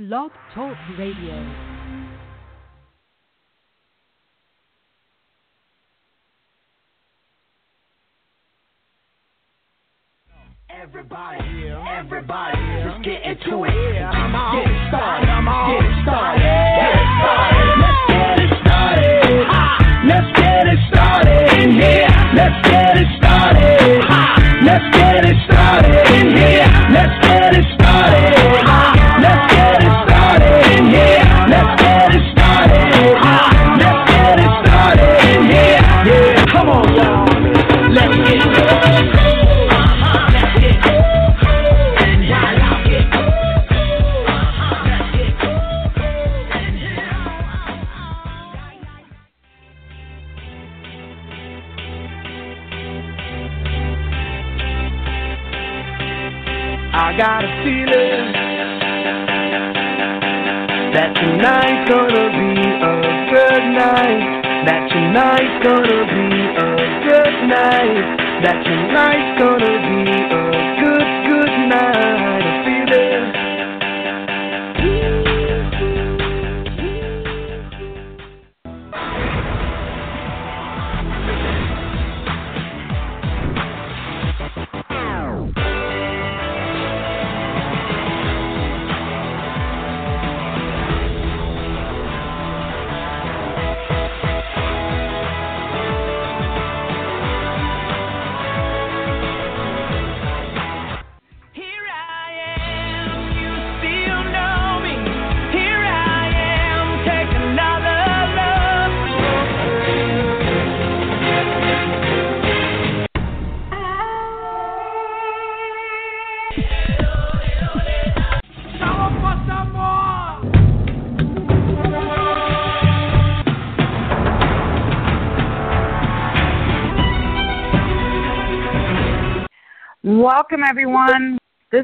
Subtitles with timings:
[0.00, 1.69] Blog Talk Radio.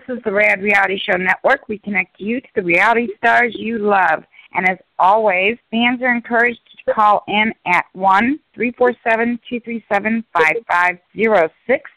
[0.09, 1.69] Is the Rad Reality Show Network.
[1.69, 4.25] We connect you to the reality stars you love.
[4.55, 11.91] And as always, fans are encouraged to call in at 1 347 237 5506.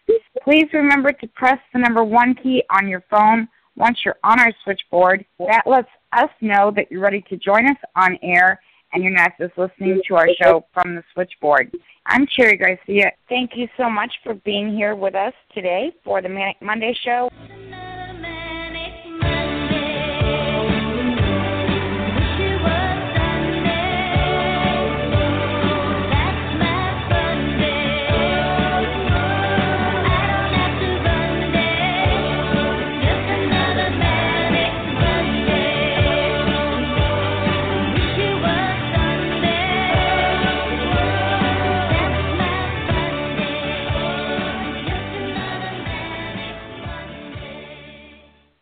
[0.44, 4.52] Please remember to press the number 1 key on your phone once you're on our
[4.64, 5.26] switchboard.
[5.40, 8.60] That lets us know that you're ready to join us on air
[8.94, 11.72] and you're not just listening to our show from the switchboard.
[12.06, 13.12] I'm Cherry Garcia.
[13.30, 17.30] Thank you so much for being here with us today for the Manic Monday show.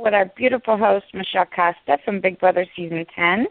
[0.07, 3.45] With our beautiful host, Michelle Costa from Big Brother Season 10.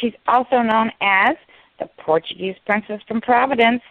[0.00, 1.36] She's also known as
[1.78, 3.82] the Portuguese Princess from Providence,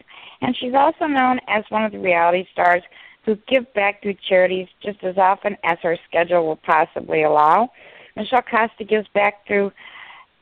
[0.41, 2.83] and she's also known as one of the reality stars
[3.23, 7.71] who give back through charities just as often as her schedule will possibly allow.
[8.17, 9.71] Michelle Costa gives back through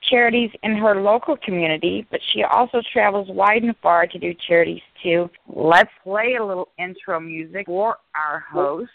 [0.02, 4.82] charities in her local community, but she also travels wide and far to do charities
[5.04, 5.30] too.
[5.48, 8.90] Let's play a little intro music for our host.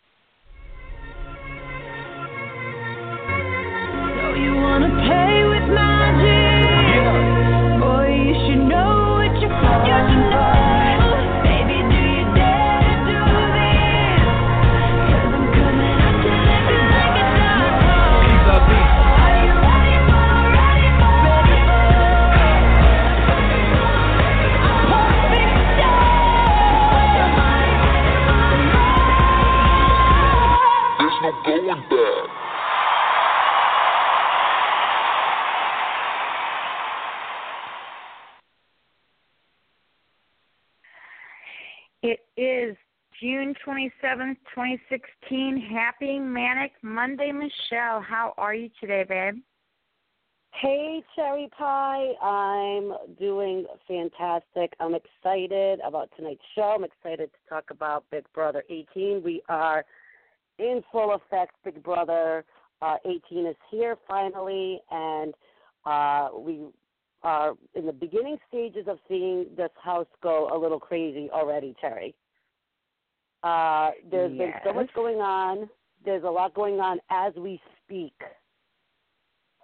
[43.66, 45.68] 27th, 2016.
[45.72, 48.00] Happy Manic Monday, Michelle.
[48.00, 49.36] How are you today, babe?
[50.60, 52.12] Hey, Cherry Pie.
[52.22, 54.74] I'm doing fantastic.
[54.80, 56.74] I'm excited about tonight's show.
[56.76, 59.22] I'm excited to talk about Big Brother 18.
[59.24, 59.84] We are
[60.58, 61.54] in full effect.
[61.64, 62.44] Big Brother
[62.82, 65.34] uh, 18 is here finally, and
[65.86, 66.60] uh, we
[67.22, 72.14] are in the beginning stages of seeing this house go a little crazy already, Cherry.
[73.44, 75.68] Uh, there's been so much going on.
[76.02, 78.14] There's a lot going on as we speak.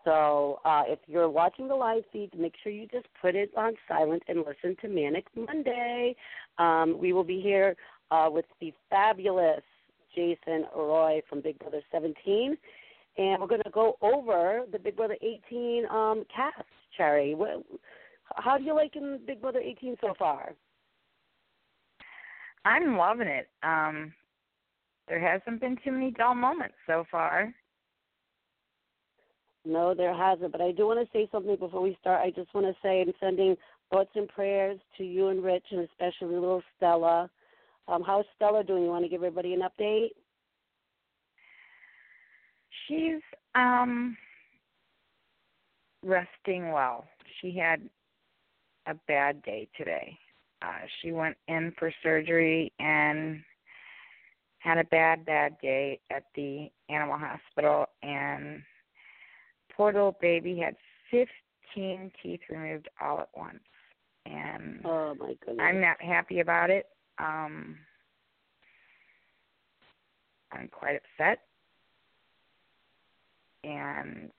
[0.04, 3.72] So uh, if you're watching the live feed, make sure you just put it on
[3.88, 6.14] silent and listen to Manic Monday.
[6.58, 7.74] Um, we will be here
[8.10, 9.62] uh, with the fabulous
[10.14, 12.56] Jason Roy from Big Brother 17,
[13.16, 16.66] and we're going to go over the Big Brother 18 um, cast.
[16.96, 17.64] Cherry, what,
[18.34, 20.54] how do you like in Big Brother 18 so far?
[22.64, 23.48] I'm loving it.
[23.62, 24.12] Um,
[25.08, 27.52] there hasn't been too many dull moments so far.
[29.64, 30.52] No, there hasn't.
[30.52, 32.20] But I do want to say something before we start.
[32.20, 33.56] I just want to say I'm sending
[33.90, 37.28] thoughts and prayers to you and Rich, and especially little Stella.
[37.88, 38.84] Um, how's Stella doing?
[38.84, 40.10] You want to give everybody an update?
[42.86, 43.20] She's
[43.54, 44.16] um
[46.04, 47.04] resting well.
[47.40, 47.82] She had
[48.86, 50.18] a bad day today.
[50.62, 53.40] Uh, she went in for surgery and
[54.58, 58.62] had a bad, bad day at the animal hospital, and
[59.74, 60.76] poor little baby had
[61.10, 63.60] 15 teeth removed all at once.
[64.26, 66.86] And oh my goodness, I'm not happy about it.
[67.18, 67.78] Um,
[70.52, 71.38] I'm quite upset,
[73.64, 74.30] and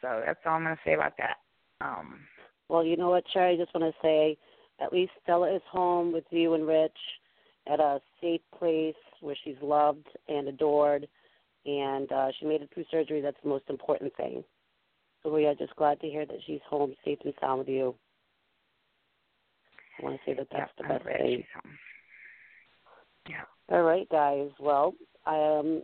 [0.00, 1.36] so that's all I'm going to say about that.
[1.80, 2.20] Um,
[2.68, 4.36] well, you know what, Cherry, I just want to say
[4.80, 6.96] at least Stella is home with you and Rich
[7.70, 11.06] at a safe place where she's loved and adored,
[11.66, 13.20] and uh, she made it through surgery.
[13.20, 14.42] That's the most important thing.
[15.22, 17.94] So we are just glad to hear that she's home, safe and sound with you.
[19.98, 21.44] I want to say that that's yeah, the best thing.
[23.28, 23.42] Yeah.
[23.70, 24.48] All right, guys.
[24.58, 24.94] Well,
[25.26, 25.82] um,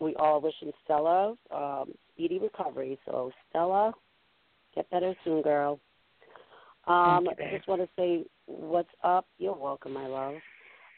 [0.00, 2.98] we all wishing Stella um, speedy recovery.
[3.04, 3.92] So Stella,
[4.74, 5.80] get better soon, girl.
[6.88, 9.26] Um, you, I just want to say what's up.
[9.38, 10.34] You're welcome, my love.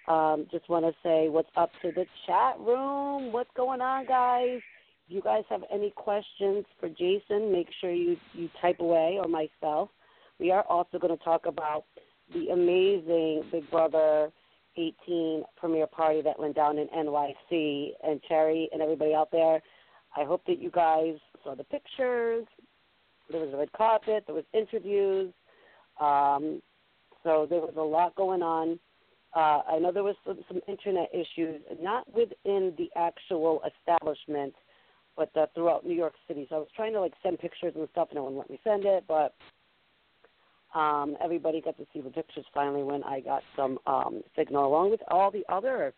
[0.07, 3.33] Um, just want to say what's up to the chat room.
[3.33, 4.61] What's going on, guys?
[5.07, 9.29] If you guys have any questions for Jason, make sure you, you type away or
[9.29, 9.91] myself.
[10.39, 11.85] We are also going to talk about
[12.33, 14.31] the amazing Big Brother
[14.77, 17.91] 18 premiere party that went down in NYC.
[18.05, 19.61] And Cherry and everybody out there,
[20.17, 22.47] I hope that you guys saw the pictures.
[23.31, 25.33] There was a red carpet, there was interviews.
[26.01, 26.63] Um,
[27.23, 28.79] so there was a lot going on.
[29.35, 34.55] Uh, I know there was some, some internet issues, not within the actual establishment,
[35.17, 36.47] but uh, throughout New York City.
[36.49, 38.59] So I was trying to like send pictures and stuff, and no one let me
[38.65, 39.05] send it.
[39.07, 39.35] But
[40.75, 44.91] um, everybody got to see the pictures finally when I got some um, signal, along
[44.91, 45.95] with all the other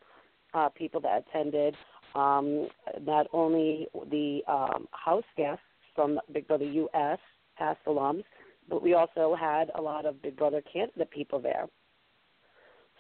[0.55, 1.75] uh, people that attended.
[2.15, 2.69] Um,
[3.01, 5.63] not only the um, house guests
[5.95, 7.19] from Big Brother US,
[7.57, 8.25] past alums,
[8.69, 11.67] but we also had a lot of Big Brother Canada people there.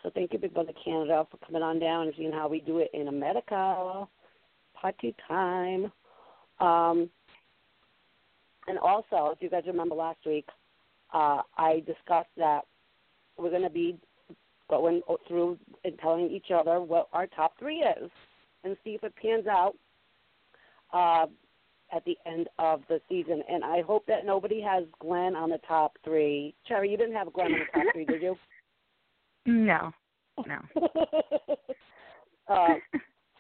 [0.03, 2.79] So thank you, Big Brother Canada, for coming on down and seeing how we do
[2.79, 4.07] it in America.
[4.75, 5.93] Party time.
[6.59, 7.09] Um,
[8.67, 10.47] and also, if you guys remember last week,
[11.13, 12.63] uh, I discussed that
[13.37, 13.99] we're going to be
[14.69, 18.11] going through and telling each other what our top three is
[18.65, 19.75] and see if it pans out
[20.93, 21.27] uh,
[21.95, 23.43] at the end of the season.
[23.49, 26.55] And I hope that nobody has Glenn on the top three.
[26.67, 28.37] Cherry, you didn't have Glenn on the top three, did you?
[29.47, 29.93] No,
[30.47, 30.59] no.
[32.49, 32.75] uh,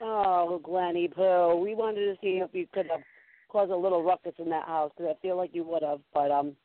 [0.00, 1.56] oh, Glenny Pooh.
[1.56, 3.00] We wanted to see if you could have
[3.48, 6.00] caused a little ruckus in that house because I feel like you would have.
[6.12, 6.56] But um,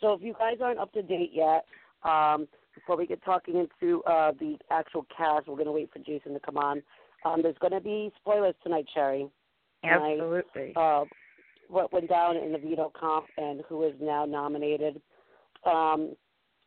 [0.00, 1.64] so if you guys aren't up to date yet,
[2.02, 5.98] um, before we get talking into uh, the actual cast, we're going to wait for
[6.00, 6.82] Jason to come on.
[7.24, 9.28] Um, there's going to be spoilers tonight, Cherry.
[9.88, 10.72] Absolutely.
[10.76, 11.04] uh,
[11.68, 15.00] what went down in the veto comp and who is now nominated.
[15.64, 16.14] Um,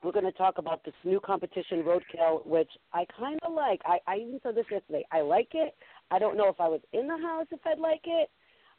[0.03, 3.81] we're going to talk about this new competition, Roadkill, which I kind of like.
[3.85, 5.05] I, I even said this yesterday.
[5.11, 5.75] I like it.
[6.09, 8.29] I don't know if I was in the house if I'd like it,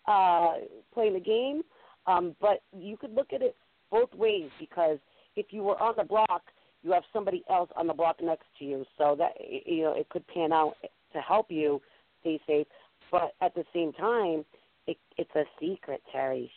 [0.09, 0.55] uh,
[0.95, 1.63] playing the game.
[2.07, 3.55] Um, but you could look at it
[3.91, 4.99] both ways because
[5.37, 6.43] if you were on the block,
[6.83, 9.33] you have somebody else on the block next to you, so that
[9.67, 10.77] you know it could pan out
[11.13, 11.81] to help you
[12.21, 12.67] stay safe.
[13.11, 14.45] But at the same time,
[14.87, 16.51] it, it's a secret, Terry.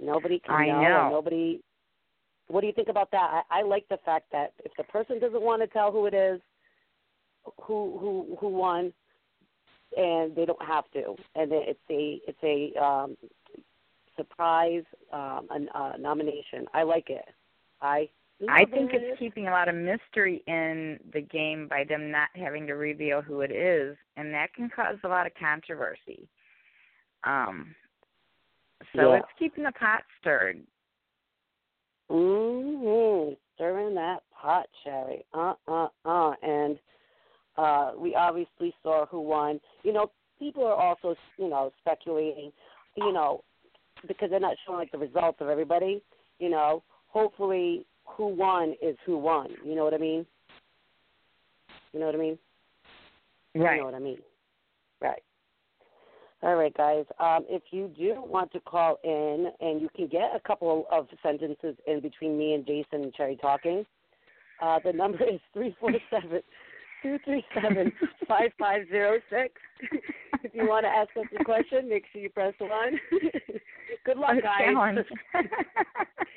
[0.00, 0.82] Nobody can I know.
[0.82, 1.10] know.
[1.10, 1.60] Nobody.
[2.48, 3.44] What do you think about that?
[3.50, 6.14] I, I like the fact that if the person doesn't want to tell who it
[6.14, 6.40] is,
[7.62, 8.92] who who who won,
[9.96, 13.16] and they don't have to, and it's a it's a um,
[14.16, 16.66] surprise um, a, a nomination.
[16.74, 17.24] I like it.
[17.80, 18.08] I
[18.48, 22.66] I think it's keeping a lot of mystery in the game by them not having
[22.66, 26.28] to reveal who it is, and that can cause a lot of controversy.
[27.24, 27.74] Um,
[28.94, 29.18] so Yeah.
[29.18, 30.62] it's keeping the pot stirred.
[32.10, 33.34] Mm-hmm.
[33.54, 35.24] Stirring that pot, Cherry.
[35.32, 36.34] Uh, uh, uh.
[36.42, 36.78] And
[37.56, 39.60] uh, we obviously saw who won.
[39.82, 42.52] You know, people are also, you know, speculating
[42.96, 43.44] you know,
[44.06, 46.02] because they're not showing like the results of everybody,
[46.38, 49.48] you know, hopefully who won is who won.
[49.64, 50.26] You know what I mean?
[51.92, 52.38] You know what I mean?
[53.54, 53.76] Right.
[53.76, 54.18] You know what I mean?
[55.00, 55.22] Right.
[56.42, 57.04] All right, guys.
[57.18, 61.08] Um, if you do want to call in, and you can get a couple of
[61.22, 63.86] sentences in between me and Jason and Cherry talking,
[64.62, 66.40] uh, the number is three four seven
[67.02, 67.92] two three seven
[68.28, 69.54] five five zero six.
[70.42, 73.00] If you want to ask us a question, make sure you press one.
[74.06, 75.04] Good luck, guys.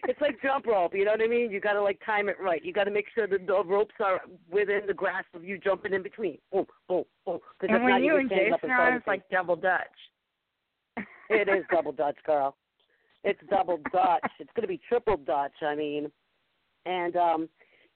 [0.06, 0.96] it's like jump rope.
[0.96, 1.52] You know what I mean?
[1.52, 2.66] You got to like time it right.
[2.66, 4.22] You got to make sure that the ropes are
[4.52, 6.40] within the grasp of you jumping in between.
[6.52, 7.40] Boom, boom, boom.
[7.62, 9.86] and not, when you and Jason are on, it's like double Dutch.
[11.30, 12.56] it is double Dutch, girl.
[13.24, 14.32] It's double Dutch.
[14.40, 15.62] It's going to be triple Dutch.
[15.62, 16.12] I mean,
[16.88, 17.50] and um,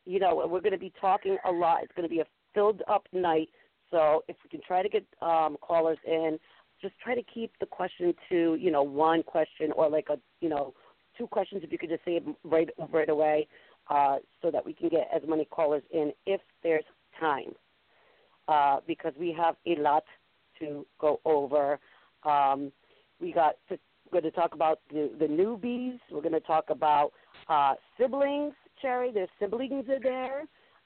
[0.05, 1.79] you know, we're going to be talking a lot.
[1.81, 3.49] It's going to be a filled up night.
[3.89, 6.37] So if we can try to get um, callers in,
[6.83, 10.49] just try to keep the question to you know one question or like a you
[10.49, 10.75] know
[11.17, 11.63] two questions.
[11.63, 13.47] If you could just say it right right away,
[13.89, 16.85] uh, so that we can get as many callers in if there's
[17.19, 17.53] time,
[18.47, 20.03] uh, because we have a lot
[20.59, 21.79] to go over.
[22.23, 22.71] Um,
[23.19, 23.77] we got to,
[24.11, 25.99] we're going to talk about the, the newbies.
[26.11, 27.11] We're going to talk about
[27.47, 28.53] uh, siblings.
[28.81, 30.43] Cherry, their siblings are there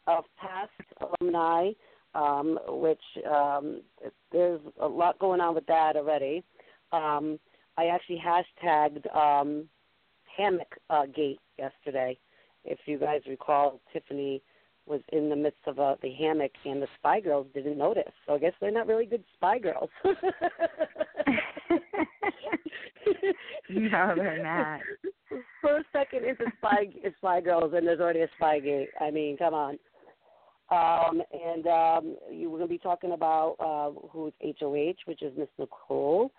[0.08, 0.72] of past
[1.20, 1.72] alumni,
[2.16, 3.82] um, which um,
[4.32, 6.44] there's a lot going on with that already.
[6.92, 7.40] Um,
[7.78, 9.66] I actually hashtagged um,
[10.38, 12.18] hammock uh, gate yesterday.
[12.66, 14.42] If you guys recall, Tiffany
[14.86, 18.12] was in the midst of uh, the hammock, and the spy girls didn't notice.
[18.26, 19.90] So I guess they're not really good spy girls.
[23.70, 24.80] No, they're not.
[25.62, 26.88] First second into spy
[27.18, 28.90] spy girls, and there's already a spy gate.
[29.00, 29.78] I mean, come on.
[30.70, 35.32] Um, and um, you were going to be talking about uh, who's HOH, which is
[35.38, 36.32] Miss Nicole,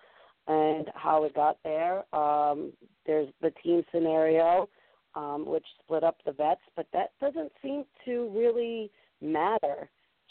[0.46, 2.04] and how it got there.
[2.14, 2.72] Um,
[3.06, 4.68] there's the team scenario,
[5.14, 8.90] um, which split up the vets, but that doesn't seem to really
[9.22, 9.88] matter,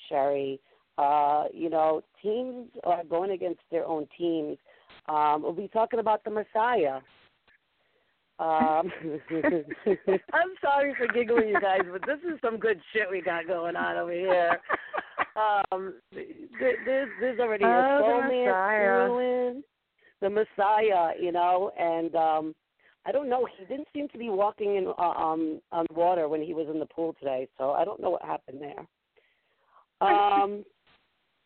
[0.10, 0.60] Cherry.
[0.98, 4.58] Uh, you know, teams are going against their own teams.
[5.10, 7.00] Um, we'll be talking about the Messiah.
[8.40, 8.92] Um,
[10.34, 13.76] I'm sorry for giggling, you guys, but this is some good shit we got going
[13.76, 14.60] on over here.
[15.72, 19.64] Um, there's there's already a Oh, the soulmate ruin,
[20.22, 22.56] the Messiah, you know, and um,
[23.06, 23.48] I don't know.
[23.58, 26.80] He didn't seem to be walking in uh, um on water when he was in
[26.80, 28.88] the pool today, so I don't know what happened there.
[30.00, 30.64] Um,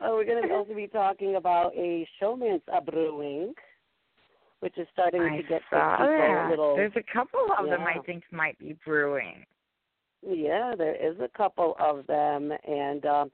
[0.00, 3.52] oh, we're going to also be talking about a showmance uh, brewing,
[4.62, 6.46] which is starting I to get saw people that.
[6.46, 6.76] a little.
[6.76, 9.44] There's a couple of them I think might be brewing.
[10.24, 13.30] Yeah, there is a couple of them, and um,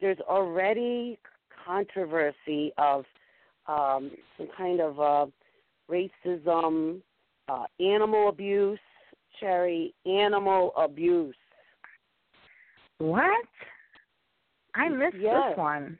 [0.00, 1.20] there's already
[1.64, 3.04] controversy of
[3.68, 5.26] um, some kind of uh,
[5.88, 7.00] racism,
[7.48, 8.80] uh, animal abuse,
[9.38, 11.36] Cherry, animal abuse.
[12.98, 13.46] What?
[14.74, 15.50] I missed Yes.
[15.50, 15.96] this one.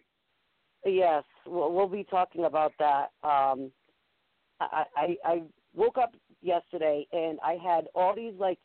[0.84, 3.10] Yes, we'll, we'll be talking about that.
[3.22, 3.70] Um,
[4.96, 5.42] I, I
[5.74, 8.58] woke up yesterday and I had all these like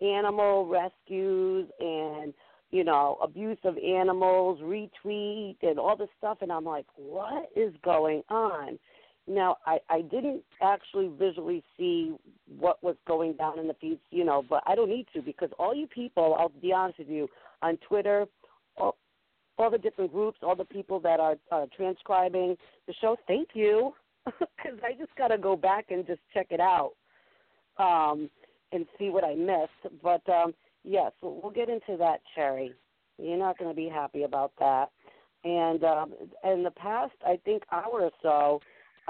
[0.00, 2.34] animal rescues and
[2.70, 7.72] you know abuse of animals retweet and all this stuff and I'm like, what is
[7.84, 8.78] going on?
[9.26, 12.14] Now I I didn't actually visually see
[12.58, 15.50] what was going down in the feeds, you know, but I don't need to because
[15.58, 17.28] all you people, I'll be honest with you,
[17.62, 18.26] on Twitter,
[18.76, 18.96] all,
[19.58, 22.56] all the different groups, all the people that are uh, transcribing
[22.86, 23.16] the show.
[23.28, 23.94] Thank you,
[24.38, 26.92] because I just got to go back and just check it out
[27.78, 28.30] um,
[28.72, 30.00] and see what I missed.
[30.02, 32.72] But um, yes, we'll we'll get into that, Cherry.
[33.18, 34.90] You're not going to be happy about that.
[35.44, 36.14] And um,
[36.44, 38.60] in the past, I think hour or so,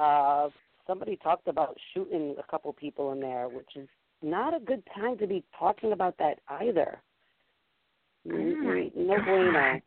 [0.02, 0.48] uh,
[0.86, 3.88] somebody talked about shooting a couple people in there, which is
[4.22, 6.98] not a good time to be talking about that either.
[8.30, 8.36] Oh
[8.94, 9.80] no bueno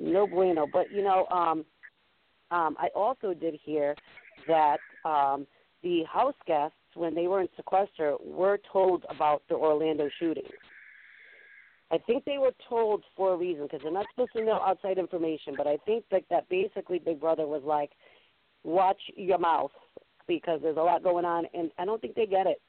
[0.00, 0.66] no bueno.
[0.72, 1.64] But you know, um,
[2.50, 3.94] um, I also did hear
[4.46, 5.46] that um,
[5.82, 10.44] the house guests, when they were in sequester, were told about the Orlando shooting.
[11.90, 14.98] I think they were told for a reason because they're not supposed to know outside
[14.98, 15.54] information.
[15.56, 17.90] But I think like that basically Big Brother was like,
[18.62, 19.70] watch your mouth
[20.26, 22.60] because there's a lot going on, and I don't think they get it.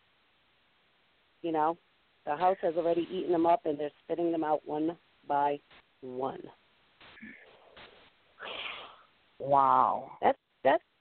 [1.41, 1.77] You know,
[2.25, 4.97] the house has already eaten them up, and they're spitting them out one
[5.27, 5.59] by
[6.01, 6.41] one.
[9.39, 10.11] Wow.
[10.21, 10.37] That's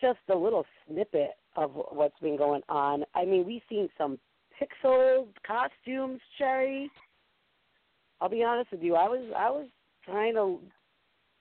[0.00, 3.05] just a little snippet of what's been going on.
[3.14, 4.19] I mean, we've seen some
[4.61, 6.90] pixel costumes, Cherry.
[8.21, 8.95] I'll be honest with you.
[8.95, 9.67] I was I was
[10.05, 10.59] trying to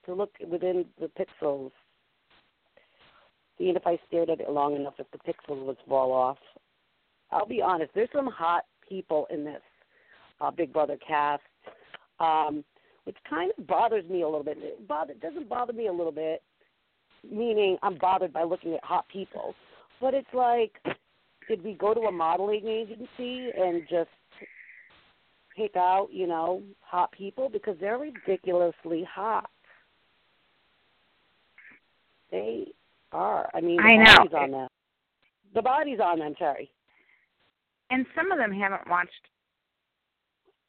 [0.06, 1.70] to look within the pixels.
[3.58, 6.38] seeing if I stared at it long enough if the pixels would fall off.
[7.30, 9.60] I'll be honest, there's some hot people in this
[10.40, 11.42] uh, Big Brother cast,
[12.20, 12.64] um,
[13.04, 14.56] which kind of bothers me a little bit.
[14.60, 16.42] It bother, doesn't bother me a little bit,
[17.28, 19.54] meaning I'm bothered by looking at hot people.
[20.00, 20.72] But it's like,
[21.48, 24.10] did we go to a modeling agency and just
[25.58, 29.50] pick out, you know, hot people because they're ridiculously hot.
[32.30, 32.68] They
[33.12, 33.50] are.
[33.54, 34.16] I mean, the I know.
[34.16, 34.68] body's on them.
[35.54, 36.70] The body's on them, Terry.
[37.90, 39.10] And some of them haven't watched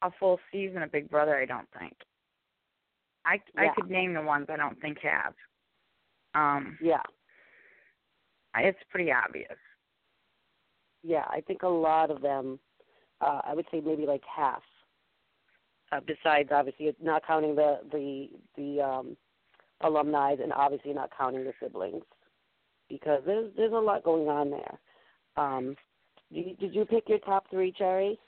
[0.02, 1.36] a full season of Big Brother.
[1.36, 1.94] I don't think.
[3.26, 5.34] I I could name the ones I don't think have.
[6.34, 7.02] Um, Yeah,
[8.56, 9.58] it's pretty obvious.
[11.02, 11.24] yeah.
[11.28, 12.58] I think a lot of them.
[13.20, 14.62] Uh, I would say maybe like half.
[15.92, 19.16] Uh, besides, obviously, not counting the the the um,
[19.82, 22.04] alumni, and obviously not counting the siblings,
[22.88, 24.78] because there's there's a lot going on there.
[25.36, 25.76] Um,
[26.32, 28.18] did you, did you pick your top three, Cherry?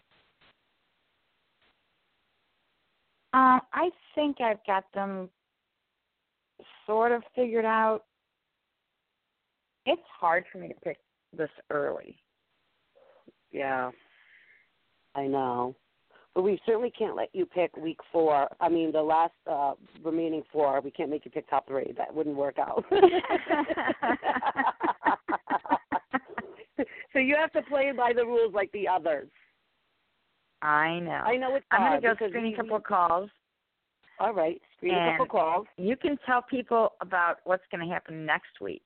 [3.34, 5.30] Um, I think I've got them
[6.92, 8.02] sort of figured out.
[9.86, 10.98] It's hard for me to pick
[11.34, 12.18] this early.
[13.50, 13.90] Yeah,
[15.14, 15.74] I know.
[16.34, 18.46] But we certainly can't let you pick week four.
[18.60, 19.72] I mean, the last uh
[20.04, 21.94] remaining four, we can't make you pick top three.
[21.96, 22.84] That wouldn't work out.
[27.12, 29.28] so you have to play by the rules like the others.
[30.60, 31.10] I know.
[31.10, 33.30] I know it's I'm going to go screen a couple of calls.
[34.22, 35.66] All right, screen a couple calls.
[35.76, 38.84] You can tell people about what's going to happen next week.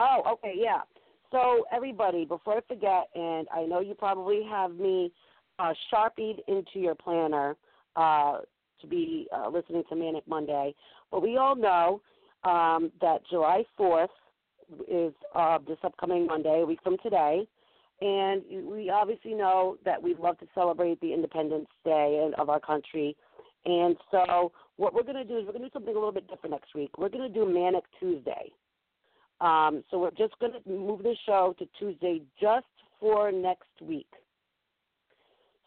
[0.00, 0.82] Oh, okay, yeah.
[1.30, 5.10] So everybody, before I forget, and I know you probably have me
[5.58, 7.56] uh, sharpied into your planner
[7.96, 8.40] uh,
[8.82, 10.74] to be uh, listening to Manic Monday,
[11.10, 12.02] but we all know
[12.44, 14.08] um, that July 4th
[14.90, 17.46] is uh, this upcoming Monday, a week from today,
[18.02, 23.16] and we obviously know that we'd love to celebrate the Independence Day of our country.
[23.64, 26.12] And so, what we're going to do is we're going to do something a little
[26.12, 26.90] bit different next week.
[26.98, 28.52] We're going to do Manic Tuesday.
[29.40, 32.66] Um, so we're just going to move the show to Tuesday just
[33.00, 34.06] for next week.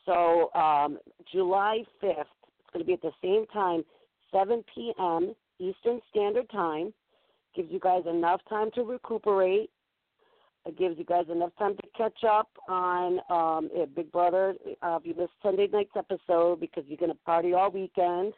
[0.05, 0.97] So um,
[1.31, 3.84] July 5th, it's going to be at the same time,
[4.31, 5.36] 7 p.m.
[5.60, 6.93] Eastern Standard Time.
[7.55, 9.69] Gives you guys enough time to recuperate.
[10.65, 14.55] It gives you guys enough time to catch up on um, eh, Big Brother.
[14.81, 18.34] Uh, if you missed Sunday night's episode because you're going to party all weekend,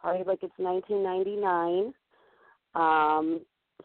[0.00, 1.92] party like it's 1999.
[2.74, 3.40] Um,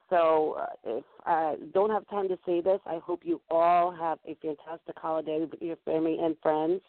[0.10, 4.20] so uh, if I don't have time to say this, I hope you all have
[4.26, 6.82] a fantastic holiday with your family and friends,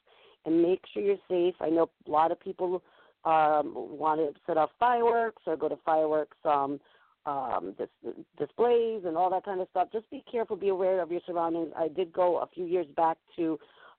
[0.44, 1.54] and make sure you're safe.
[1.60, 2.82] I know a lot of people
[3.24, 6.80] um, want to set off fireworks or go to fireworks um,
[7.28, 9.88] um, dis- displays and all that kind of stuff.
[9.92, 11.72] Just be careful, be aware of your surroundings.
[11.76, 13.58] I did go a few years back to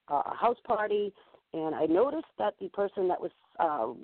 [0.09, 1.13] uh, a house party,
[1.53, 3.97] and I noticed that the person that was um,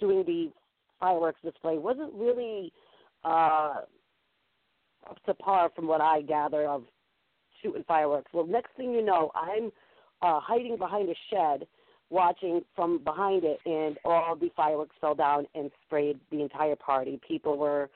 [0.00, 0.50] doing the
[0.98, 2.72] fireworks display wasn't really
[3.24, 3.82] uh,
[5.08, 6.84] up to par from what I gather of
[7.62, 8.30] shooting fireworks.
[8.32, 9.70] Well, next thing you know, I'm
[10.22, 11.66] uh, hiding behind a shed,
[12.10, 17.20] watching from behind it, and all the fireworks fell down and sprayed the entire party.
[17.26, 17.90] People were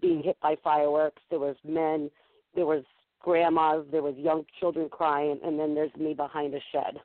[0.00, 1.22] being hit by fireworks.
[1.30, 2.10] There was men,
[2.54, 2.84] there was
[3.20, 6.98] grandmas, there was young children crying, and then there's me behind a shed.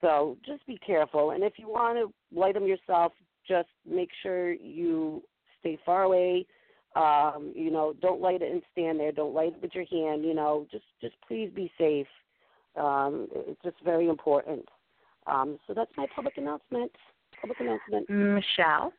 [0.00, 3.12] So just be careful, and if you want to light them yourself,
[3.48, 5.22] just make sure you
[5.60, 6.46] stay far away.
[6.94, 9.12] Um, you know, don't light it and stand there.
[9.12, 10.24] Don't light it with your hand.
[10.24, 12.06] You know, just just please be safe.
[12.76, 14.68] Um, it's just very important.
[15.26, 16.92] Um, so that's my public announcement.
[17.40, 18.08] Public announcement.
[18.10, 18.92] Michelle,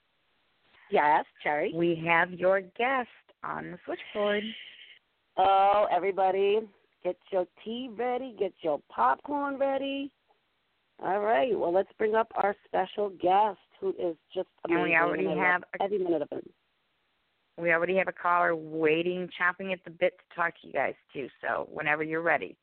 [0.91, 1.71] Yes, Cherry.
[1.76, 3.10] we have your guest
[3.43, 4.43] on the switchboard.
[5.38, 6.60] Oh, everybody,
[7.04, 8.36] get your tea ready.
[8.39, 10.12] Get your popcorn ready.
[11.04, 11.58] All right.
[11.58, 14.91] Well, let's bring up our special guest, who is just And amazing.
[14.91, 16.41] we already love have a- every minute of him.
[17.58, 20.95] We already have a caller waiting, chomping at the bit to talk to you guys
[21.13, 21.30] too.
[21.41, 22.56] So whenever you're ready.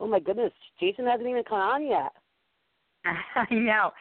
[0.00, 2.12] Oh my goodness, Jason hasn't even come on yet.
[3.04, 3.92] I know,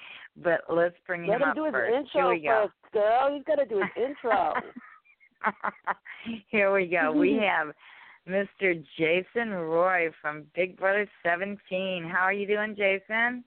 [0.43, 1.95] but let's bring Let him him up do his first.
[1.95, 2.67] intro Here we go.
[2.83, 3.33] first, girl.
[3.35, 4.53] He's got to do his intro.
[6.49, 7.11] Here we go.
[7.11, 7.73] We have
[8.27, 8.83] Mr.
[8.97, 12.03] Jason Roy from Big Brother 17.
[12.11, 13.43] How are you doing, Jason?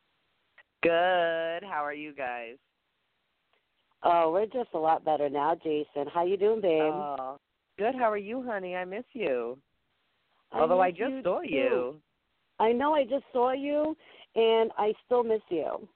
[0.83, 1.62] Good.
[1.62, 2.57] How are you guys?
[4.03, 6.07] Oh, we're just a lot better now, Jason.
[6.12, 6.81] How you doing, babe?
[6.94, 7.38] Oh,
[7.79, 7.94] good.
[7.94, 8.74] How are you, honey?
[8.74, 9.59] I miss you.
[10.53, 11.48] I Although I miss just you, saw too.
[11.48, 11.96] you.
[12.59, 12.94] I know.
[12.94, 13.94] I just saw you,
[14.35, 15.87] and I still miss you.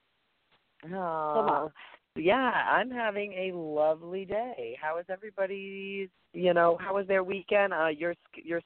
[0.93, 1.71] Oh.
[2.17, 4.77] Yeah, I'm having a lovely day.
[4.81, 6.09] How is everybody's?
[6.33, 7.73] You know, how was their weekend?
[7.73, 8.61] Uh, your your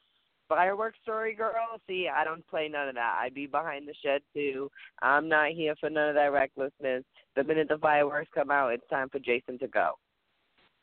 [0.47, 1.79] fireworks story, girl.
[1.87, 3.19] See, I don't play none of that.
[3.21, 4.69] I'd be behind the shed too.
[5.01, 7.03] I'm not here for none of that recklessness.
[7.35, 9.91] The minute the fireworks come out, it's time for Jason to go.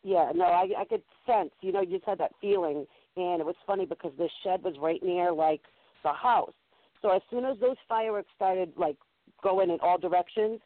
[0.03, 1.51] Yeah, no, I I could sense.
[1.61, 4.75] You know, you just had that feeling, and it was funny because the shed was
[4.81, 5.62] right near like
[6.03, 6.55] the house.
[7.03, 8.96] So as soon as those fireworks started like
[9.42, 10.61] going in all directions,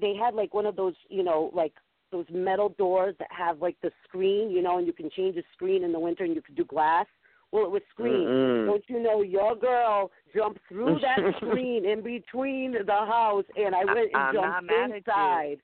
[0.00, 1.72] they had like one of those, you know, like
[2.12, 5.42] those metal doors that have like the screen, you know, and you can change the
[5.52, 7.06] screen in the winter and you can do glass.
[7.52, 8.26] Well, it was screen.
[8.28, 8.66] Mm-mm.
[8.66, 13.84] Don't you know your girl jumped through that screen in between the house, and I
[13.84, 14.96] went and I'm not jumped mad at you.
[14.96, 15.56] inside.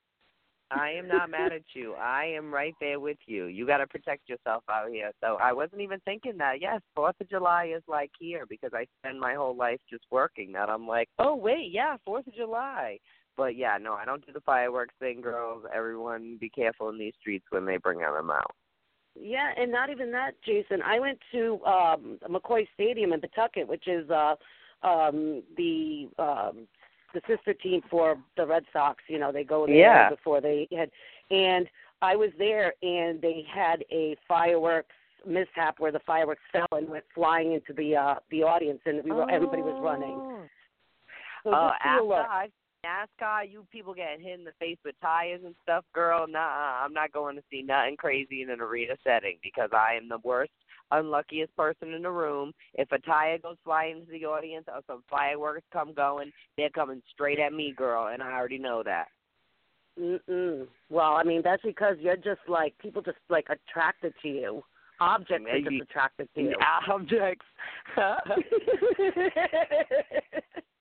[0.70, 1.94] I am not mad at you.
[1.94, 3.46] I am right there with you.
[3.46, 5.12] You got to protect yourself out here.
[5.22, 6.60] So I wasn't even thinking that.
[6.60, 10.52] Yes, Fourth of July is like here because I spend my whole life just working.
[10.52, 12.98] That I'm like, oh wait, yeah, Fourth of July.
[13.36, 15.64] But yeah, no, I don't do the fireworks thing, girls.
[15.74, 18.54] Everyone, be careful in these streets when they bring them out.
[19.18, 20.82] Yeah, and not even that, Jason.
[20.82, 24.34] I went to um McCoy Stadium in Pawtucket, which is uh
[24.82, 26.66] um the um
[27.14, 30.10] the sister team for the Red Sox, you know, they go there Yeah.
[30.10, 30.90] before they had
[31.30, 31.66] and
[32.02, 34.94] I was there and they had a fireworks
[35.26, 39.12] mishap where the fireworks fell and went flying into the uh the audience and we
[39.12, 40.20] were everybody was running.
[41.42, 42.30] So Oh, just be after.
[42.30, 42.48] I
[42.86, 46.26] NASCAR, you people getting hit in the face with tires and stuff, girl.
[46.28, 50.08] Nah, I'm not going to see nothing crazy in an arena setting because I am
[50.08, 50.52] the worst,
[50.90, 52.52] unluckiest person in the room.
[52.74, 57.02] If a tire goes flying into the audience or some fireworks come going, they're coming
[57.12, 59.06] straight at me, girl, and I already know that.
[59.98, 60.66] Mm-mm.
[60.90, 64.62] Well, I mean that's because you're just like people just like attracted to you.
[65.00, 66.56] Objects are just attracted to you.
[66.88, 67.46] Objects.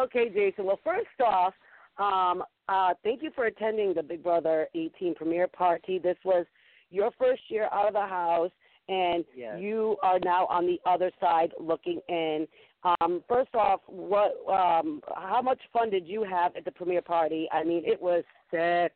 [0.00, 0.64] okay, Jason.
[0.64, 1.54] Well, first off,
[1.98, 5.98] um, uh, thank you for attending the Big Brother 18 premiere party.
[5.98, 6.46] This was
[6.90, 8.50] your first year out of the house,
[8.88, 9.58] and Yes.
[9.60, 12.48] you are now on the other side looking in.
[12.84, 14.32] Um, first off, what?
[14.48, 17.48] Um, how much fun did you have at the premiere party?
[17.52, 18.92] I mean, it was sick.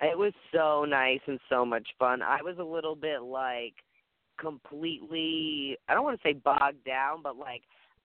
[0.00, 2.22] It was so nice and so much fun.
[2.22, 3.74] I was a little bit like
[4.38, 7.62] completely I don't want to say bogged down, but like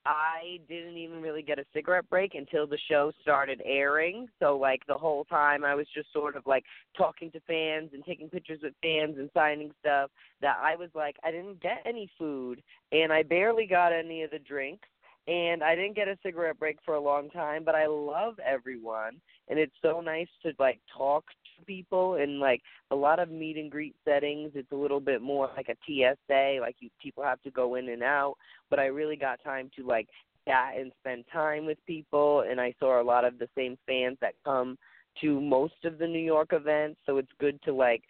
[0.08, 4.28] I didn't even really get a cigarette break until the show started airing.
[4.39, 6.63] So like the whole time I was just sort of like
[6.98, 10.10] talking to fans and taking pictures with fans and signing stuff
[10.41, 14.32] that I was like I didn't get any food and I barely got any of
[14.32, 14.88] the drinks
[15.28, 19.20] and I didn't get a cigarette break for a long time, but I love everyone
[19.50, 21.26] and it's so nice to like talk
[21.65, 24.52] people and like a lot of meet and greet settings.
[24.56, 27.89] It's a little bit more like a TSA like you people have to go in
[27.89, 28.36] and out.
[28.70, 30.08] But I really got time to like
[30.48, 34.17] chat and spend time with people and I saw a lot of the same fans
[34.22, 34.78] that come
[35.22, 37.00] to most of the New York events.
[37.06, 38.04] So it's good to like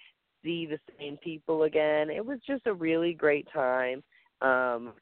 [0.43, 2.10] see the same people again.
[2.10, 4.03] It was just a really great time.
[4.41, 4.93] Um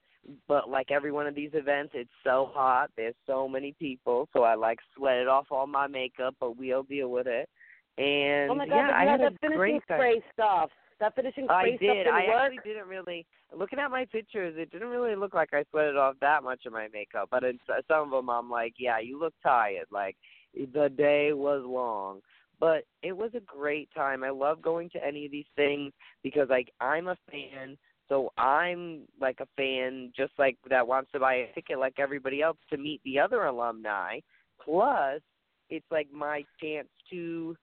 [0.47, 2.89] but like every one of these events, it's so hot.
[2.97, 7.09] There's so many people, so I like sweated off all my makeup, but we'll deal
[7.09, 7.49] with it.
[7.97, 8.75] And oh my God!
[8.75, 9.97] yeah, I had had a that finishing great time.
[9.97, 10.69] spray stuff.
[10.99, 12.07] That finishing spray I stuff did.
[12.07, 12.35] I work.
[12.35, 13.25] actually didn't really.
[13.55, 16.73] Looking at my pictures, it didn't really look like I sweated off that much of
[16.73, 17.29] my makeup.
[17.31, 19.85] But in some of them, I'm like, yeah, you look tired.
[19.91, 20.17] Like
[20.53, 22.19] the day was long,
[22.59, 24.23] but it was a great time.
[24.23, 27.77] I love going to any of these things because like I'm a fan.
[28.07, 32.41] So I'm like a fan, just like that wants to buy a ticket like everybody
[32.41, 34.19] else to meet the other alumni.
[34.63, 35.21] Plus,
[35.69, 37.55] it's like my chance to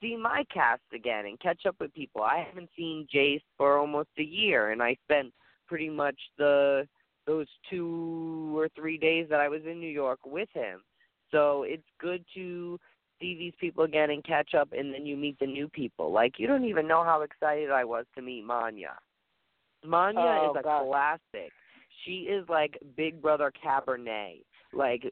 [0.00, 2.22] see my cast again and catch up with people.
[2.22, 5.32] I haven't seen Jace for almost a year, and I spent
[5.66, 6.86] pretty much the
[7.26, 10.80] those two or three days that I was in New York with him.
[11.30, 12.78] So it's good to
[13.20, 16.10] see these people again and catch up, and then you meet the new people.
[16.10, 18.94] Like you don't even know how excited I was to meet Manya.
[19.84, 20.86] Manya Oh, is a God.
[20.88, 21.52] classic.
[22.04, 24.42] She is like Big Brother Cabernet.
[24.72, 25.02] Like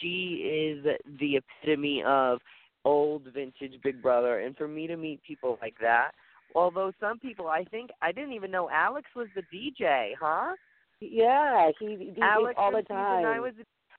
[0.00, 0.84] she is
[1.20, 2.40] the epitome of
[2.84, 6.12] old vintage Big Brother, and for me to meet people like that,
[6.54, 10.54] although some people, I think I didn't even know Alex was the DJ, huh?
[11.00, 13.22] Yeah, he, DJs Alex all the time.
[13.22, 13.54] nine was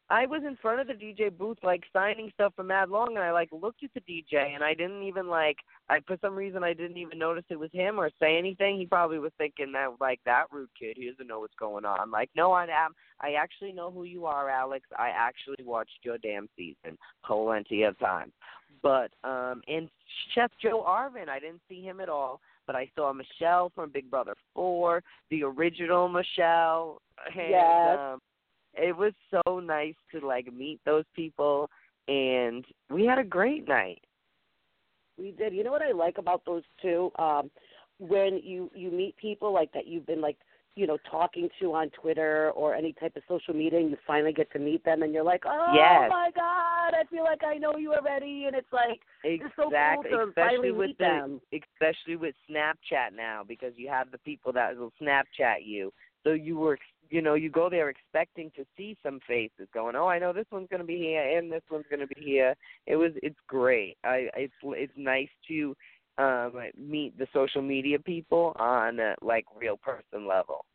[0.09, 3.23] I was in front of the DJ booth like signing stuff for Mad Long and
[3.23, 5.57] I like looked at the DJ and I didn't even like
[5.89, 8.77] I for some reason I didn't even notice it was him or say anything.
[8.77, 12.11] He probably was thinking that like that rude kid, he doesn't know what's going on.
[12.11, 14.85] Like, no, I am I actually know who you are, Alex.
[14.97, 18.33] I actually watched your damn season plenty of times.
[18.85, 19.89] But um and
[20.33, 22.39] Chef Joe Arvin, I didn't see him at all.
[22.67, 27.01] But I saw Michelle from Big Brother Four, the original Michelle.
[27.35, 27.97] And, Yes.
[27.99, 28.19] um,
[28.75, 31.69] it was so nice to like meet those people
[32.07, 34.01] and we had a great night
[35.17, 35.53] We did.
[35.53, 37.11] You know what I like about those two?
[37.17, 37.49] Um,
[37.99, 40.37] when you you meet people like that you've been like
[40.75, 44.33] you know talking to on Twitter or any type of social media, and you finally
[44.33, 46.09] get to meet them, and you're like, oh Yes.
[46.09, 49.67] my god, I feel like I know you already, and it's like it's so cool
[49.71, 51.41] Exactly, to especially finally with meet the them.
[51.53, 55.91] especially with Snapchat now because you have the people that will Snapchat you.
[56.23, 56.79] So you were,
[57.11, 60.47] you know, you go there expecting to see some faces going, "Oh, I know this
[60.51, 62.55] one's going to be here and this one's going to be here."
[62.87, 63.97] It was it's great.
[64.03, 65.75] I it's it's nice to
[66.17, 70.65] um meet the social media people on a, like real person level.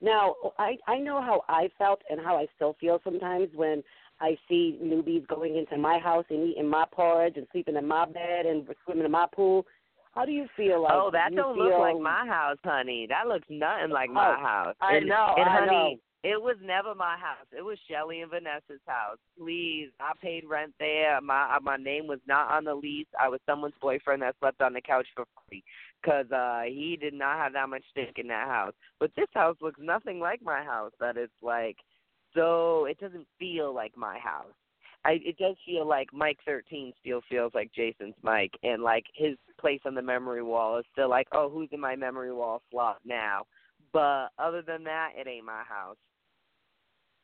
[0.00, 3.82] Now, I I know how I felt and how I still feel sometimes when
[4.20, 8.06] I see newbies going into my house and eating my porridge and sleeping in my
[8.06, 9.66] bed and swimming in my pool.
[10.14, 10.92] How do you feel like?
[10.94, 13.06] oh, that don't look like my house, honey.
[13.08, 14.74] That looks nothing like my Oh, house.
[14.80, 16.00] I and, know, And I honey.
[16.24, 17.46] It was never my house.
[17.56, 19.18] It was Shelli and Vanessa's house.
[19.38, 21.20] Please, I paid rent there.
[21.20, 23.06] My uh, my name was not on the lease.
[23.20, 25.62] I was someone's boyfriend that slept on the couch for free
[26.02, 28.74] because uh he did not have that much stake in that house.
[28.98, 30.90] But this house looks nothing like my house.
[30.98, 31.76] That it's like
[32.34, 34.54] so it doesn't feel like my house.
[35.04, 39.36] I it does feel like Mike thirteen still feels like Jason's Mike and like his
[39.60, 42.98] place on the memory wall is still like, Oh, who's in my memory wall slot
[43.04, 43.44] now?
[43.92, 45.96] But other than that, it ain't my house.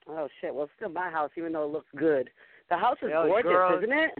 [0.08, 0.54] Oh shit!
[0.54, 2.30] Well, it's still my house, even though it looks good.
[2.70, 3.78] The house is gorgeous, girl.
[3.78, 4.10] isn't it?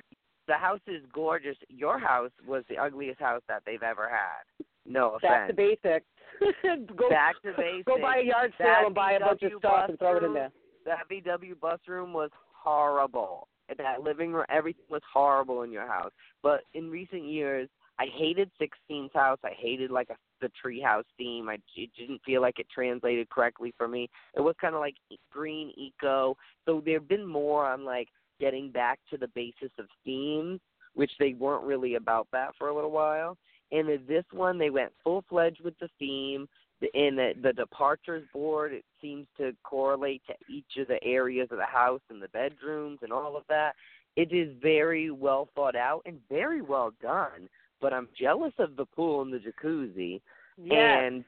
[0.47, 1.57] The house is gorgeous.
[1.69, 4.65] Your house was the ugliest house that they've ever had.
[4.87, 5.57] No Back to offense.
[5.83, 6.07] basics.
[6.97, 7.85] go Back to basics.
[7.87, 10.25] go buy a yard sale That and buy a bunch of stuff and throw it
[10.25, 10.51] in there.
[10.85, 13.49] That VW bus room was horrible.
[13.79, 16.13] That living room, everything was horrible in your house.
[16.43, 17.69] But in recent years,
[17.99, 19.39] I hated 16's house.
[19.45, 21.49] I hated like a, the treehouse theme.
[21.49, 24.09] I it didn't feel like it translated correctly for me.
[24.37, 24.97] It was kind of like
[25.31, 26.37] green eco.
[26.67, 28.09] So there've been more on like
[28.41, 30.61] getting back to the basis of themes,
[30.95, 33.37] which they weren't really about that for a little while.
[33.71, 36.49] And in this one, they went full fledged with the theme.
[36.81, 41.49] The- And the, the departures board, it seems to correlate to each of the areas
[41.53, 43.75] of the house and the bedrooms and all of that.
[44.17, 47.49] It is very well thought out and very well done.
[47.85, 50.23] But I'm jealous of the pool and the jacuzzi.
[50.57, 51.01] Yeah.
[51.01, 51.23] And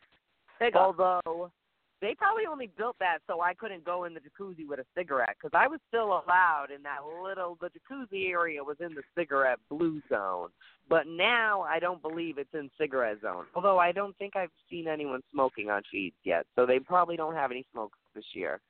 [0.74, 1.50] although
[2.00, 5.36] they probably only built that so I couldn't go in the jacuzzi with a cigarette
[5.38, 9.58] because I was still allowed in that little the jacuzzi area was in the cigarette
[9.68, 10.48] blue zone.
[10.88, 13.44] But now I don't believe it's in cigarette zone.
[13.54, 17.34] Although I don't think I've seen anyone smoking on sheets yet, so they probably don't
[17.34, 18.60] have any smoke this year.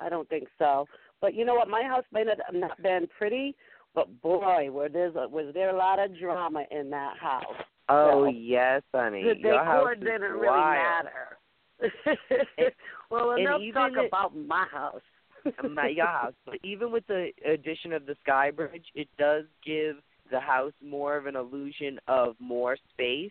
[0.00, 0.86] I don't think so.
[1.20, 1.68] But you know what?
[1.68, 3.54] My house might have not been pretty,
[3.96, 7.42] but boy, were there's a, was there a lot of drama in that house.
[7.88, 9.22] Oh So, yes, honey.
[9.22, 11.06] the Your decor didn't really wild.
[11.06, 11.38] matter.
[13.10, 15.00] well, and enough talk it- about my house.
[15.46, 16.34] Uh, my house.
[16.44, 19.96] But even with the addition of the sky bridge, it does give
[20.30, 23.30] the house more of an illusion of more space,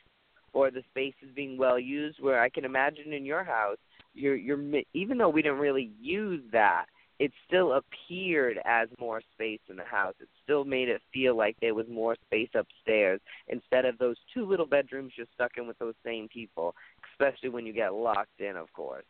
[0.53, 2.21] or the space is being well used.
[2.21, 3.77] Where I can imagine in your house,
[4.13, 4.59] you're you're
[4.93, 6.85] even though we didn't really use that,
[7.19, 10.13] it still appeared as more space in the house.
[10.19, 14.45] It still made it feel like there was more space upstairs instead of those two
[14.45, 16.75] little bedrooms you're stuck in with those same people.
[17.13, 19.05] Especially when you get locked in, of course.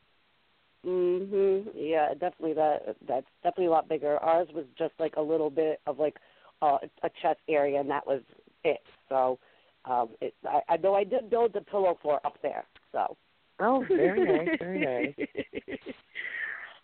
[0.85, 1.71] Mhm.
[1.73, 4.17] Yeah, definitely that that's definitely a lot bigger.
[4.17, 6.17] Ours was just like a little bit of like
[6.61, 8.21] uh, a chest area and that was
[8.63, 8.81] it.
[9.09, 9.39] So
[9.85, 12.65] um it I, I though I did build the pillow fort up there.
[12.91, 13.17] So
[13.59, 14.79] Oh, very nice, very
[15.15, 15.27] nice.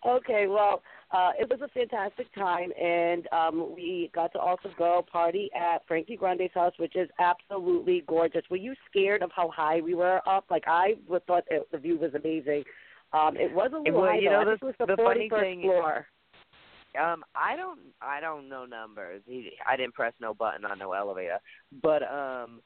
[0.08, 0.82] okay, well,
[1.14, 5.86] uh, it was a fantastic time, and um, we got to also go party at
[5.88, 8.44] Frankie Grande's house, which is absolutely gorgeous.
[8.50, 10.46] Were you scared of how high we were up?
[10.50, 10.94] Like I
[11.28, 12.64] thought it, the view was amazing.
[13.14, 14.44] Um, it was a little well, high you though.
[14.44, 16.08] know, I think it was the, the funny 41st thing- floor.
[17.02, 19.22] Um, I don't, I don't know numbers.
[19.26, 21.40] He, I didn't press no button on no elevator,
[21.82, 22.60] but um,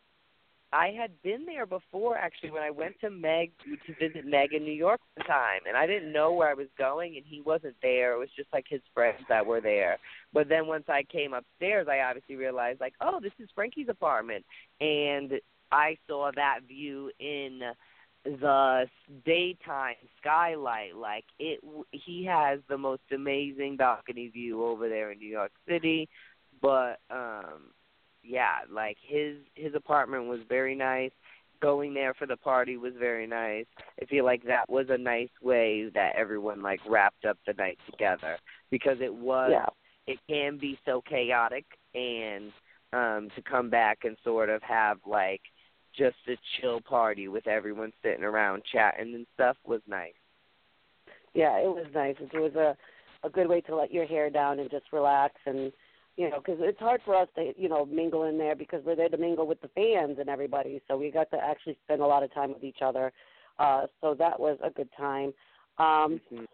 [0.75, 4.63] I had been there before actually when I went to Meg to visit Meg in
[4.63, 7.75] New York one time, and I didn't know where I was going, and he wasn't
[7.81, 8.13] there.
[8.13, 9.97] It was just like his friends that were there.
[10.33, 14.43] But then once I came upstairs, I obviously realized like, oh, this is Frankie's apartment,
[14.81, 15.39] and
[15.71, 17.61] I saw that view in
[18.25, 18.85] the
[19.23, 21.59] daytime skylight like it
[21.91, 26.09] he has the most amazing balcony view over there in New York City
[26.59, 27.69] but um
[28.25, 31.11] yeah like his his apartment was very nice
[31.61, 33.65] going there for the party was very nice
[34.01, 37.77] i feel like that was a nice way that everyone like wrapped up the night
[37.89, 38.37] together
[38.71, 40.13] because it was Yeah.
[40.13, 42.51] it can be so chaotic and
[42.93, 45.41] um to come back and sort of have like
[45.97, 50.11] just a chill party with everyone sitting around chatting and stuff was nice.
[51.33, 52.15] Yeah, it was nice.
[52.19, 52.75] It was a
[53.25, 55.71] a good way to let your hair down and just relax and
[56.17, 58.95] you know, because it's hard for us to, you know, mingle in there because we're
[58.95, 60.81] there to mingle with the fans and everybody.
[60.87, 63.11] So we got to actually spend a lot of time with each other.
[63.59, 65.33] Uh, so that was a good time.
[65.77, 66.47] Um, Mhm.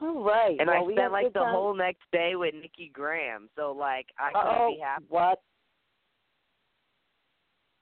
[0.00, 0.56] all right.
[0.58, 1.54] And well, I we spent like the time.
[1.54, 3.48] whole next day with Nikki Grahame.
[3.56, 5.06] So like I couldn't oh, be happy.
[5.08, 5.42] what?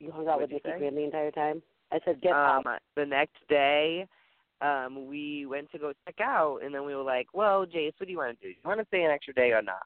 [0.01, 0.85] You hung out What'd with Nikki say?
[0.85, 1.63] Grahame the entire time?
[1.91, 2.81] I said, get um out.
[2.97, 4.07] the next day
[4.61, 8.07] um we went to go check out and then we were like well jace what
[8.07, 8.53] do you want to do?
[8.53, 9.83] do you want to stay an extra day or not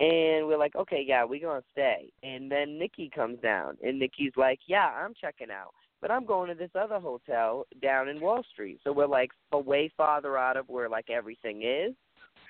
[0.00, 2.10] and we're like okay yeah we're going to stay.
[2.22, 6.48] And then nikki comes down and nikki's like yeah i'm checking out but i'm going
[6.48, 8.80] to this other hotel down in wall street.
[8.84, 11.94] So we're like way farther out of where like everything is.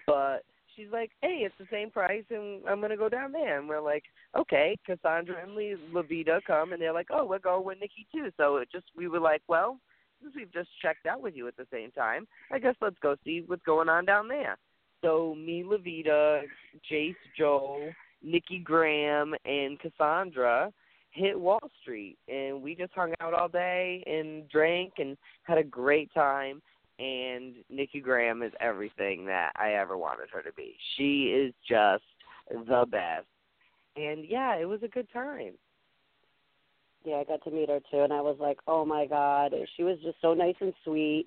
[0.06, 3.58] But she's like hey it's the same price and i'm going to go down there.
[3.58, 4.04] And we're like
[4.38, 8.30] okay cassandra and Le- levita come and they're like oh we're going with nikki too.
[8.36, 9.78] So it just we were like well
[10.24, 13.16] since we've just checked out with you at the same time, I guess let's go
[13.24, 14.56] see what's going on down there.
[15.04, 16.40] So me, Levita,
[16.90, 20.72] Jace, Joel, Nikki Grahame, and Cassandra
[21.10, 25.62] hit Wall Street, and we just hung out all day and drank and had a
[25.62, 26.62] great time.
[26.98, 30.74] And Nikki Grahame is everything that I ever wanted her to be.
[30.96, 32.04] She is just
[32.50, 33.26] the best.
[33.96, 35.52] And yeah, it was a good time.
[37.04, 39.82] Yeah, I got to meet her too, and I was like, oh my god, she
[39.82, 41.26] was just so nice and sweet,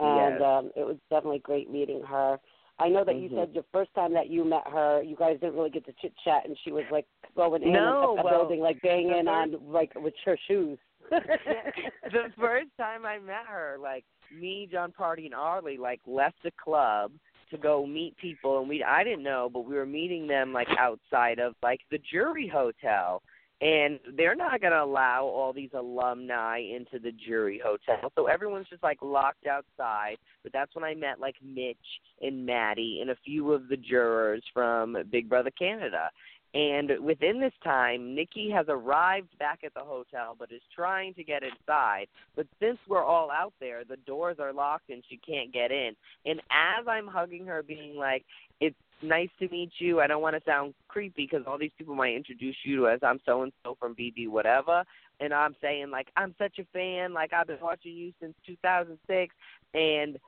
[0.00, 0.42] and Yes.
[0.42, 2.40] um, it was definitely great meeting her.
[2.78, 3.36] I know that you Mhm.
[3.36, 6.16] said your first time that you met her, you guys didn't really get to chit
[6.24, 7.06] chat, and she was like
[7.36, 10.78] going in No, a, well, building, like banging the on like with her shoes.
[11.10, 16.50] the first time I met her, like me, John Party, and Arlie, like left the
[16.52, 17.12] club
[17.50, 20.68] to go meet people, and we I didn't know, but we were meeting them like
[20.78, 23.22] outside of like the jury hotel,
[23.64, 28.68] and they're not going to allow all these alumni into the jury hotel, so everyone's
[28.68, 30.16] just like locked outside.
[30.42, 31.76] But that's when I met like Mitch
[32.20, 36.10] and Maddie and a few of the jurors from Big Brother Canada.
[36.52, 41.24] And within this time, Nikki has arrived back at the hotel but is trying to
[41.24, 42.06] get inside.
[42.36, 45.96] But since we're all out there, the doors are locked and she can't get in.
[46.26, 48.24] And as I'm hugging her, being like,
[48.60, 50.00] it's nice to meet you.
[50.00, 53.00] I don't want to sound creepy because all these people might introduce you to as
[53.02, 54.84] I'm so and so from BB whatever.
[55.20, 57.12] And I'm saying, like, I'm such a fan.
[57.12, 59.34] Like, I've been watching you since 2006.
[59.74, 60.18] And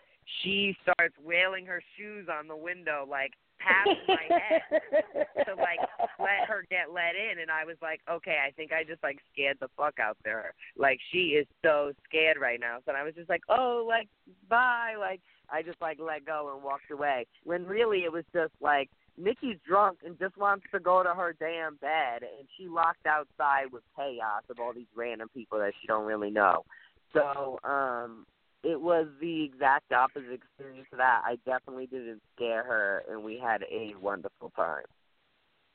[0.43, 4.63] she starts wailing her shoes on the window, like, past my head
[5.47, 5.81] to like
[6.19, 9.19] let her get let in and I was like, Okay, I think I just like
[9.33, 10.55] scared the fuck out there.
[10.77, 12.79] Like she is so scared right now.
[12.85, 14.09] So I was just like, Oh, like
[14.49, 17.27] bye like I just like let go and walked away.
[17.45, 21.35] When really it was just like Nikki's drunk and just wants to go to her
[21.39, 25.87] damn bed and she locked outside with chaos of all these random people that she
[25.87, 26.65] don't really know.
[27.13, 28.27] So, um
[28.67, 31.23] it was the exact opposite experience to that.
[31.25, 34.85] I definitely didn't scare her, and we had a wonderful time.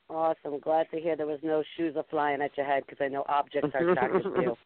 [0.09, 0.59] awesome.
[0.59, 3.23] Glad to hear there was no shoes are flying at your head because I know
[3.29, 4.55] objects are attracted to you.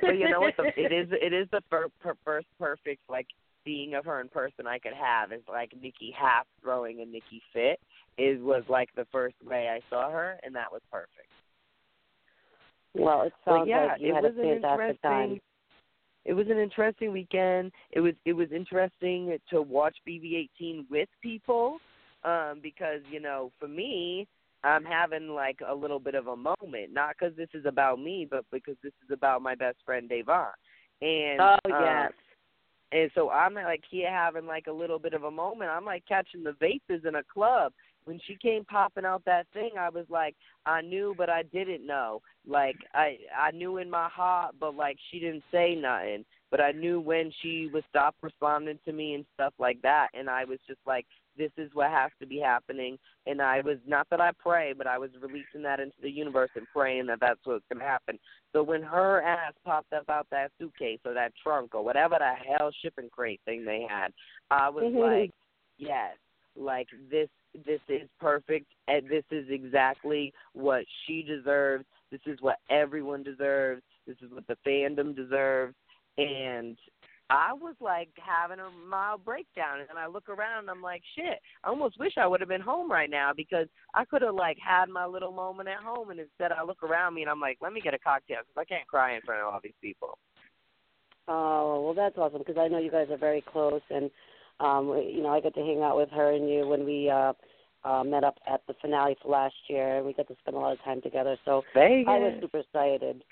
[0.00, 0.54] But you know what?
[0.56, 3.26] The, it is it is the fir- per- first perfect like
[3.64, 7.42] seeing of her in person I could have is like Nikki half throwing a Nikki
[7.52, 7.80] fit
[8.18, 11.28] is was like the first way I saw her, and that was perfect.
[12.94, 15.40] Well, it But sounds yeah, like you it had was a fantastic time.
[16.24, 17.72] It was an interesting weekend.
[17.90, 21.78] It was it was interesting to watch BB18 with people,
[22.24, 24.26] um, because you know, for me,
[24.62, 28.26] I'm having like a little bit of a moment, not because this is about me,
[28.28, 30.46] but because this is about my best friend Devon.
[31.02, 32.12] And Oh um, yes.
[32.92, 35.70] and so I'm like here having like a little bit of a moment.
[35.70, 37.72] I'm like catching the vapors in a club.
[38.04, 40.34] When she came popping out that thing, I was like,
[40.66, 42.20] I knew, but I didn't know.
[42.46, 46.24] Like I, I knew in my heart, but like she didn't say nothing.
[46.50, 50.08] But I knew when she would stop responding to me and stuff like that.
[50.14, 52.96] And I was just like, this is what has to be happening.
[53.26, 56.50] And I was not that I pray, but I was releasing that into the universe
[56.54, 58.18] and praying that that's what's gonna happen.
[58.52, 62.32] So when her ass popped up out that suitcase or that trunk or whatever the
[62.34, 64.12] hell shipping crate thing they had,
[64.50, 65.00] I was Mhm.
[65.00, 65.32] like,
[65.78, 66.16] yes,
[66.56, 67.28] like this
[67.66, 71.84] this is perfect and this is exactly what she deserves.
[72.10, 73.82] This is what everyone deserves.
[74.06, 75.74] This is what the fandom deserves.
[76.18, 76.76] And
[77.30, 81.38] I was like having a mild breakdown and I look around and I'm like, shit,
[81.62, 84.58] I almost wish I would have been home right now because I could have like
[84.64, 87.58] had my little moment at home and instead I look around me and I'm like,
[87.62, 90.18] let me get a cocktail because I can't cry in front of all these people.
[91.26, 94.10] Oh well, that's awesome because I know you guys are very close, and
[94.60, 97.32] um, you know I got to hang out with her and you when we uh,
[97.84, 100.60] uh, met up at the finale for last year, and we got to spend a
[100.60, 101.36] lot of time together.
[101.44, 102.06] So Vegas.
[102.08, 103.24] I was super excited.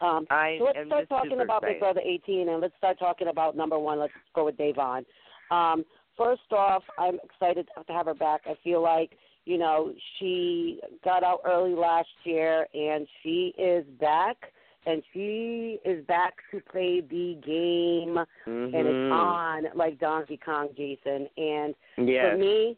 [0.00, 1.94] Um, I so let's start talking about Big excited.
[1.94, 4.00] Brother 18, and let's start talking about number one.
[4.00, 5.04] Let's go with Davon.
[5.50, 5.84] Um,
[6.16, 8.42] first off, I'm excited to have her back.
[8.46, 9.12] I feel like
[9.44, 14.36] you know, she got out early last year and she is back
[14.84, 18.74] and she is back to play the game mm-hmm.
[18.74, 22.32] and it's on like Donkey Kong Jason and Yes.
[22.32, 22.76] for me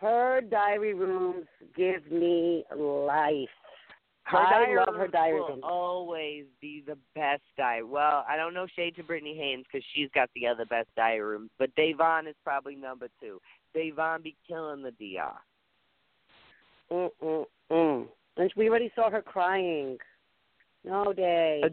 [0.00, 3.48] her diary rooms give me life.
[4.24, 5.62] Her I diary love her rooms diary will rooms.
[5.62, 7.84] always be the best diary.
[7.84, 11.20] Well, I don't know shade to Britney Haynes because she's got the other best diary
[11.20, 13.40] rooms, but Davon is probably number two.
[13.72, 15.32] Davon be killing the DR.
[16.90, 18.06] Mm mm mm.
[18.36, 19.96] And we already saw her crying.
[20.86, 21.60] No day.
[21.64, 21.68] Uh,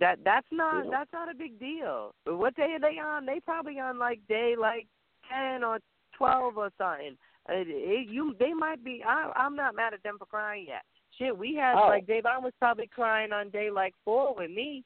[0.00, 2.12] That that's not that's not a big deal.
[2.26, 3.26] What day are they on?
[3.26, 4.86] They probably on like day like
[5.28, 5.78] ten or
[6.16, 7.16] twelve or something.
[7.48, 9.02] Uh, it, you they might be.
[9.04, 10.82] I, I'm not mad at them for crying yet.
[11.18, 11.88] Shit, we had Oh.
[11.88, 14.84] like Davon was probably crying on day like four with me.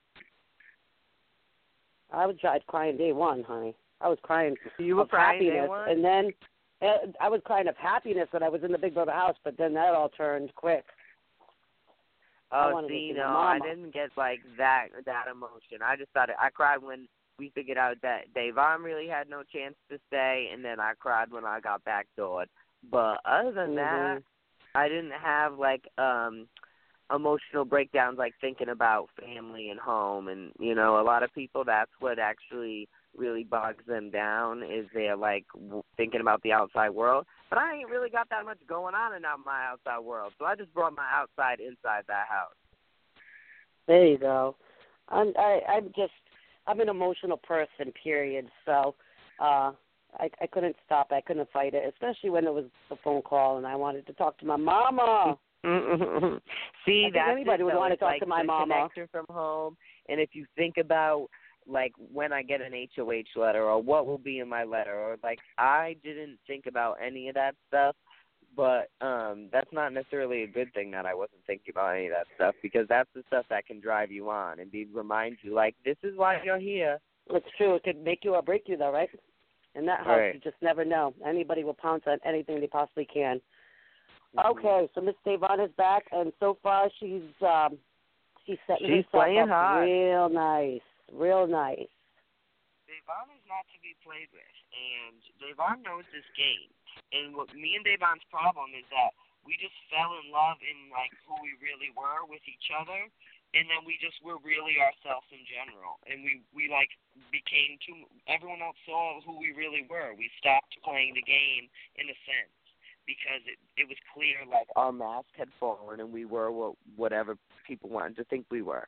[2.10, 3.74] I was tried crying day one, honey.
[4.00, 5.88] I was crying You were of crying day happiness, one.
[5.90, 6.30] and then
[6.82, 9.56] uh, I was crying of happiness when I was in the Big Brother house, but
[9.56, 10.84] then that all turned quick.
[12.52, 15.82] Oh, see, no, I didn't get like that that emotion.
[15.82, 19.42] I just thought it, I cried when we figured out that Davon really had no
[19.42, 22.46] chance to stay, and then I cried when I got backdoored.
[22.90, 24.24] But other than that, Mhm.
[24.74, 26.48] I didn't have like um
[27.12, 31.64] emotional breakdowns like thinking about family and home and you know a lot of people
[31.64, 36.90] that's what actually really bogs them down is they're like w- thinking about the outside
[36.90, 40.44] world but i ain't really got that much going on in my outside world so
[40.44, 42.54] i just brought my outside inside that house
[43.86, 44.56] There you go.
[45.08, 46.12] I'm I, I'm just
[46.66, 48.46] I'm an emotional person, period.
[48.64, 48.94] So
[49.40, 49.72] uh
[50.18, 51.08] I I couldn't stop.
[51.10, 54.12] I couldn't fight it, especially when it was a phone call and I wanted to
[54.14, 55.36] talk to my mama.
[56.86, 58.74] See, I that's anybody it, would wanna talk like to my mama.
[58.74, 59.76] connection from home,
[60.08, 61.28] and if you think about
[61.66, 65.16] like when I get an HOH letter or what will be in my letter, or
[65.22, 67.96] like I didn't think about any of that stuff,
[68.56, 72.12] but um that's not necessarily a good thing that I wasn't thinking about any of
[72.12, 75.54] that stuff because that's the stuff that can drive you on and be remind you
[75.54, 76.98] like this is why you're here.
[77.30, 77.76] It's true.
[77.76, 79.08] It could make you or break you, though, right?
[79.74, 80.34] In that house, Right.
[80.34, 81.14] you just never know.
[81.24, 83.40] Anybody will pounce on anything they possibly can.
[84.36, 84.58] Mm-hmm.
[84.58, 87.78] Okay, so Miss Davon is back, and so far she's um
[88.44, 89.84] she's setting She's herself up hard.
[89.88, 90.80] real nice,
[91.12, 91.92] real nice.
[92.88, 96.68] Davon is not to be played with, and Davon knows this game.
[97.12, 99.16] And what me and Davon's problem is that
[99.48, 103.08] we just fell in love in like who we really were with each other,
[103.56, 106.00] and then we just were really ourselves in general.
[106.04, 106.92] And we we like
[107.32, 108.04] became too.
[108.28, 110.12] Everyone else saw who we really were.
[110.12, 112.56] We stopped playing the game in a sense
[113.06, 117.36] because it it was clear like our mask had fallen and we were what whatever
[117.66, 118.86] people wanted to think we were.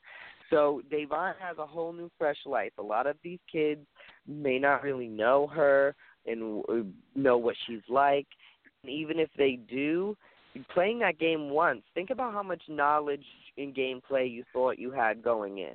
[0.50, 2.72] So Davon has a whole new fresh life.
[2.78, 3.86] A lot of these kids
[4.26, 5.94] may not really know her
[6.26, 6.62] and
[7.14, 8.26] know what she's like.
[8.82, 10.16] And even if they do,
[10.72, 13.24] playing that game once, think about how much knowledge
[13.56, 15.74] in gameplay you thought you had going in.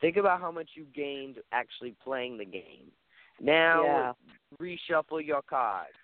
[0.00, 2.90] Think about how much you gained actually playing the game.
[3.40, 4.16] Now
[4.60, 4.76] Yeah.
[4.90, 5.94] reshuffle your cards.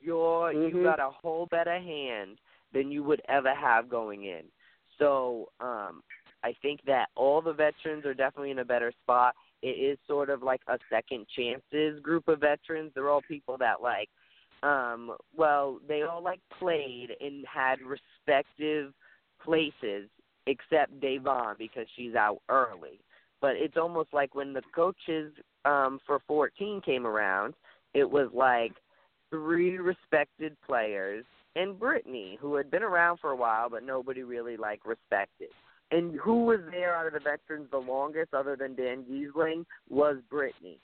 [0.00, 0.70] You're Mhm.
[0.70, 2.38] you got a whole better hand
[2.72, 4.44] than you would ever have going in.
[4.98, 6.02] So, um
[6.46, 9.34] I think that all the veterans are definitely in a better spot.
[9.62, 12.92] It is sort of like a second chances group of veterans.
[12.94, 14.08] They're all people that like
[14.62, 18.92] um well, they all like played and had respective
[19.44, 20.08] places
[20.46, 23.00] except Davon because she's out early.
[23.40, 25.32] But it's almost like when the coaches
[25.64, 27.54] um for 14 came around,
[27.92, 28.72] it was like
[29.30, 31.24] three respected players
[31.56, 35.48] and Britney, who had been around for a while but nobody really like respected.
[35.90, 40.16] And who was there out of the veterans the longest, other than Dan Gheesling, was
[40.32, 40.78] Britney.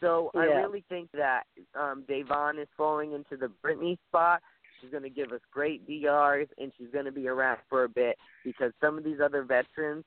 [0.00, 1.44] So I really think that
[1.74, 4.42] um Davon is falling into the Britney spot.
[4.80, 7.88] She's going to give us great DRs, and she's going to be around for a
[7.88, 10.04] bit because some of these other veterans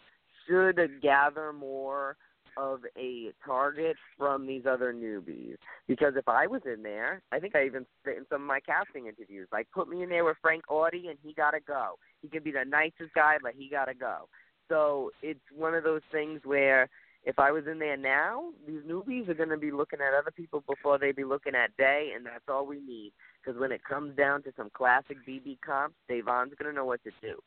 [0.47, 2.17] should gather more
[2.59, 5.55] of a target from these other newbies.
[5.87, 8.59] Because if I was in there, I think I even said in some of my
[8.59, 11.95] casting interviews, like put me in there with Frank Eudy and he gotta go.
[12.21, 14.27] He can be the nicest guy, but he gotta go.
[14.67, 16.89] So it's one of those things where
[17.23, 20.31] if I was in there now, these newbies are going to be looking at other
[20.31, 23.11] people before they be looking at Day, and that's all we need.
[23.41, 27.03] Because when it comes down to some classic BB comps, Davon's going to know what
[27.03, 27.39] to do.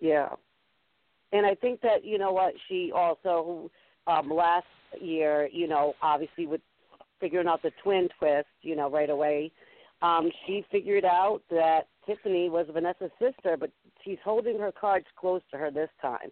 [0.00, 0.28] Yeah.
[1.32, 3.70] And I think that, you know what, she also
[4.06, 4.66] um last
[5.00, 6.60] year, you know, obviously with
[7.20, 9.52] figuring out the twin twist, you know, right away,
[10.02, 13.70] um, she figured out that Tiffany was Vanessa's sister, but
[14.04, 16.30] she's holding her cards close to her this time.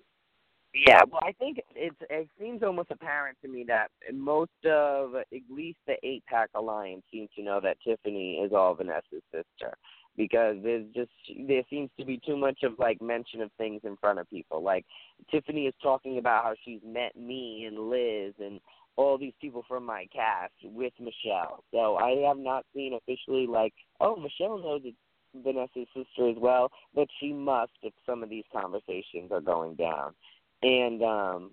[0.72, 5.26] Yeah, well, I think it's it seems almost apparent to me that most of at
[5.50, 9.76] least the eight pack alliance seems to know that Tiffany is all Vanessa's sister
[10.16, 11.10] because there's just
[11.46, 14.62] there seems to be too much of like mention of things in front of people.
[14.62, 14.84] Like
[15.30, 18.60] Tiffany is talking about how she's met me and Liz and
[18.96, 21.64] all these people from my cast with Michelle.
[21.72, 24.96] So I have not seen officially like, oh, Michelle knows it's
[25.34, 30.12] Vanessa's sister as well, but she must if some of these conversations are going down.
[30.62, 31.50] And um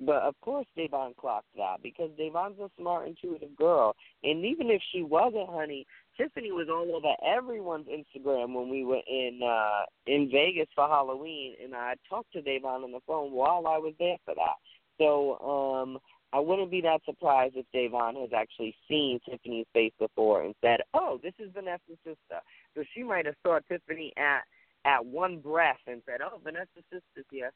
[0.00, 3.94] but of course Devon clocked that because Devon's a smart, intuitive girl.
[4.24, 5.86] And even if she wasn't, honey,
[6.20, 11.54] Tiffany was all over everyone's Instagram when we were in uh in Vegas for Halloween
[11.62, 14.56] and I talked to Devon on the phone while I was there for that.
[14.98, 15.98] So um
[16.32, 20.80] I wouldn't be that surprised if Devon has actually seen Tiffany's face before and said,
[20.94, 22.40] "Oh, this is Vanessa's sister."
[22.74, 24.42] So she might have saw Tiffany at
[24.84, 27.52] at one breath and said, "Oh, Vanessa's sister's here."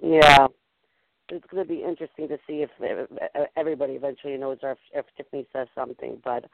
[0.00, 0.46] Yeah,
[1.28, 2.70] it's going to be interesting to see if
[3.56, 6.20] everybody eventually knows or if, if Tiffany says something.
[6.24, 6.44] But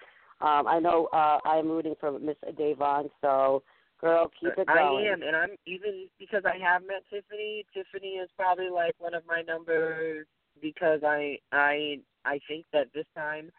[0.43, 3.63] um, I know uh, I'm rooting for Miss Davon, so
[4.01, 5.07] girl, keep it going.
[5.07, 7.65] I am, and I'm even because I have met Tiffany.
[7.73, 10.27] Tiffany is probably like one of my numbers
[10.61, 13.51] because I I I think that this time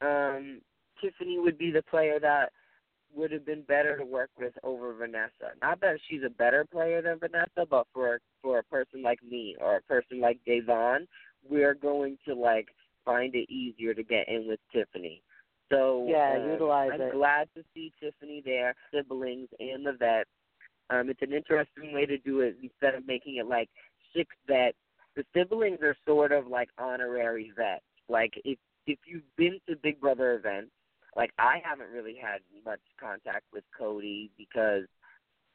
[0.00, 0.60] um
[1.00, 2.50] Tiffany would be the player that
[3.14, 5.54] would have been better to work with over Vanessa.
[5.62, 9.56] Not that she's a better player than Vanessa, but for for a person like me
[9.60, 11.06] or a person like Davon,
[11.48, 12.68] we're going to like
[13.04, 15.22] find it easier to get in with Tiffany.
[15.70, 17.12] So yeah, um, utilize I'm it.
[17.12, 20.28] glad to see Tiffany there, siblings and the vets.
[20.90, 23.70] Um, it's an interesting way to do it instead of making it like
[24.14, 24.76] six vets.
[25.16, 27.84] The siblings are sort of like honorary vets.
[28.08, 30.70] Like if if you've been to Big Brother events,
[31.16, 34.84] like I haven't really had much contact with Cody because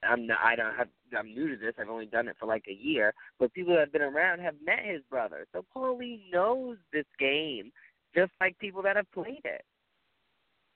[0.03, 0.87] I'm not, I don't have
[1.17, 1.73] I'm new to this.
[1.79, 4.55] I've only done it for like a year, but people that have been around have
[4.65, 5.45] met his brother.
[5.53, 7.71] So Paulie knows this game
[8.15, 9.63] just like people that have played it.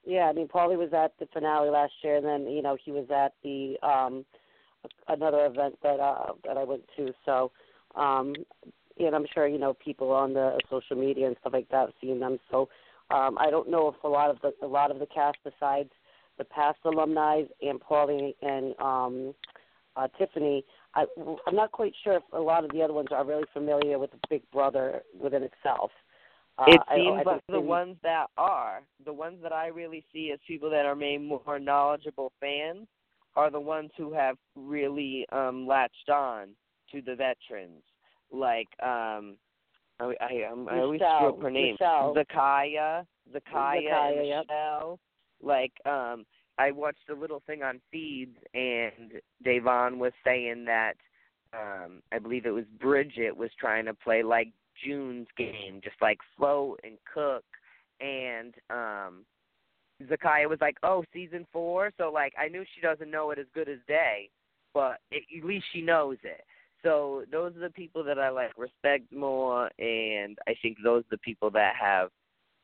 [0.05, 2.91] Yeah, I mean Paulie was at the finale last year and then, you know, he
[2.91, 4.25] was at the um
[5.07, 7.13] another event that uh that I went to.
[7.25, 7.51] So
[7.95, 8.33] um
[8.99, 11.93] and I'm sure, you know, people on the social media and stuff like that have
[12.01, 12.37] seen them.
[12.51, 12.69] So
[13.09, 15.89] um, I don't know if a lot of the a lot of the cast besides
[16.37, 19.33] the past alumni and Paulie and um,
[19.95, 21.05] uh, Tiffany, I,
[21.47, 24.11] I'm not quite sure if a lot of the other ones are really familiar with
[24.11, 25.91] the Big Brother within itself.
[26.57, 30.05] Uh, it seems I, I like the ones that are, the ones that I really
[30.13, 32.87] see as people that are made more knowledgeable fans,
[33.35, 36.49] are the ones who have really um latched on
[36.91, 37.81] to the veterans,
[38.31, 39.37] like um
[39.99, 41.73] I I, um, I always screw up her name.
[41.73, 42.15] Michelle.
[42.15, 44.99] Zakiyah, Zakiyah, Zakiyah and yep.
[45.41, 46.25] Like um,
[46.57, 50.93] I watched a little thing on feeds, and Devon was saying that
[51.53, 54.49] um, I believe it was Bridget was trying to play like
[54.85, 57.43] June's game, just like float and cook,
[57.99, 59.25] and um,
[60.03, 63.45] Zakiyah was like, "Oh, season four." So like, I knew she doesn't know it as
[63.53, 64.29] good as Day,
[64.73, 66.41] but it, at least she knows it.
[66.83, 71.11] So those are the people that I like respect more, and I think those are
[71.11, 72.09] the people that have,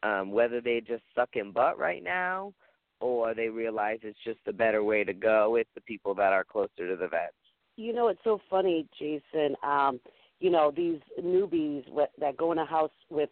[0.03, 2.53] um, whether they just suck in butt right now,
[2.99, 5.55] or they realize it's just a better way to go.
[5.55, 7.33] It's the people that are closer to the vets.
[7.77, 9.55] You know, it's so funny, Jason.
[9.63, 10.01] Um,
[10.39, 11.83] you know, these newbies
[12.19, 13.29] that go in a house with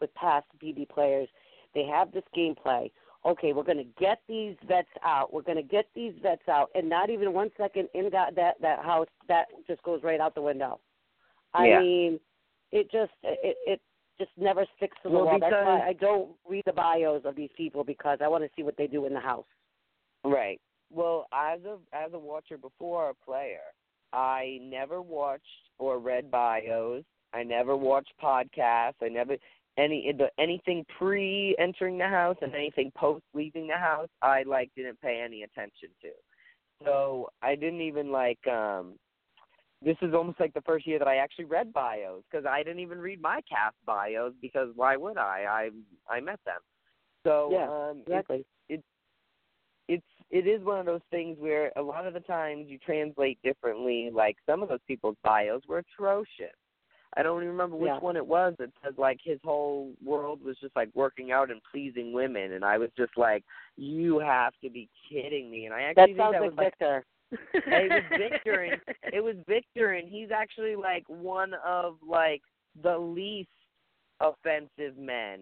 [0.00, 1.28] with past BB players,
[1.74, 2.90] they have this gameplay
[3.26, 5.32] okay, we're going to get these vets out.
[5.32, 8.54] We're going to get these vets out, and not even one second in that that
[8.60, 10.80] that house that just goes right out the window.
[11.52, 11.80] I yeah.
[11.80, 12.20] mean,
[12.72, 13.80] it just it it
[14.18, 15.38] just never sticks to the well, wall.
[15.40, 18.62] That's why I don't read the bios of these people because I want to see
[18.62, 19.46] what they do in the house.
[20.24, 20.60] Right.
[20.90, 23.60] Well, as a as a watcher before a player,
[24.16, 25.44] I never watched
[25.78, 27.04] or read bios.
[27.34, 28.94] I never watched podcasts.
[29.02, 29.36] I never
[29.76, 35.00] any anything pre entering the house and anything post leaving the house I like didn't
[35.02, 36.08] pay any attention to.
[36.82, 38.94] So I didn't even like um
[39.82, 42.80] this is almost like the first year that I actually read bios because I didn't
[42.80, 45.70] even read my cast bios because why would I?
[46.08, 46.60] I I met them.
[47.26, 48.36] So yeah, um exactly.
[48.38, 48.48] It's
[50.30, 54.10] it is one of those things where a lot of the times you translate differently.
[54.12, 56.54] Like some of those people's bios were atrocious.
[57.16, 57.98] I don't even remember which yeah.
[57.98, 58.54] one it was.
[58.58, 62.64] It said like his whole world was just like working out and pleasing women, and
[62.64, 63.42] I was just like,
[63.76, 67.04] "You have to be kidding me!" And I actually that sounds that like was Victor.
[67.32, 68.80] Like, it was Victor, and
[69.14, 72.42] it was Victor, and he's actually like one of like
[72.82, 73.48] the least
[74.20, 75.40] offensive men.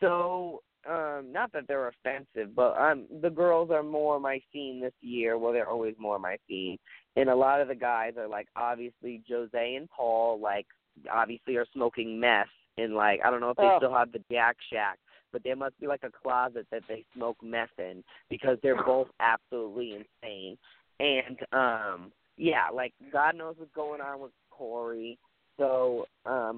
[0.00, 4.92] So um not that they're offensive, but um the girls are more my scene this
[5.00, 5.38] year.
[5.38, 6.78] Well, they're always more my scene.
[7.16, 10.66] And a lot of the guys are like obviously Jose and Paul like
[11.12, 13.78] obviously are smoking meth and like I don't know if they Oh.
[13.78, 14.98] still have the Jack Shack,
[15.32, 19.08] but there must be like a closet that they smoke meth in because they're both
[19.20, 20.56] absolutely insane.
[21.00, 25.18] And um yeah, like God knows what's going on with Corey.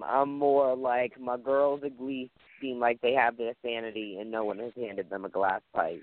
[0.02, 4.30] Um I'm more like my girls at least seem like they have their sanity and
[4.30, 6.02] no one has handed them a glass pipe.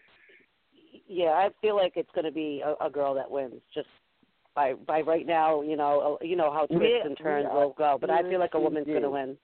[1.08, 3.62] Yeah, I feel like it's going to be a, a girl that wins.
[3.74, 3.88] Just
[4.56, 7.76] by by right now, you know, uh, you know how twists We- and turns will
[7.78, 7.98] go.
[8.00, 9.38] But I feel like a woman's going to win.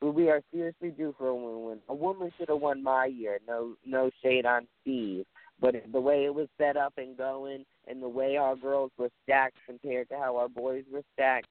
[0.00, 1.80] We are seriously due for a woman.
[1.88, 3.40] A woman should have won my year.
[3.48, 5.26] No, no shade on Steve,
[5.60, 9.10] but the way it was set up and going, and the way our girls were
[9.24, 11.48] stacked compared to how our boys were stacked,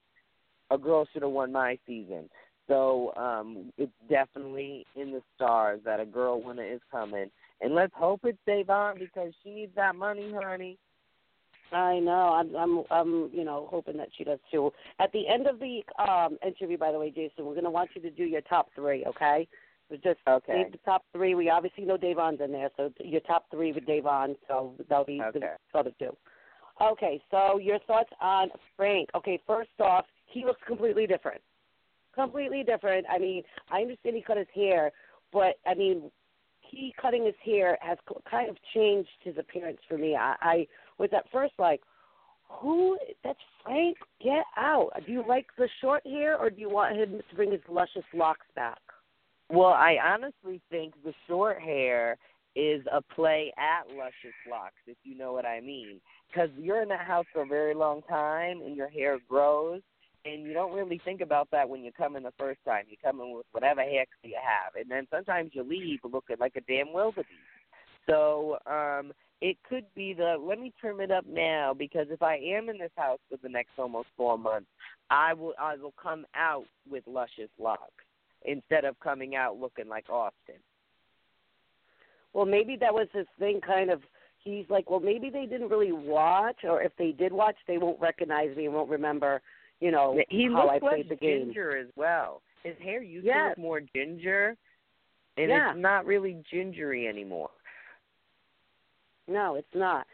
[0.70, 2.28] a girl should have won my season.
[2.66, 7.30] So um, it's definitely in the stars that a girl winner is coming,
[7.62, 10.78] and let's hope it's Davon because she needs that money, honey.
[11.72, 12.34] I know.
[12.34, 14.70] I'm I'm I'm you know hoping that she does too.
[14.98, 18.02] At the end of the um interview, by the way, Jason, we're gonna want you
[18.02, 19.04] to do your top three.
[19.06, 19.46] Okay.
[19.90, 20.52] So just Okay.
[20.52, 21.34] name the top three.
[21.34, 24.36] We obviously know Davon's in there, so your top three with Davon.
[24.46, 25.40] So that'll be Okay.
[25.72, 26.16] the other two.
[26.80, 27.20] Okay.
[27.30, 29.08] So your thoughts on Frank?
[29.14, 29.40] Okay.
[29.46, 31.40] First off, he looks completely different.
[32.14, 33.06] Completely different.
[33.10, 34.90] I mean, I understand he cut his hair,
[35.32, 36.10] but I mean,
[36.60, 37.98] he cutting his hair has
[38.30, 40.16] kind of changed his appearance for me.
[40.16, 40.66] I, I
[40.98, 41.80] was at first like,
[42.50, 42.98] who?
[43.22, 43.98] That's Frank.
[44.22, 44.90] Get out.
[45.06, 48.04] Do you like the short hair, or do you want him to bring his luscious
[48.14, 48.78] locks back?
[49.50, 52.16] Well, I honestly think the short hair
[52.56, 56.00] is a play at Luscious Locks, if you know what I mean.
[56.28, 59.80] Because you're in that house for a very long time, and your hair grows,
[60.34, 62.84] and you don't really think about that when you come in the first time.
[62.88, 66.56] You come in with whatever haircut you have, and then sometimes you leave looking like
[66.56, 67.28] a damn wildebeest.
[68.08, 72.36] So um, it could be the let me trim it up now because if I
[72.36, 74.68] am in this house for the next almost four months,
[75.10, 77.82] I will I will come out with luscious locks
[78.44, 80.56] instead of coming out looking like Austin.
[82.32, 83.60] Well, maybe that was his thing.
[83.60, 84.00] Kind of.
[84.44, 88.00] He's like, well, maybe they didn't really watch, or if they did watch, they won't
[88.00, 89.42] recognize me and won't remember,
[89.80, 91.46] you know, he how looks I played like the game.
[91.46, 92.42] ginger as well.
[92.64, 94.56] His hair used to look more ginger,
[95.36, 95.70] and Yeah.
[95.70, 97.50] it's not really gingery anymore.
[99.28, 100.06] No, it's not.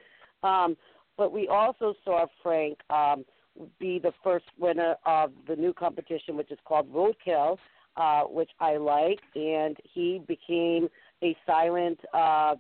[0.43, 0.77] Um,
[1.17, 3.25] but we also saw Frank um,
[3.79, 7.57] be the first winner of the new competition, which is called Roadkill,
[7.97, 10.89] uh, which I like, and he became
[11.23, 12.57] a silent uh,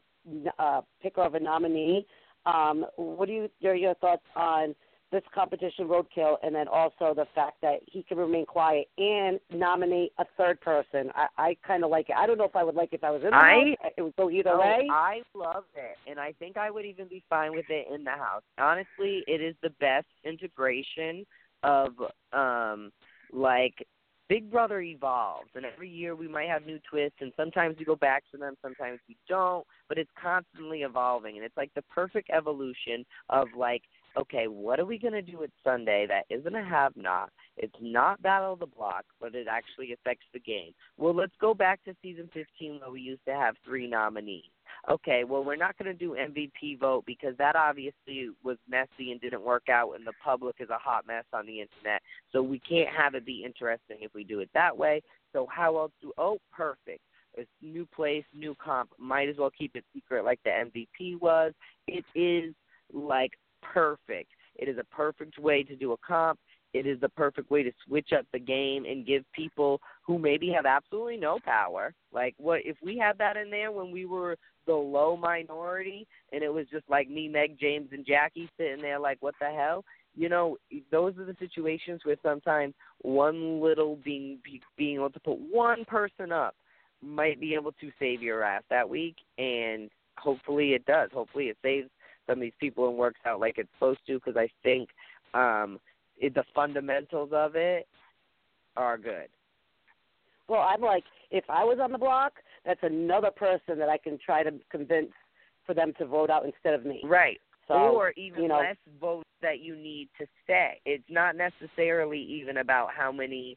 [0.58, 2.06] uh, picker of a nominee.
[2.46, 3.50] Um, what do you?
[3.60, 4.74] What are your thoughts on
[5.14, 10.12] this competition, Roadkill, and then also the fact that he can remain quiet and nominate
[10.18, 11.10] a third person?
[11.14, 12.16] I, I kind of like it.
[12.18, 13.92] I don't know if I would like it if I was in the I- house.
[13.96, 14.88] It would go either Oh, way.
[14.90, 18.10] I love it, and I think I would even be fine with it in the
[18.10, 18.42] house.
[18.58, 21.24] Honestly, it is the best integration
[21.62, 21.92] of
[22.32, 22.92] um
[23.32, 23.86] like
[24.28, 27.94] Big Brother evolves, and every year we might have new twists, and sometimes we go
[27.96, 32.30] back to them, sometimes we don't, but it's constantly evolving, and it's like the perfect
[32.30, 33.82] evolution of like,
[34.16, 37.30] okay, what are we gonna do at Sunday that isn't a have not?
[37.56, 40.72] It's not Battle of the Block, but it actually affects the game.
[40.96, 44.44] Well, let's go back to season 15 where we used to have three nominees.
[44.90, 49.20] Okay, well, we're not going to do MVP vote because that obviously was messy and
[49.20, 52.02] didn't work out, and the public is a hot mess on the internet.
[52.32, 55.02] So we can't have it be interesting if we do it that way.
[55.32, 56.12] So how else do?
[56.18, 57.00] Oh, perfect.
[57.36, 58.90] It's new place, new comp.
[58.98, 61.52] Might as well keep it secret like the MVP was.
[61.88, 62.54] It is
[62.92, 63.32] like
[63.72, 64.30] perfect.
[64.56, 66.38] It is a perfect way to do a comp.
[66.72, 70.50] It is the perfect way to switch up the game and give people who maybe
[70.50, 71.94] have absolutely no power.
[72.12, 74.36] Like what if we had that in there when we were
[74.66, 78.98] the low minority and it was just like me, Meg, James and Jackie sitting there
[78.98, 79.84] like what the hell?
[80.16, 80.56] You know,
[80.90, 84.38] those are the situations where sometimes one little being
[84.76, 86.56] being able to put one person up
[87.00, 91.10] might be able to save your ass that week and hopefully it does.
[91.12, 91.88] Hopefully it saves
[92.26, 94.88] some of these people and works out like it's supposed to because I think
[95.34, 95.78] um
[96.18, 97.86] it, the fundamentals of it
[98.76, 99.28] are good.
[100.48, 104.18] Well, I'm like, if I was on the block, that's another person that I can
[104.24, 105.10] try to convince
[105.66, 107.00] for them to vote out instead of me.
[107.04, 107.40] Right.
[107.66, 110.80] So, or even you know, less votes that you need to stay.
[110.84, 113.56] It's not necessarily even about how many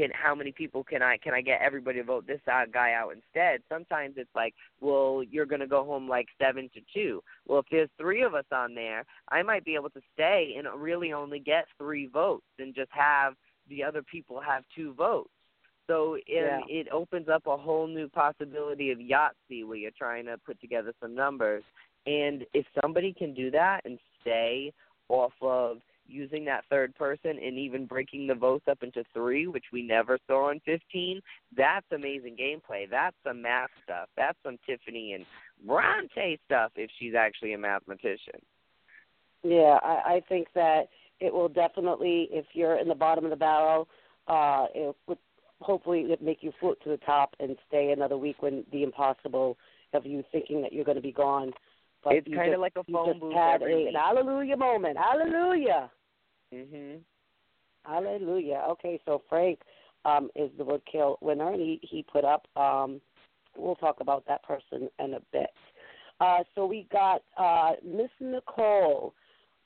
[0.00, 2.92] can how many people can I can I get everybody to vote this out guy
[2.92, 3.60] out instead.
[3.68, 7.22] Sometimes it's like, well, you're going to go home like 7 to 2.
[7.46, 10.66] Well, if there's 3 of us on there, I might be able to stay and
[10.80, 13.34] really only get 3 votes and just have
[13.68, 15.30] the other people have 2 votes.
[15.86, 16.60] So it Yeah.
[16.68, 20.94] it opens up a whole new possibility of Yahtzee where you're trying to put together
[21.00, 21.64] some numbers.
[22.06, 24.72] And if somebody can do that and stay
[25.08, 29.64] off of using that third person and even breaking the votes up into three, which
[29.72, 31.20] we never saw in 15,
[31.56, 32.88] that's amazing gameplay.
[32.90, 34.08] That's some math stuff.
[34.16, 35.24] That's some Tiffany and
[35.66, 38.40] Bronte stuff if she's actually a mathematician.
[39.42, 40.88] Yeah, I, I think that
[41.20, 43.88] it will definitely, if you're in the bottom of the barrel,
[44.28, 45.18] uh, it would
[45.60, 49.56] hopefully it make you float to the top and stay another week when the impossible
[49.92, 51.52] of you thinking that you're going to be gone.
[52.02, 54.96] But it's kind of like a phone booth had a, an hallelujah moment.
[54.96, 55.90] Hallelujah.
[56.52, 57.00] Mhm.
[57.84, 58.64] Hallelujah.
[58.70, 59.60] Okay, so Frank
[60.04, 62.46] um, is the Roadkill winner, and he, he put up.
[62.56, 63.00] Um,
[63.56, 65.50] we'll talk about that person in a bit.
[66.20, 69.14] Uh, so we got uh, Miss Nicole,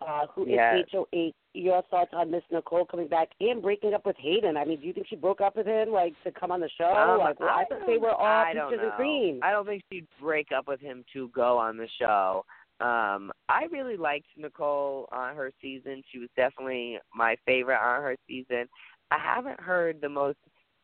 [0.01, 0.87] uh, who is Yes.
[0.93, 1.32] HOH.
[1.57, 4.57] Your thoughts on Miss Nicole coming back and breaking up with Hayden?
[4.57, 6.70] I mean, do you think she broke up with him, like to come on the
[6.76, 6.93] show?
[6.93, 9.41] Um, like, well, I, thought they were all I peaches and cream.
[9.41, 12.45] I don't think she'd break up with him to go on the show.
[12.85, 16.03] Um, I really liked Nicole on her season.
[16.12, 18.66] She was definitely my favorite on her season.
[19.11, 20.37] I haven't heard the most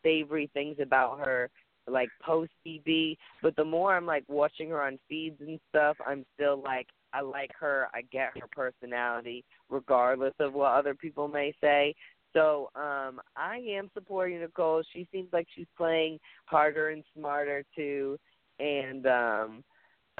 [0.02, 1.50] savory things about her
[1.86, 6.24] like post BB, but the more I'm like watching her on feeds and stuff, I'm
[6.34, 7.88] still like I like her.
[7.92, 11.94] I get her personality regardless of what other people may say.
[12.32, 14.82] So um I am supporting Nicole.
[14.94, 18.16] She seems like she's playing harder and smarter too
[18.58, 19.64] and um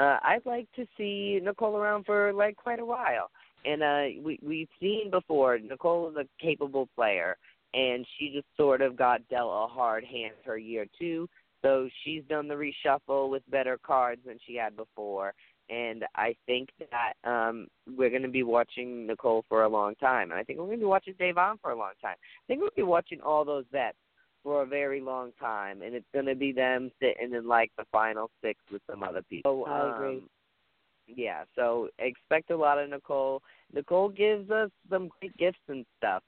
[0.01, 3.31] uh I'd like to see Nicole around for like quite a while.
[3.65, 7.37] And uh we we've seen before Nicole is a capable player
[7.75, 11.29] and she just sort of got dealt a hard hand her year two.
[11.63, 15.35] So she's done the reshuffle with better cards than she had before
[15.69, 20.31] and I think that um we're going to be watching Nicole for a long time,
[20.31, 22.17] and I think we're going to be watching Dave Davon for a long time.
[22.21, 23.97] I think we'll be watching all those vets
[24.43, 27.85] for a very long time, and it's going to be them sitting in like the
[27.93, 29.65] final six with some other people.
[29.67, 30.23] I um, agree.
[31.07, 33.43] Yeah, so expect a lot of Nicole.
[33.73, 36.23] Nicole gives us some great gifts and stuff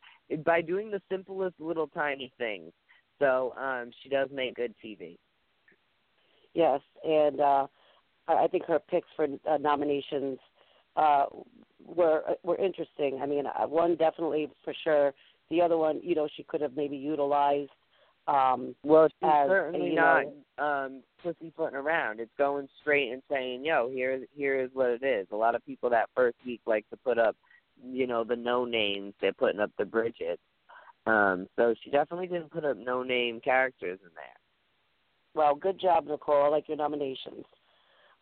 [0.45, 2.73] by doing the simplest little tiny things.
[3.19, 5.17] So um she does make good TV.
[6.55, 7.67] Yes, and uh,
[8.29, 10.39] I I think her picks for uh, nominations
[10.97, 11.27] uh,
[11.85, 13.21] were were interesting.
[13.23, 15.15] I mean, uh, one definitely for sure.
[15.51, 17.71] The other one, you know, she could have maybe utilized.
[18.29, 20.33] Um, Well, she's as, certainly you not know-
[20.64, 22.20] um pussyfooting around.
[22.20, 25.64] It's going straight and saying, "Yo, here, here is what it is." A lot of
[25.64, 27.37] people that first week like to put up,
[27.83, 29.14] you know, the no names.
[29.20, 30.39] They're putting up the Bridget.
[31.07, 34.37] Um, so she definitely didn't put up no name characters in there.
[35.35, 36.45] well, good job, Nicole.
[36.45, 37.45] I like your nominations.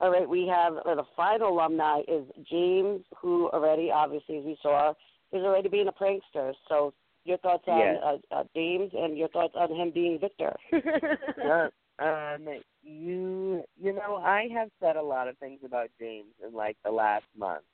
[0.01, 4.57] All right, we have uh, the final alumni is James, who already, obviously, as we
[4.63, 4.91] saw,
[5.33, 6.55] is already being a prankster.
[6.69, 6.95] So,
[7.25, 8.03] your thoughts on Yes.
[8.03, 10.55] uh, uh, James and your thoughts on him being Victor?
[11.43, 11.69] Uh,
[12.03, 12.47] um,
[12.83, 16.91] you, you know, I have said a lot of things about James in like the
[16.91, 17.65] last month,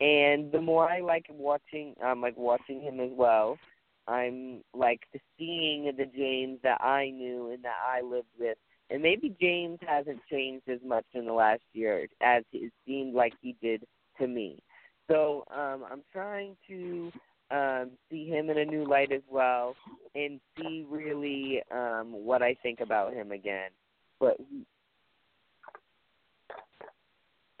[0.00, 3.58] and the more I like watching, I'm like watching him as well.
[4.06, 5.00] I'm like
[5.38, 8.58] seeing the James that I knew and that I lived with,
[8.90, 13.32] and maybe James hasn't changed as much in the last year as it seemed like
[13.40, 13.84] he did
[14.20, 14.62] to me.
[15.10, 17.10] So um, I'm trying to
[17.50, 19.76] um, see him in a new light as well,
[20.14, 23.70] and see really um, what I think about him again.
[24.20, 24.38] But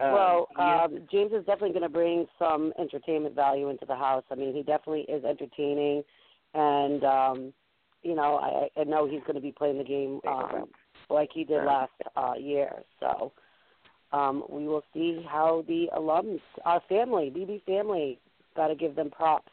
[0.00, 4.24] um, well, um, James is definitely going to bring some entertainment value into the house.
[4.30, 6.02] I mean, he definitely is entertaining,
[6.54, 7.52] and um,
[8.02, 10.66] you know, I, I know he's going to be playing the game um,
[11.10, 12.70] like he did last uh, year.
[13.00, 13.32] So
[14.12, 18.18] um, we will see how the alums, our family, BB family,
[18.56, 19.50] got to give them props.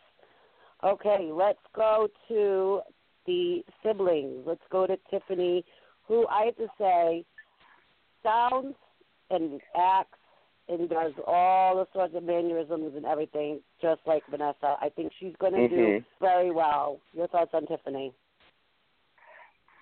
[0.84, 2.82] Okay, let's go to
[3.25, 4.43] the siblings.
[4.45, 5.63] Let's go to Tiffany,
[6.07, 7.25] who I have to say
[8.23, 8.75] sounds
[9.29, 10.17] and acts
[10.67, 14.77] and does all the sorts of mannerisms and everything just like Vanessa.
[14.82, 16.05] I think she's going to do Mhm.
[16.19, 16.99] very well.
[17.13, 18.13] Your thoughts on Tiffany?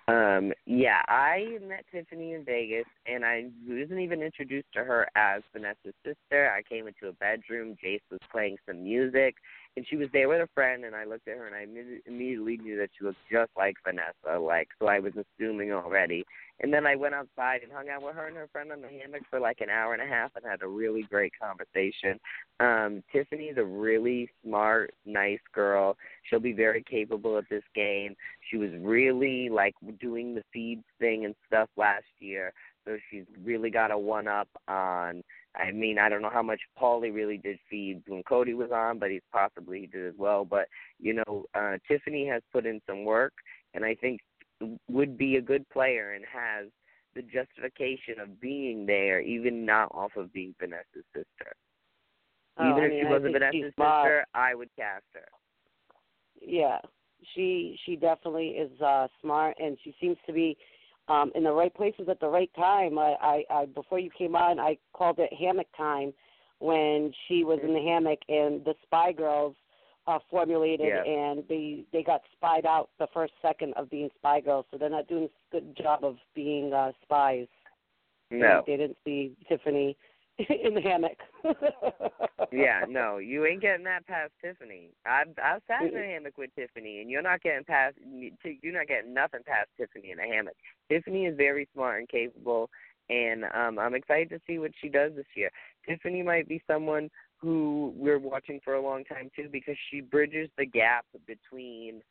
[0.08, 5.44] Um, yeah, I met Tiffany in Vegas, and I wasn't even introduced to her as
[5.54, 6.52] Vanessa's sister.
[6.52, 7.76] I came into a bedroom.
[7.76, 9.36] Jace was playing some music,
[9.78, 10.86] and she was there with a friend.
[10.86, 11.66] And I looked at her, and I
[12.08, 14.40] immediately knew that she looked just like Vanessa.
[14.40, 16.26] Like, so I was assuming already.
[16.62, 18.90] And then I went outside and hung out with her and her friend on the
[18.90, 22.20] hammock for like an hour and a half, and had a really great conversation.
[22.60, 25.96] Um, Tiffany's a really smart, nice girl.
[26.24, 28.16] She'll be very capable at this game.
[28.50, 32.52] She was really like doing the feeds thing and stuff last year,
[32.86, 35.24] so she's really got a one up on.
[35.56, 39.00] I mean, I don't know how much Paulie really did feed when Cody was on,
[39.00, 40.46] but he's possibly he did as well.
[40.46, 40.68] But
[41.00, 43.34] you know, uh, Tiffany has put in some work,
[43.74, 44.22] and I think
[44.88, 46.68] would be a good player and has
[47.16, 51.54] the justification of being there, even not off of being Vanessa's sister.
[52.58, 55.28] Oh, even I if she wasn't Vanessa's sister, I would cast her.
[56.42, 56.80] Yeah,
[57.34, 60.58] she she definitely is uh smart, and she seems to be
[61.10, 62.98] um in the right places at the right time.
[62.98, 66.14] I, I, I before you came on, I called it hammock time
[66.60, 69.56] when she was in the hammock, and the Spy Girls
[70.08, 71.04] uh formulated, Yeah.
[71.04, 74.90] and they they got spied out the first second of being Spy Girls, so they're
[74.90, 77.48] not doing a good job of being uh spies.
[78.32, 78.64] No.
[78.68, 79.98] they didn't see Tiffany
[80.64, 81.18] in the hammock.
[82.52, 84.90] yeah, no, you ain't getting that past Tiffany.
[85.06, 87.96] I've I've sat in a hammock with Tiffany, and you're not getting past.
[88.62, 90.56] You're not getting nothing past Tiffany in a hammock.
[90.90, 92.70] Tiffany is very smart and capable,
[93.10, 95.50] and um I'm excited to see what she does this year.
[95.88, 100.50] Tiffany might be someone who we're watching for a long time too, because she bridges
[100.58, 102.02] the gap between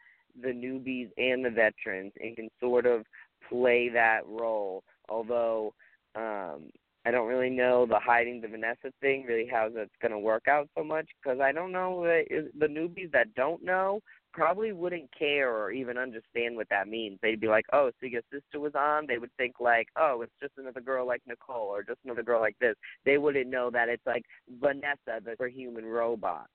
[0.41, 3.07] the newbies and the veterans, and can sort of
[3.49, 4.85] play that role.
[5.09, 5.73] Although
[6.15, 6.71] um
[7.09, 10.47] I don't really know the hiding the Vanessa thing, really how that's going to work
[10.47, 14.01] out so much because I don't know that the newbies that don't know
[14.35, 17.19] probably wouldn't care or even understand what that means.
[17.23, 20.35] They'd be like, "Oh, so your sister was on?" They would think like, "Oh, it's
[20.39, 23.89] just another girl like Nicole or just another girl like this." They wouldn't know that
[23.89, 24.25] it's like
[24.61, 26.47] Vanessa, the superhuman robot.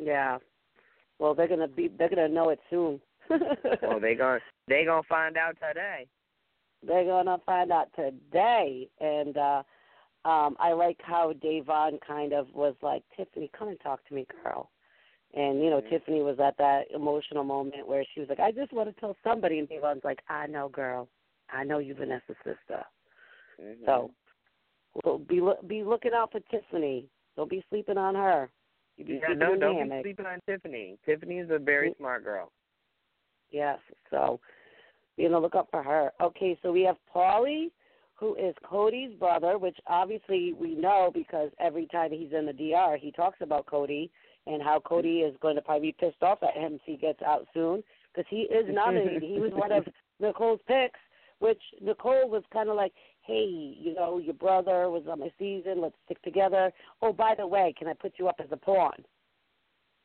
[0.00, 0.38] yeah.
[1.18, 3.02] Well, they're gonna be they're gonna know it soon.
[3.82, 6.06] well, they gonna they gonna find out today.
[6.86, 9.62] They're gonna find out today, and uh
[10.24, 14.26] um I like how Davon kind of was like, Tiffany, come and talk to me,
[14.42, 14.70] girl.
[15.34, 15.90] And you know, Mhm.
[15.90, 19.16] Tiffany was at that emotional moment where she was like, I just want to tell
[19.22, 21.08] somebody, and Davon's like, I know, girl,
[21.50, 22.84] I know you, Vanessa's sister.
[23.60, 23.84] Mhm.
[23.84, 24.10] So,
[25.04, 27.08] well, be loo- be looking out for Tiffany.
[27.36, 28.50] Don't be sleeping on her.
[28.96, 30.98] You be yeah, sleeping no, don't be sleeping on Tiffany.
[31.04, 31.96] Tiffany is a very Mm.
[31.98, 32.52] smart girl.
[33.50, 33.78] Yes.
[34.10, 34.40] So
[35.18, 36.12] be on the lookout for her.
[36.22, 37.70] Okay, so we have Paulie,
[38.14, 42.96] who is Cody's brother, which obviously we know because every time he's in the DR,
[42.98, 44.10] he talks about Cody
[44.46, 47.20] and how Cody is going to probably be pissed off at him if he gets
[47.22, 47.82] out soon
[48.14, 49.22] because he is nominated.
[49.22, 49.84] he was one of
[50.20, 50.98] Nicole's picks,
[51.40, 52.92] which Nicole was kind of like,
[53.22, 55.80] hey, you know, your brother was on my season.
[55.80, 56.72] Let's stick together.
[57.02, 59.04] Oh, by the way, can I put you up as a pawn?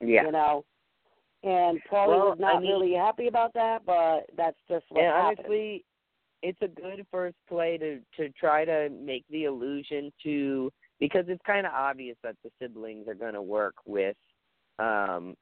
[0.02, 0.26] Yeah.
[0.26, 0.66] you know.
[1.44, 5.04] And Paulie Well, was not I mean- really happy about that, but that's just what
[5.04, 5.40] and happened.
[5.40, 5.86] honestly,
[6.42, 11.42] it's a good first play to to try to make the illusion to because it's
[11.46, 14.16] kind of obvious that the siblings are going to work with
[14.80, 15.36] um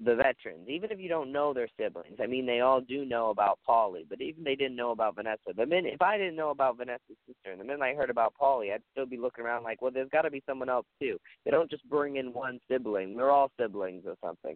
[0.00, 2.18] the veterans, even if you don't know their siblings.
[2.22, 5.52] I mean, they all do know about Paulie, but even they didn't know about Vanessa.
[5.56, 8.32] The minute if I didn't know about Vanessa's sister, and the minute I heard about
[8.40, 11.18] Paulie, I'd still be looking around like, well, there's got to be someone else too.
[11.44, 14.54] They don't just bring in one sibling; they're all siblings or something.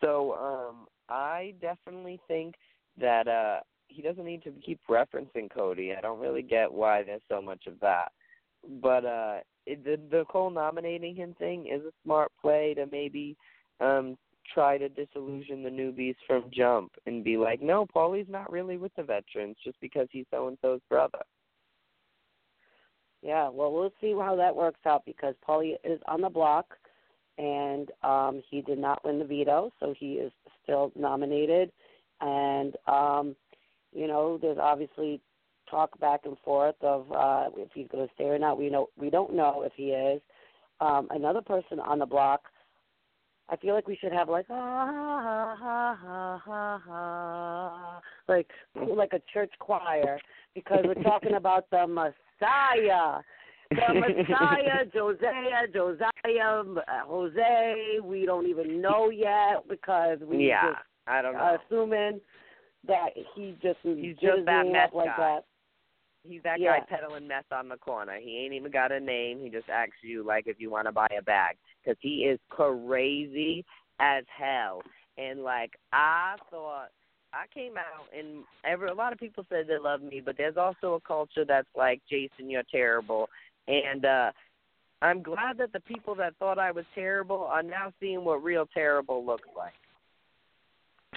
[0.00, 2.54] So um I definitely think
[2.98, 5.94] that uh he doesn't need to keep referencing Cody.
[5.96, 8.12] I don't really get why there's so much of that.
[8.80, 13.36] But uh it, the the Cole nominating him thing is a smart play to maybe
[13.80, 14.16] um
[14.52, 18.92] try to disillusion the newbies from jump and be like, no, Paulie's not really with
[18.96, 21.20] the veterans just because he's so and so's brother.
[23.22, 26.66] Yeah, well, we'll see how that works out because Paulie is on the block,
[27.40, 30.30] and um, he did not win the veto, so he is
[30.62, 31.72] still nominated.
[32.20, 33.34] And um,
[33.92, 35.20] you know, there's obviously
[35.70, 38.58] talk back and forth of uh, if he's going to stay or not.
[38.58, 40.20] We know we don't know if he is.
[40.80, 42.42] Um, another person on the block.
[43.48, 49.12] I feel like we should have like ah ha ha ha ha ha like like
[49.12, 50.20] a church choir
[50.54, 53.22] because we're talking about the Messiah.
[53.70, 57.98] The Messiah, Josiah, Josiah, uh, Jose.
[58.02, 61.58] We don't even know yet because we yeah, just I don't know.
[61.68, 62.20] assuming
[62.86, 65.16] that he just He's just that mess like guy.
[65.18, 65.44] that.
[66.22, 66.80] He's that Yeah.
[66.80, 68.18] guy peddling mess on the corner.
[68.20, 69.40] He ain't even got a name.
[69.40, 72.38] He just asks you like if you want to buy a bag because he is
[72.50, 73.64] crazy
[74.00, 74.82] as hell.
[75.16, 76.88] And like I thought,
[77.32, 80.56] I came out and every a lot of people said they love me, but there's
[80.56, 83.28] also a culture that's like Jason, you're terrible.
[83.68, 84.30] And uh
[85.02, 88.66] I'm glad that the people that thought I was terrible are now seeing what real
[88.74, 89.72] terrible looks like.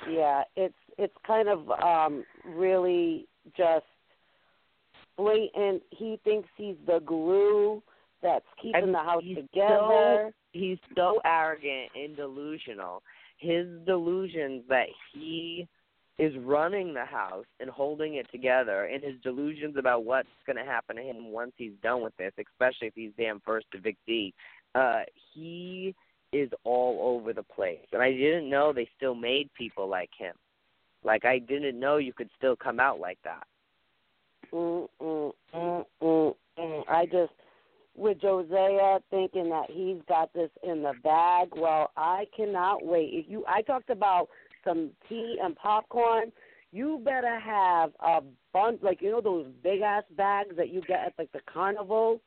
[0.09, 3.27] Yeah, it's it's kind of um really
[3.57, 3.85] just
[5.17, 5.81] blatant.
[5.91, 7.81] He thinks he's the glue
[8.21, 10.31] that's keeping And the house he's together.
[10.53, 13.03] he's so arrogant and delusional.
[13.37, 15.67] His delusions that he
[16.19, 20.63] is running the house and holding it together, and his delusions about what's going to
[20.63, 23.97] happen to him once he's done with this, especially if he's damn first to Vic
[24.05, 24.33] D.
[24.75, 25.01] Uh,
[25.33, 25.95] he
[26.31, 30.35] is all over the place, and I didn't know they still made people like him.
[31.03, 33.45] Like I didn't know you could still come out like that.
[34.51, 36.83] Mm, mm, mm, mm, mm.
[36.87, 37.33] I just
[37.95, 41.49] with Jozea thinking that he's got this in the bag.
[41.55, 43.09] Well, I cannot wait.
[43.13, 44.29] If you, I talked about
[44.63, 46.31] some tea and popcorn.
[46.71, 50.99] You better have a bunch, like you know those big ass bags that you get
[51.05, 52.21] at like the carnival.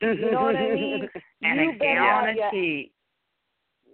[0.00, 1.08] You know what I mean?
[1.42, 2.92] and you a gallon of tea.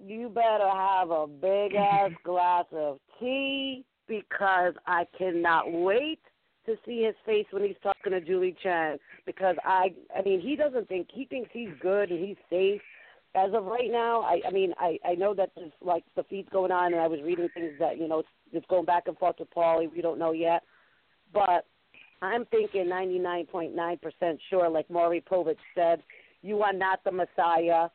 [0.04, 6.20] you better have a big ass glass of tea because I cannot wait
[6.66, 10.56] to see his face when he's talking to Julie Chen because I I mean he
[10.56, 12.80] doesn't think he thinks he's good and he's safe.
[13.34, 16.48] As of right now, I I mean I I know that there's like the feed's
[16.50, 19.18] going on and I was reading things that you know it's, it's going back and
[19.18, 19.92] forth with Paulie.
[19.92, 20.62] We don't know yet,
[21.32, 21.66] but
[22.22, 26.02] I'm thinking 99.9% sure, like Maury Povich said,
[26.42, 27.88] you are not the Messiah.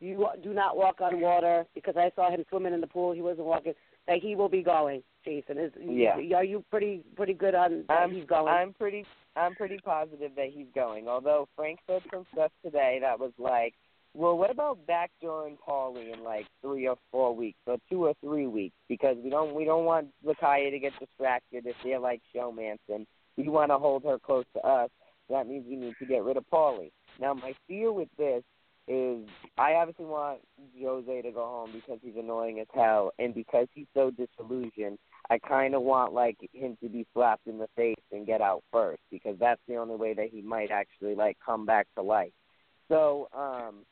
[0.00, 3.12] You do not walk on water because I saw him swimming in the pool.
[3.12, 3.74] He wasn't walking.
[4.06, 5.02] That he will be going.
[5.24, 5.72] Jason is.
[5.80, 6.16] Yeah.
[6.34, 8.52] Are you pretty pretty good on that I'm, he's going?
[8.52, 11.08] I'm pretty I'm pretty positive that he's going.
[11.08, 13.74] Although Frank said some stuff today that was like,
[14.16, 18.46] well, what about backdooring Paulie in like three or four weeks or two or three
[18.46, 18.74] weeks?
[18.88, 23.06] Because we don't we don't want Zakiyah to get distracted if they're like showmancing.
[23.36, 24.88] We want to hold her close to us.
[25.28, 26.92] That means we need to get rid of Paulie.
[27.20, 28.42] Now, my fear with this
[28.88, 30.40] is I obviously want
[30.80, 34.98] Jose to go home because he's annoying as hell, and because he's so disillusioned,
[35.28, 38.62] I kind of want like him to be slapped in the face and get out
[38.72, 42.32] first because that's the only way that he might actually like come back to life.
[42.88, 43.84] So, um,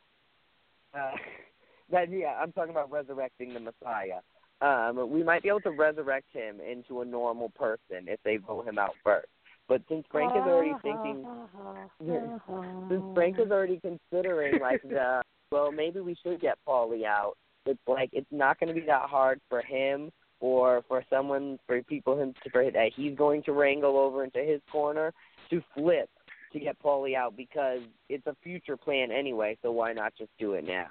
[0.94, 1.10] uh,
[1.90, 4.20] that yeah, I'm talking about resurrecting the Messiah.
[4.60, 8.66] Um, we might be able to resurrect him into a normal person if they vote
[8.66, 9.28] him out first.
[9.68, 11.26] But since Frank is already thinking
[12.88, 17.34] since Frank is already considering like the well, maybe we should get Paulie out.
[17.66, 21.82] It's like it's not going to be that hard for him or for someone for
[21.82, 25.12] people him to for that he's going to wrangle over into his corner
[25.50, 26.10] to flip
[26.54, 29.58] to get Paulie out because it's a future plan anyway.
[29.62, 30.86] So why not just do it now?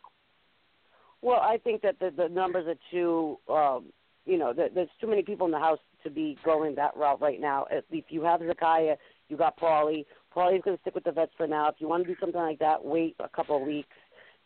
[1.24, 3.40] Well, I think that the the numbers are too.
[3.50, 3.86] Um,
[4.26, 7.20] you know, there, there's too many people in the house to be going that route
[7.22, 7.66] right now.
[7.72, 8.96] If, if you have Zakiyah,
[9.28, 10.06] you got Paulie.
[10.34, 11.68] Paulie's going to stick with the vets for now.
[11.70, 13.90] If you want to do something like that, wait a couple of weeks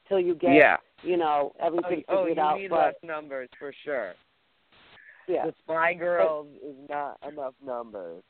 [0.07, 0.77] till you get, yeah.
[1.03, 2.57] you know, Oh, everything oh, figured you out.
[2.59, 4.13] need but less numbers for sure.
[5.27, 8.23] yeah, The Spy Girls is not enough numbers.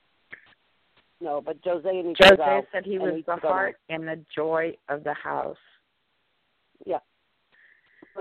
[1.20, 2.62] No, but Jose needs to Jose go.
[2.72, 5.58] said he was needs the to go heart and the joy of the house.
[6.86, 7.00] Yeah.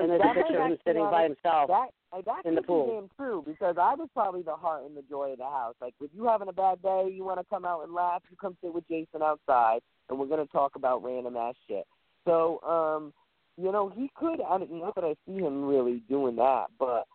[0.01, 1.69] And there's That a picture of might him sitting by himself.
[1.69, 2.87] That uh, that in the could pool.
[2.87, 5.75] be damn true because I was probably the heart and the joy of the house.
[5.81, 8.37] Like, if you having a bad day, you want to come out and laugh, you
[8.37, 11.87] come sit with Jason outside, and we're gonna talk about random ass shit.
[12.25, 13.13] So, um,
[13.57, 14.41] you know, he could.
[14.41, 17.07] I don't not that I see him really doing that, but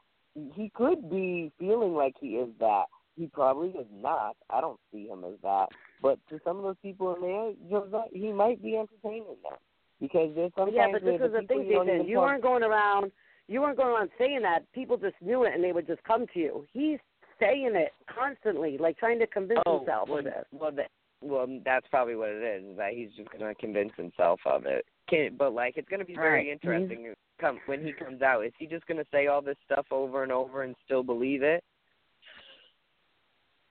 [0.53, 2.85] he could be feeling like he is that.
[3.21, 4.35] He probably is not.
[4.49, 5.67] I don't see him as that.
[6.01, 9.59] But to some of those people in there, he might be entertaining them
[9.99, 12.07] because there's sometimes Yeah, but this is the the thing, you Jason.
[12.07, 13.11] You talk- weren't going around.
[13.47, 14.63] You weren't going around saying that.
[14.73, 16.65] People just knew it, and they would just come to you.
[16.73, 16.97] He's
[17.39, 20.47] saying it constantly, like trying to convince oh, himself well, of it.
[20.51, 20.89] Well, that,
[21.21, 22.71] well, that's probably what it is.
[22.71, 24.83] is That he's just gonna convince himself of it.
[25.07, 26.47] Can, but like, it's gonna be very Right.
[26.47, 27.13] interesting.
[27.39, 30.31] Come when he comes out, is he just gonna say all this stuff over and
[30.31, 31.63] over and still believe it?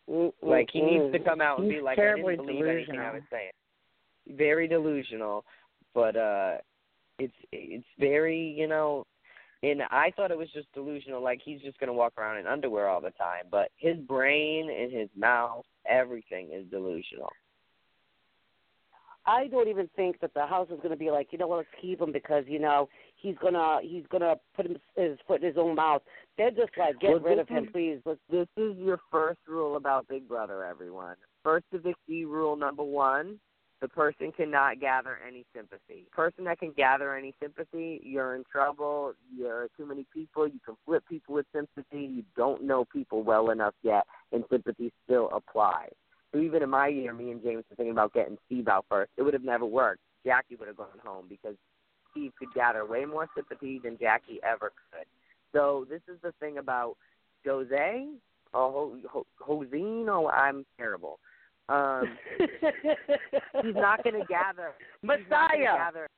[0.07, 3.12] Like he needs to come out and be like, I didn't believe anything I delusional.
[3.12, 3.51] was saying.
[4.36, 5.44] Very delusional,
[5.94, 6.57] but uh,
[7.18, 9.07] it's it's very you know.
[9.62, 12.88] And I thought it was just delusional, like he's just gonna walk around in underwear
[12.88, 13.44] all the time.
[13.51, 17.30] But his brain and his mouth, everything is delusional.
[19.26, 21.59] I don't even think that the house is going to be like, you know what,
[21.59, 25.48] let's keep him because you know he's gonna he's gonna put him, his foot in
[25.48, 26.03] his own mouth.
[26.41, 27.99] They're just like, get Well, rid this of him, is- please.
[28.30, 31.16] This is your first rule about Big Brother, everyone.
[31.43, 33.38] First eviction rule number one:
[33.82, 36.07] the person cannot gather any sympathy.
[36.12, 39.12] Person that can gather any sympathy, you're in trouble.
[39.36, 40.49] You're too many people.
[40.49, 42.07] You can flip people with sympathy.
[42.07, 45.93] You don't know people well enough yet, and sympathy still applies.
[46.32, 49.11] So even in my year, me and James were thinking about getting Steve out first.
[49.18, 50.01] It would have never worked.
[50.24, 51.57] Jackie would have gone home because
[52.12, 55.05] Steve could gather way more sympathy than Jackie ever could.
[55.53, 56.96] So this is the thing about
[57.46, 58.07] Jose
[58.53, 60.09] or Ho- Ho- Josine.
[60.09, 61.18] Oh, I'm terrible.
[61.68, 62.18] Um,
[63.62, 64.74] he's not going to gather.
[65.03, 65.76] He's not gonna Messiah.
[65.76, 66.09] gather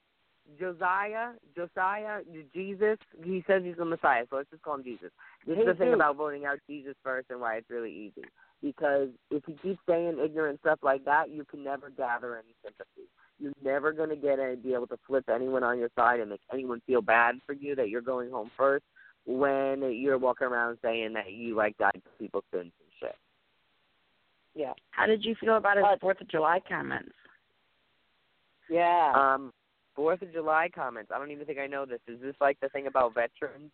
[0.58, 2.20] Josiah, Josiah,
[2.52, 2.98] Jesus.
[3.22, 5.10] He says he's the Messiah, so let's just call him Jesus.
[5.46, 8.26] This is the thing about voting out Jesus first and why it's really easy.
[8.60, 13.08] Because if you keep saying ignorant stuff like that, you can never gather any sympathy.
[13.38, 16.30] You're never going to get any, be able to flip anyone on your side and
[16.30, 18.84] make anyone feel bad for you that you're going home first
[19.26, 23.10] when you're walking around saying that you like died for people's sins and
[24.54, 24.74] Yeah.
[24.90, 27.14] How did you feel about his Uh, Fourth of July comments?
[28.68, 29.12] Yeah.
[29.14, 29.52] Um,
[29.94, 31.10] Fourth of July comments.
[31.14, 32.00] I don't even think I know this.
[32.06, 33.70] Is this like the thing about veterans?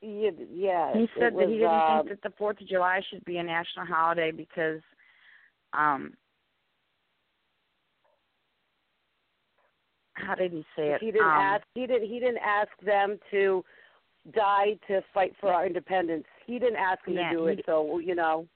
[0.00, 0.92] yeah, yeah.
[0.92, 3.24] He it said that he was, didn't uh, think that the Fourth of July should
[3.24, 4.80] be a national holiday because,
[5.72, 6.14] um,
[10.14, 11.00] how did he say it?
[11.00, 11.64] He didn't um, ask.
[11.74, 12.08] He didn't.
[12.08, 13.64] He didn't ask them to
[14.32, 16.24] die to fight for our independence.
[16.46, 17.64] He didn't ask them Yeah, to do he- it.
[17.66, 18.48] So you know.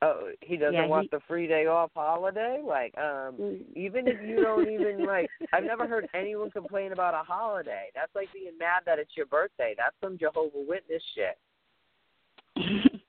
[0.00, 2.60] Oh, he doesn't Yeah, want he- the free day off holiday.
[2.62, 3.76] Like, um, Mm.
[3.76, 7.90] even if you don't even like, I've never heard anyone complain about a holiday.
[7.96, 9.74] That's like being mad that it's your birthday.
[9.76, 11.36] That's some Jehovah Witness shit.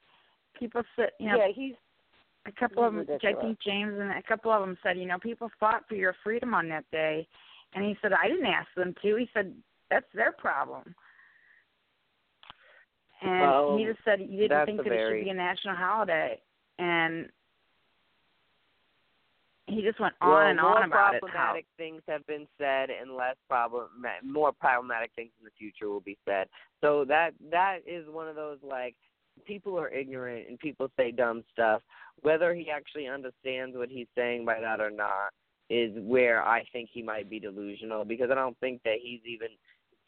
[0.55, 1.75] people said, you know, Yeah, he's
[2.47, 5.05] a couple of He's them, I think James and a couple of them said, you
[5.05, 7.27] know, people fought for your freedom on that day,
[7.75, 9.15] and he said, I didn't ask them to.
[9.15, 9.53] He said,
[9.91, 10.95] that's their problem.
[13.21, 16.39] And Well, he just said he didn't think that it should be a national holiday,
[16.77, 17.27] and
[19.67, 21.21] he just went on well, and on about it.
[21.23, 23.87] How, problematic things have been said, and less problem,
[24.23, 26.47] more problematic things in the future will be said.
[26.81, 28.95] So that that is one of those like
[29.45, 31.81] people are ignorant and people say dumb stuff.
[32.21, 35.31] Whether he actually understands what he's saying by that or not
[35.69, 39.49] is where I think he might be delusional because I don't think that he's even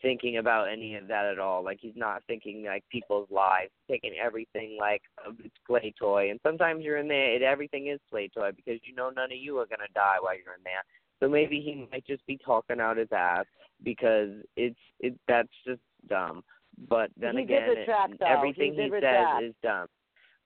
[0.02, 1.64] thinking about any of that at all.
[1.64, 5.32] Like he's not thinking like people's lives, taking everything like a
[5.68, 6.30] play toy.
[6.32, 9.38] And sometimes you're in there, and everything is play toy because you know none of
[9.38, 10.84] you are gonna die while you're in there.
[11.20, 13.45] So maybe he might just be talking out his ass
[13.84, 16.43] because it's it that's just dumb.
[16.89, 18.26] But then He again, retract, though.
[18.26, 19.88] everything He he, says is dumb.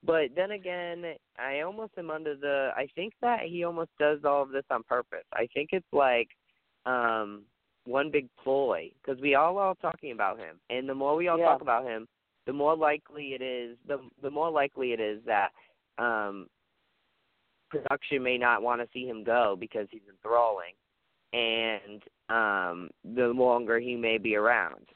[0.04, 1.04] But then again,
[1.38, 2.70] I almost am under the.
[2.76, 5.24] I think that he almost does all of this on purpose.
[5.32, 6.28] I think it's like
[6.84, 7.42] um
[7.86, 11.38] one big ploy because we all are talking about him, and the more we all
[11.38, 11.46] Yeah.
[11.46, 12.08] talk about him,
[12.46, 13.76] the more likely it is.
[13.86, 15.52] The the more likely it is that
[15.98, 16.48] um
[17.70, 20.74] production may not want to see him go because he's enthralling,
[21.32, 24.86] and um the longer he may be around.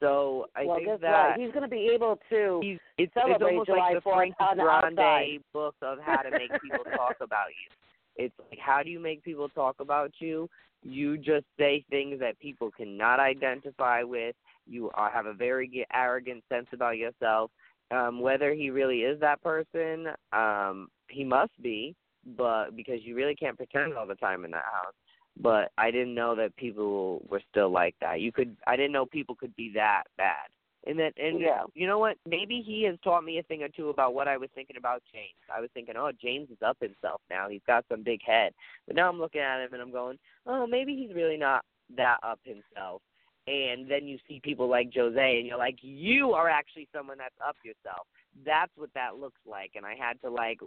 [0.00, 1.40] So I well, think that what?
[1.40, 2.60] He's going to be able to.
[2.62, 5.42] he's it's, it's celebrate almost July like the 4th on Grande outside.
[5.52, 7.70] book of how to make people talk about you.
[8.16, 10.48] It's like how do you make people talk about you?
[10.84, 14.36] You just say things that people cannot identify with.
[14.66, 17.50] You have a very arrogant sense about yourself.
[17.90, 21.94] Um, whether he really is that person, um, he must be,
[22.36, 24.94] but because you really can't pretend all the time in that house.
[25.40, 28.20] But I didn't know that people were still like that.
[28.20, 30.48] You could I didn't know people could be that bad.
[30.86, 31.64] And that, and Yeah.
[31.74, 32.18] you know what?
[32.26, 35.02] Maybe he has taught me a thing or two about what I was thinking about
[35.12, 35.38] James.
[35.54, 37.48] I was thinking, oh, James is up himself now.
[37.48, 38.52] He's got some big head.
[38.86, 41.64] But now I'm looking at him and I'm going, oh, maybe he's really not
[41.96, 43.00] that up himself.
[43.46, 47.34] And then you see people like Jose, and you're like, you are actually someone that's
[47.46, 48.06] up yourself.
[48.44, 49.72] That's what that looks like.
[49.74, 50.60] And I had to like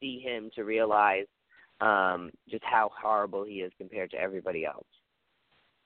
[0.00, 1.26] see him to realize
[1.80, 4.86] um just how horrible he is compared to everybody else.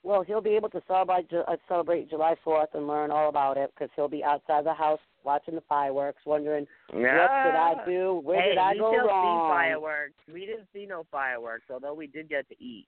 [0.03, 3.73] Well, he'll be able to celebrate uh, celebrate July Fourth and learn all about it
[3.75, 8.41] because he'll be outside the house watching the fireworks, wondering what did I do, where
[8.41, 9.49] hey, did I we go still wrong.
[9.49, 10.15] see fireworks.
[10.33, 12.87] We didn't see no fireworks, although we did get to eat.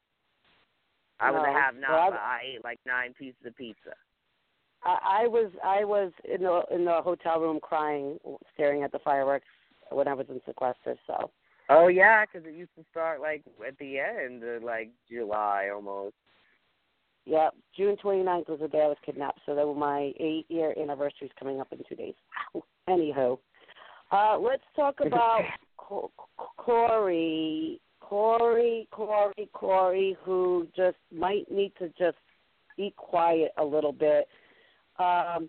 [1.19, 3.93] I was a have not, Well, but I ate like nine pieces of pizza.
[4.83, 8.19] I, I was I was in the in the hotel room crying,
[8.55, 9.47] staring at the fireworks
[9.91, 10.97] when I was in sequester.
[11.07, 11.31] So
[11.69, 16.15] Oh yeah, because it used to start like at the end, of, like July almost.
[17.27, 19.41] Yeah, June 29th was the day I was kidnapped.
[19.47, 22.15] So that was my eight year anniversary is coming up in two days.
[22.89, 23.39] Anywho,
[24.11, 25.43] uh, let's talk about
[26.57, 32.19] Corey, Corey, Corey, Corey, who just might need to just
[32.77, 34.27] be quiet a little bit.
[34.99, 35.49] Um,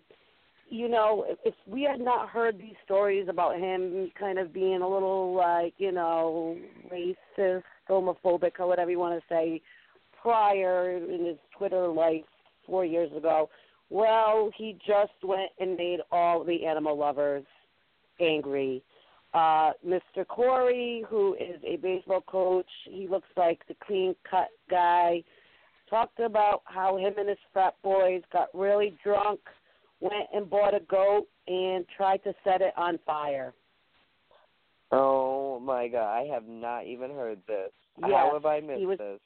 [0.68, 4.80] you know, if, if we had not heard these stories about him kind of being
[4.80, 6.56] a little like, you know,
[6.90, 9.60] racist, homophobic, or whatever you want to say,
[10.22, 12.24] prior in his Twitter life
[12.66, 13.48] four years ago,
[13.88, 17.44] well, he just went and made all the animal lovers
[18.20, 18.82] angry.
[19.32, 20.26] Uh, Mr.
[20.26, 25.22] Corey, who is a baseball coach, he looks like the clean cut guy,
[25.88, 29.38] talked about how him and his frat boys got really drunk,
[30.00, 33.54] went and bought a goat, and tried to set it on fire.
[34.90, 37.70] Oh my god, I have not even heard this.
[38.00, 39.20] Yes, How have I missed was- this?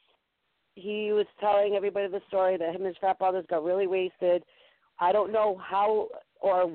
[0.76, 4.44] He was telling everybody the story that him and his frat brothers got really wasted.
[5.00, 6.08] I don't know how
[6.40, 6.70] or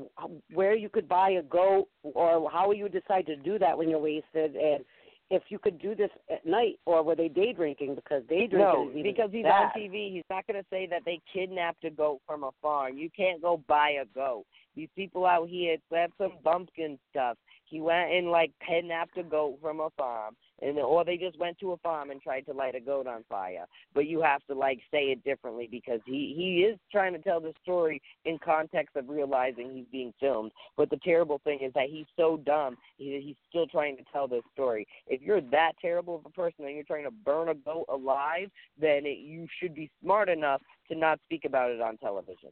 [0.54, 4.00] where you could buy a goat or how you decide to do that when you're
[4.00, 4.84] wasted and
[5.30, 8.58] if you could do this at night or were they day drinking because day drinking
[8.60, 9.72] No, is even because he's bad.
[9.76, 10.12] on TV.
[10.12, 12.98] He's not going to say that they kidnapped a goat from a farm.
[12.98, 14.44] You can't go buy a goat.
[14.76, 17.38] These people out here, that's some bumpkin stuff.
[17.64, 21.58] He went and like kidnapped a goat from a farm, and or they just went
[21.60, 23.66] to a farm and tried to light a goat on fire.
[23.94, 27.40] But you have to like say it differently because he he is trying to tell
[27.40, 30.52] the story in context of realizing he's being filmed.
[30.78, 32.78] But the terrible thing is that he's so dumb.
[32.98, 34.88] He, he's still trying to tell this story.
[35.08, 38.50] If you're that terrible of a person and you're trying to burn a goat alive,
[38.80, 42.50] then it, you should be smart enough to not speak about it on television.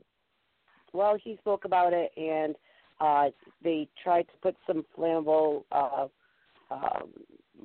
[0.93, 2.55] Well, he spoke about it, and
[2.99, 3.29] uh,
[3.63, 6.07] they tried to put some flammable uh,
[6.71, 7.09] um,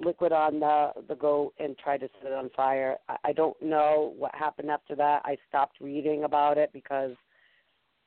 [0.03, 2.97] liquid on the the goat and tried to set it on fire.
[3.09, 5.23] I, I don't know what happened after that.
[5.25, 7.13] I stopped reading about it because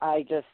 [0.02, 0.46] I just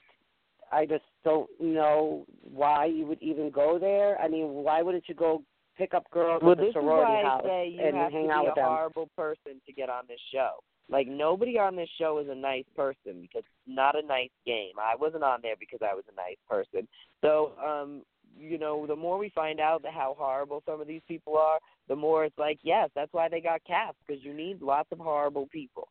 [0.72, 4.20] I just don't know why you would even go there.
[4.20, 5.44] I mean, why wouldn't you go
[5.78, 8.12] pick up girls well, at the sorority is why house I say you and have
[8.12, 10.60] hang to be a horrible person to get on this show.
[10.90, 14.74] Like nobody on this show is a nice person because it's not a nice game.
[14.80, 16.88] I wasn't on there because I was a nice person.
[17.22, 18.04] So, um,
[18.38, 21.96] you know, the more we find out how horrible some of these people are, the
[21.96, 25.48] more it's like, yes, that's why they got cast because you need lots of horrible
[25.52, 25.88] people.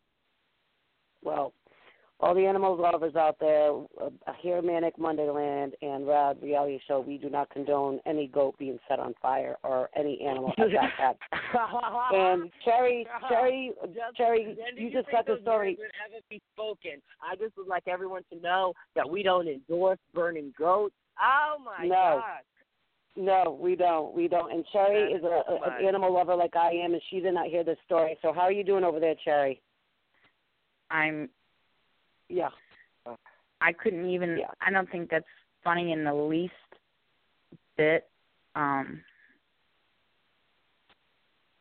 [1.23, 1.53] Well,
[2.23, 4.11] all the animal lovers out there, uh,
[4.41, 8.79] here at Manic Mondayland and Rad Reality Show, we do not condone any goat being
[8.89, 11.17] set on fire or any animal at that.
[12.15, 15.77] And Cherry, Cherry, Just- Cherry, you you just got the story.
[15.79, 17.03] would ever be spoken.
[17.21, 20.95] I just would like everyone to know that we don't endorse burning goats.
[21.23, 21.95] Oh my No.
[21.95, 22.43] gosh.
[23.15, 24.15] No, we don't.
[24.15, 24.51] We don't.
[24.51, 27.35] And Cherry That's is a, a, an animal lover like I am, and she did
[27.35, 28.17] not hear this story.
[28.23, 29.61] So how are you doing over there, Cherry?
[30.91, 31.29] I'm
[32.29, 32.51] Yeah.
[33.61, 34.47] I couldn't even Yeah.
[34.61, 35.25] I don't think that's
[35.63, 36.53] funny in the least
[37.77, 38.09] bit.
[38.55, 39.03] Um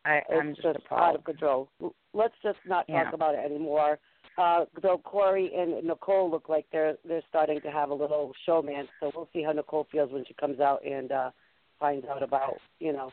[0.04, 1.70] I, I'm It's just, just out of control.
[2.14, 3.12] Let's just not talk Yeah.
[3.14, 4.00] about it anymore.
[4.42, 8.88] Uh, though Corey and Nicole look like they're they're starting to have a little showmance,
[9.00, 11.30] so we'll see how Nicole feels when she comes out and uh,
[11.80, 13.12] finds out about you know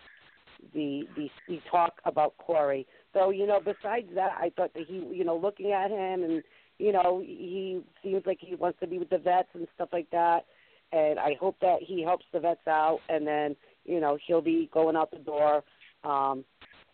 [0.72, 2.86] the the the talk about Corey.
[3.12, 6.42] So you know, besides that, I thought that he you know looking at him and
[6.78, 10.09] you know he seems like he wants to be with the vets and stuff like
[10.12, 10.46] that.
[10.92, 14.70] And I hope that he helps the vets out, and then you know he'll be
[14.72, 15.62] going out the door
[16.05, 16.46] um,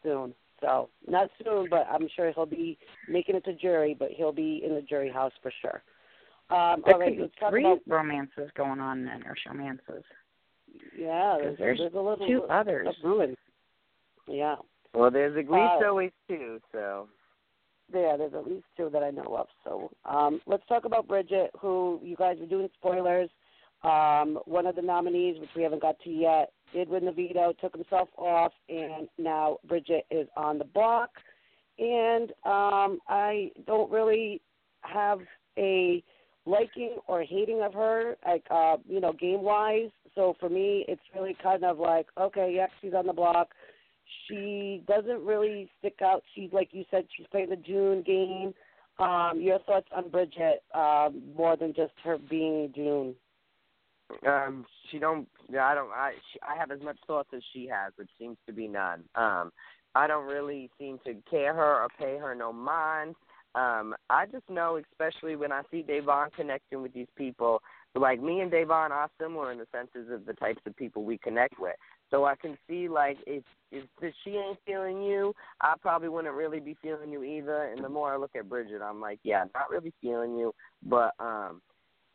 [0.03, 0.35] soon.
[0.65, 2.79] So not soon, but I'm sure he'll be
[3.09, 5.83] making it to jury, but he'll be in the jury house for sure.
[6.51, 9.35] Um, There all right, could be let's talk three about romances going on then, or
[9.47, 10.03] showmances.
[10.97, 11.37] yeah.
[11.41, 12.89] 'Cause There's, there's a little two others.
[12.89, 13.37] of brewing.
[14.27, 14.57] Yeah,
[14.95, 17.09] Well, there's at least Uh, always two, so.
[17.93, 18.17] yeah.
[18.17, 19.49] There's at least two that I know of.
[19.65, 23.29] So um, let's talk about Bridgette, who you guys are doing spoilers.
[23.83, 27.55] Um, one of the nominees, which we haven't got to yet, did win the veto,
[27.61, 31.11] took himself off, and now Bridgette is on the block.
[31.79, 34.43] And um, I don't really
[34.83, 35.21] have
[35.57, 36.03] a
[36.47, 39.91] liking or hating of her, like uh, you know, game wise.
[40.15, 43.49] So for me, it's really kind of like, okay, yeah, she's on the block.
[44.29, 46.23] She doesn't really stick out.
[46.35, 48.55] She's like you said, she's playing the Jun game.
[48.99, 53.15] Um, your thoughts on Bridgette, um, more than just her being Jun?
[54.27, 55.27] Um, she don't.
[55.51, 55.91] I don't.
[55.91, 59.05] I she, I have as much thoughts as she has, which seems to be none.
[59.15, 59.51] Um,
[59.95, 63.15] I don't really seem to care her or pay her no mind.
[63.55, 67.63] Um, I just know, especially when I see Da'Vonne connecting with these people,
[67.95, 71.19] like me and Da'Vonne are similar in the senses of the types of people we
[71.19, 71.77] connect with.
[72.11, 76.35] So I can see like if if if she ain't feeling you, I probably wouldn't
[76.35, 77.73] really be feeling you either.
[77.73, 80.53] And the more I look at Bridgette, I'm like, yeah, not really feeling you,
[80.83, 81.63] but um.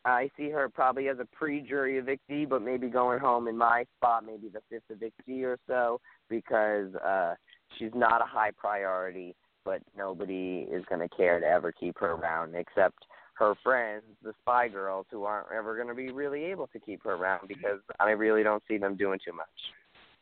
[0.04, 4.24] I see her probably as a pre-jury evictee, but maybe going home in my spot,
[4.24, 7.34] maybe the fifth evictee or so, because uh,
[7.78, 9.34] she's not a high priority.
[9.62, 13.04] But nobody is going to care to ever keep her around, except
[13.34, 17.02] her friends, the spy girls, who aren't ever going to be really able to keep
[17.04, 19.48] her around because I really don't see them doing too much.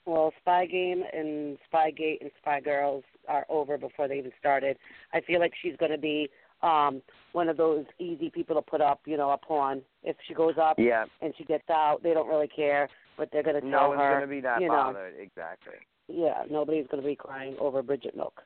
[0.06, 4.78] Well, Spy Game and Spygate and Spy Girls are over before they even started.
[5.12, 6.30] I feel like she's going to be
[6.62, 7.02] um
[7.32, 9.82] one of those easy people to put up, you know, a pawn.
[10.02, 13.42] If she goes up Yeah, and she gets out, they don't really care, but they're
[13.42, 14.20] going to no tell one's her.
[14.22, 14.74] to be that you know.
[14.74, 15.14] bothered.
[15.20, 15.74] Exactly.
[16.08, 18.40] Yeah, nobody's going to be crying over Bridgette Milk.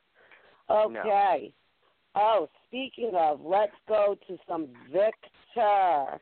[0.69, 1.53] Okay.
[2.15, 6.21] Oh, speaking of, let's go to some Victor.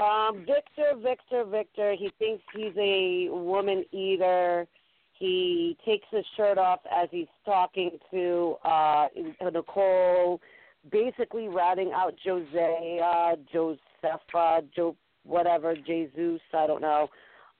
[0.00, 1.94] Um, Victor, Victor, Victor.
[1.96, 4.66] He thinks he's a woman eater.
[5.18, 9.06] He takes his shirt off as he's talking to uh
[9.52, 10.40] Nicole,
[10.90, 17.08] basically ratting out Jose, uh, Josefa, Jo, whatever, Jesus, I don't know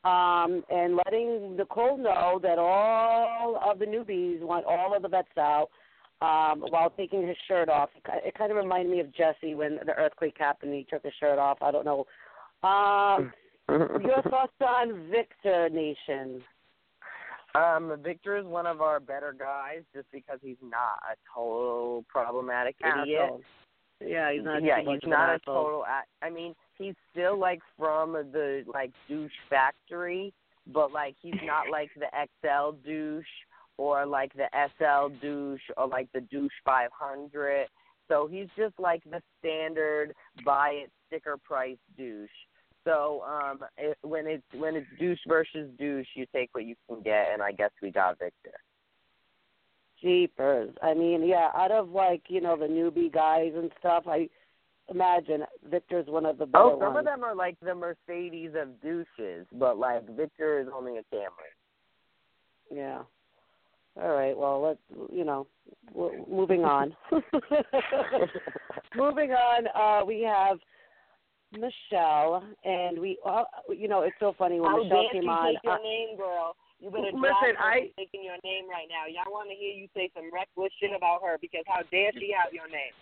[0.04, 5.28] um, and letting Nicole know that all of the newbies want all of the vets
[5.38, 5.68] out
[6.20, 7.88] um, while taking his shirt off.
[8.06, 10.72] It kind of reminded me of Jesse when the earthquake happened.
[10.72, 11.58] and He took his shirt off.
[11.62, 12.06] I don't know.
[12.62, 13.32] Um,
[14.04, 16.42] Your thoughts on Victor Nation?
[17.54, 22.76] Um, Victor is one of our better guys just because he's not a total problematic
[22.80, 23.20] idiot.
[23.22, 23.40] Asshole.
[24.04, 24.62] Yeah, he's not.
[24.62, 25.54] yeah, he's not a asshole.
[25.54, 25.84] total.
[26.20, 30.32] I mean, he's still like from the like douche factory,
[30.72, 32.06] but like he's not like the
[32.42, 33.24] XL douche
[33.76, 34.48] or like the
[34.78, 37.66] SL douche or like the douche 500.
[38.08, 40.12] So he's just like the standard
[40.44, 42.28] buy it sticker price douche.
[42.84, 47.02] So um, it, when it's when it's douche versus douche, you take what you can
[47.02, 48.52] get, and I guess we got Victor.
[50.02, 50.74] Jeepers.
[50.82, 54.28] I mean, yeah, out of like, you know, the newbie guys and stuff, I
[54.90, 56.98] imagine Victor's one of the better Oh, some ones.
[56.98, 61.54] of them are like the Mercedes of douches, but like Victor is only a Camry.
[62.70, 63.02] Yeah.
[63.96, 64.36] All right.
[64.36, 65.46] Well, let's you know,
[66.28, 66.94] moving on.
[68.96, 69.68] moving on.
[69.74, 70.58] Uh, we have
[71.54, 75.30] Michelle, and we, uh, you know, it's so funny when How Michelle dare came you
[75.30, 75.54] on.
[75.54, 76.56] take your uh, name, girl?
[76.80, 79.06] You better Listen, drop her I- for taking your name right now.
[79.06, 82.34] Y'all want to hear you say some reckless shit about her because how dare she
[82.36, 82.92] have your name?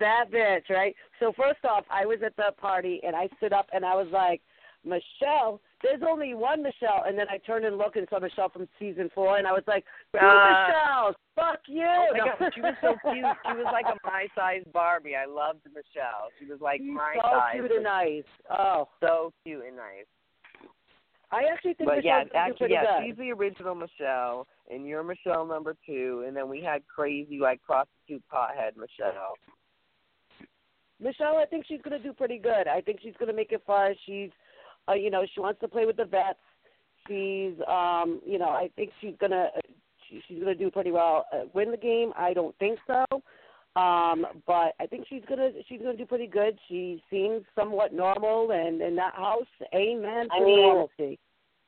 [0.00, 0.94] that bitch, right?
[1.20, 4.08] So first off, I was at the party and I stood up and I was
[4.12, 4.40] like,
[4.84, 8.68] Michelle, there's only one Michelle, and then I turned and looked and saw Michelle from
[8.78, 11.86] season four, and I was like, two Uh, Michelles, fuck you.
[11.86, 12.24] Oh my No.
[12.38, 13.24] god, she was so cute.
[13.46, 15.14] She was like a my size Barbie.
[15.14, 16.28] I loved Michelle.
[16.38, 17.52] She was like She's my so size.
[17.52, 18.24] So cute and nice.
[18.50, 20.06] Oh, So cute and nice.
[21.30, 23.06] I actually think But yeah, Michelle's gonna do actually, yeah, good.
[23.06, 27.62] she's the original Michelle, and you're Michelle number two, and then we had crazy like
[27.62, 29.34] prostitute pothead Michelle.
[31.00, 32.66] Michelle, I think she's gonna do pretty good.
[32.66, 33.92] I think she's gonna make it far.
[34.06, 34.30] She's,
[34.88, 36.38] uh, you know, she wants to play with the vets.
[37.06, 39.48] She's, um, you know, I think she's gonna,
[40.08, 41.26] she, she's gonna do pretty well.
[41.32, 42.12] Uh, win the game?
[42.16, 43.04] I don't think so.
[43.80, 46.58] Um, but I think she's gonna, she's gonna do pretty good.
[46.68, 51.18] She seems somewhat normal, and in that house, amen to I mean, normalcy.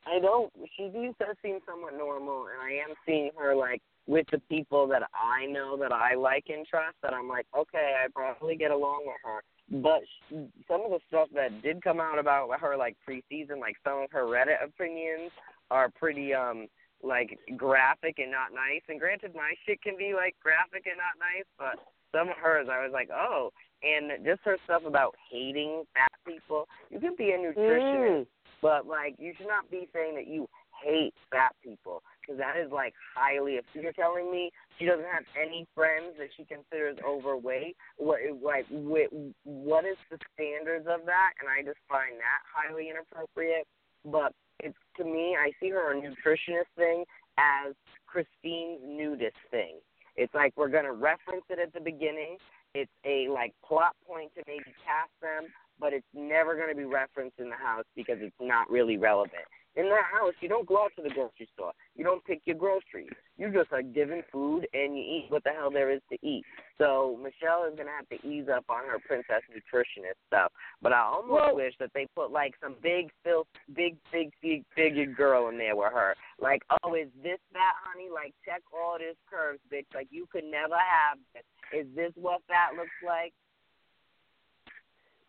[0.06, 0.52] I don't.
[0.76, 5.02] She does seem somewhat normal, and I am seeing her like with the people that
[5.14, 6.96] I know that I like and trust.
[7.02, 9.42] That I'm like, okay, I probably get along with her.
[9.70, 13.76] But she, some of the stuff that did come out about her, like preseason, like
[13.84, 15.30] some of her Reddit opinions,
[15.70, 16.66] are pretty um
[17.02, 18.82] like graphic and not nice.
[18.88, 21.82] And granted, my shit can be like graphic and not nice, but
[22.12, 23.50] some of hers, I was like, oh.
[23.82, 26.66] And just her stuff about hating fat people.
[26.90, 28.26] You can be a nutritionist Mm.
[28.60, 30.46] but like you should not be saying that you
[30.84, 33.54] hate fat people because that is like highly.
[33.54, 38.66] If you're telling me she doesn't have any friends that she considers overweight, what like
[38.70, 39.08] what,
[39.44, 41.32] what is the standards of that?
[41.40, 43.66] And I just find that highly inappropriate.
[44.04, 47.04] But it's to me, I see her nutritionist thing
[47.38, 47.74] as
[48.06, 49.80] Christine's nudist thing.
[50.16, 52.36] It's like we're gonna reference it at the beginning.
[52.74, 57.38] It's a like plot point to maybe cast them, but it's never to be referenced
[57.38, 59.48] in the house because it's not really relevant.
[59.76, 61.72] In that house, you don't go out to the grocery store.
[61.94, 63.12] You don't pick your groceries.
[63.38, 66.44] You just are given food and you eat what the hell there is to eat.
[66.76, 70.50] So Michelle is going to have to ease up on her princess nutritionist stuff.
[70.82, 74.64] But I almost Well- wish that they put like some big, filth, big, big, big,
[74.74, 76.16] big girl in there with her.
[76.40, 78.10] Like, oh, is this fat, honey?
[78.10, 79.86] Like, check all this curves, bitch.
[79.94, 81.44] Like, you could never have this.
[81.72, 83.32] Is this what fat looks like?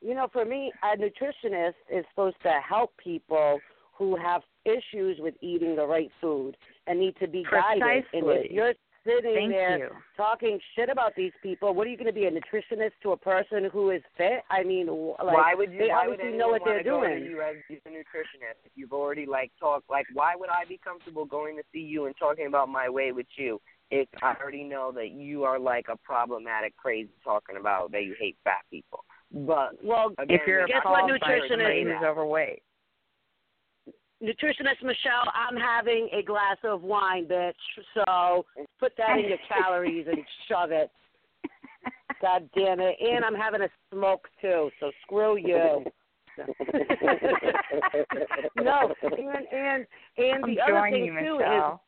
[0.01, 3.59] You know, for me, a nutritionist is supposed to help people
[4.01, 6.57] who have issues with eating the right food
[6.87, 7.83] and need to be guided.
[7.83, 8.47] And if Precisely.
[8.49, 8.73] you're
[9.05, 9.89] sitting Thank there you.
[10.17, 13.17] talking shit about these people, what are you going to be a nutritionist to a
[13.17, 14.41] person who is fit?
[14.49, 15.77] I mean, like why would you?
[15.77, 17.25] they why would obviously anyone know what wanna they're go to doing.
[17.25, 19.87] you as a nutritionist if you've already like talked?
[19.87, 23.11] Like, why would I be comfortable going to see you and talking about my way
[23.11, 23.61] with you
[23.91, 28.15] if I already know that you are like a problematic, crazy talking about that you
[28.19, 29.05] hate fat people?
[29.31, 32.03] But Well, again, If you're they- Guess what appalled nutritionist is?
[32.03, 32.63] overweight.
[34.21, 37.53] Nutritionist Michelle, I'm having a glass of wine, bitch.
[37.93, 38.45] So
[38.79, 40.91] put that in your calories and shove it.
[42.21, 42.95] God damn it.
[43.01, 45.83] And I'm having a smoke too, so screw you.
[48.57, 49.85] no, and and
[50.17, 51.79] and the I'm other thing you, too is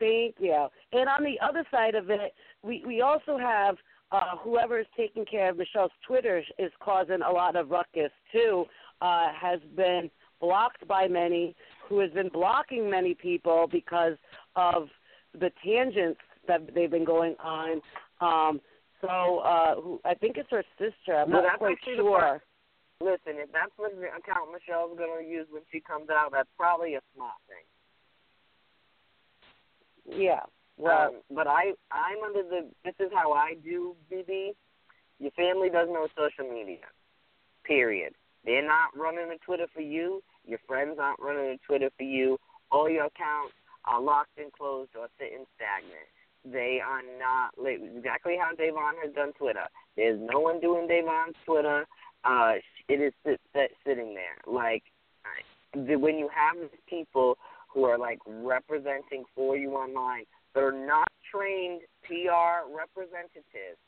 [0.00, 0.66] Thank you.
[0.92, 2.34] And on the other side of it,
[2.64, 3.76] we we also have
[4.10, 8.64] uh, whoever is taking care of Michelle's Twitter is causing a lot of ruckus too.
[9.00, 10.10] Uh, has been
[10.42, 11.56] blocked by many,
[11.88, 14.18] who has been blocking many people because
[14.56, 14.88] of
[15.32, 17.80] the tangents that they've been going on.
[18.20, 18.60] Um,
[19.00, 21.16] so uh, who, I think it's her sister.
[21.16, 22.42] I'm Well, not quite sure.
[23.00, 26.94] listen, if that's what the account Michelle's gonna use when she comes out, that's probably
[26.96, 27.64] a smart thing.
[30.20, 30.40] Yeah.
[30.76, 34.50] Well, um, but I I'm under the this is how I do BB.
[35.20, 36.86] Your family doesn't know social media.
[37.64, 38.14] Period.
[38.44, 40.22] They're not running a Twitter for you.
[40.46, 42.38] Your friends aren't running a Twitter for you.
[42.70, 43.54] All your accounts
[43.84, 46.08] are locked and closed or sitting stagnant.
[46.44, 49.66] They are not exactly how Da'Vonne has done Twitter.
[49.96, 51.86] There's no one doing Da'Vonne's Twitter.
[52.24, 52.54] Uh,
[52.88, 54.38] it is sit, sit, sitting there.
[54.52, 54.82] Like
[55.74, 56.56] the, when you have
[56.88, 57.38] people
[57.72, 60.24] who are like representing for you online,
[60.54, 63.80] they're not trained PR representatives.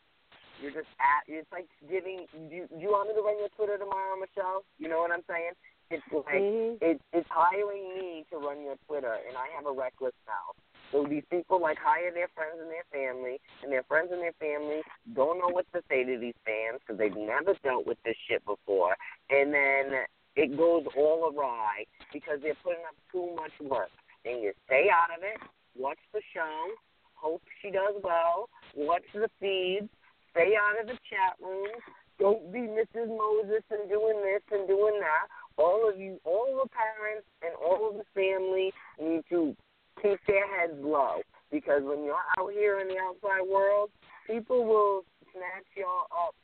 [0.63, 1.27] You're just at.
[1.27, 2.27] It's like giving.
[2.33, 4.65] Do, do you want me to run your Twitter tomorrow, Michelle?
[4.79, 5.53] You know what I'm saying?
[5.90, 6.82] It's like Mhm.
[6.82, 10.56] it, it's hiring me to run your Twitter, and I have a reckless mouth.
[10.93, 14.32] So these people like hire their friends and their family, and their friends and their
[14.35, 14.82] family
[15.12, 18.44] don't know what to say to these fans because they've never dealt with this shit
[18.44, 18.97] before,
[19.31, 20.06] and then
[20.36, 23.90] it goes all awry because they're putting up too much work.
[24.24, 25.39] And you stay out of it,
[25.77, 26.70] watch the show,
[27.15, 29.89] hope she does well, watch the feeds,
[30.31, 31.82] stay out of the chat rooms,
[32.19, 33.09] don't be Mrs.
[33.09, 35.27] Moses and doing this and doing that.
[35.57, 39.55] All of you, all the parents and all of the family need to
[40.03, 43.91] keep their heads low because when you're out here in the outside world,
[44.27, 46.35] people will snatch y'all up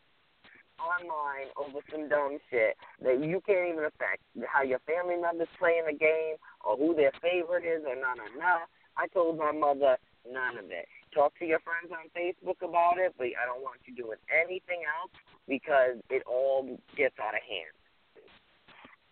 [0.80, 4.22] online over some dumb shit that you can't even affect.
[4.46, 8.32] How your family members playing the game or who their favorite is or none or
[8.38, 8.64] none.
[8.96, 10.86] I told my mother none of it.
[11.14, 14.86] Talk to your friends on Facebook about it, but I don't want you doing anything
[14.86, 15.10] else
[15.48, 17.74] because it all gets out of hand.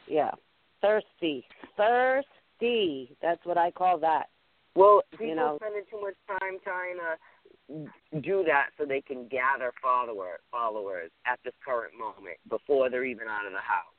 [0.08, 0.30] Yeah.
[0.80, 1.44] Thirsty.
[1.76, 3.16] Thirsty.
[3.20, 4.28] That's what I call that.
[4.74, 5.58] Well, people You know.
[5.60, 11.38] spending too much time trying to do that so they can gather follower followers at
[11.44, 13.92] this current moment before they're even out of the house.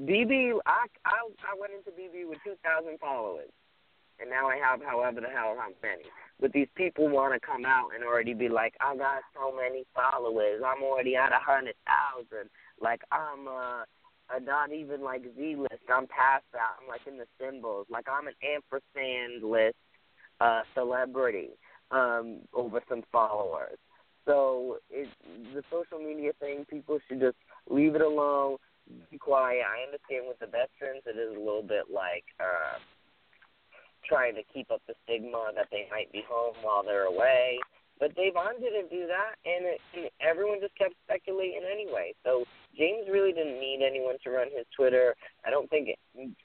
[0.00, 3.50] BB, I I, I went into BB with two thousand followers,
[4.20, 6.04] and now I have however the hell how many.
[6.40, 9.84] But these people want to come out and already be like, I got so many
[9.92, 10.62] followers.
[10.64, 12.48] I'm already at a hundred thousand.
[12.80, 13.82] Like I'm uh
[14.34, 15.82] uh, not even like Z list.
[15.88, 16.76] I'm past that.
[16.80, 17.86] I'm like in the symbols.
[17.90, 19.76] Like I'm an ampersand list
[20.40, 21.50] uh, celebrity
[21.90, 23.78] um, over some followers.
[24.26, 25.08] So it,
[25.54, 27.36] the social media thing, people should just
[27.70, 28.56] leave it alone,
[29.10, 29.62] be quiet.
[29.64, 32.76] I understand with the veterans, it is a little bit like uh,
[34.04, 37.58] trying to keep up the stigma that they might be home while they're away.
[37.98, 42.14] But Da'Vonne didn't do that, and, it, and everyone just kept speculating anyway.
[42.24, 42.44] So
[42.76, 45.14] James really didn't need anyone to run his Twitter.
[45.44, 45.98] I don't think it,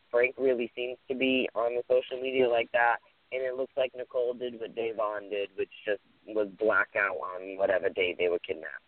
[0.10, 2.98] Frank really seems to be on the social media like that.
[3.32, 7.90] And it looks like Nicole did what Da'Vonne did, which just was blackout on whatever
[7.90, 8.84] day they were kidnapped.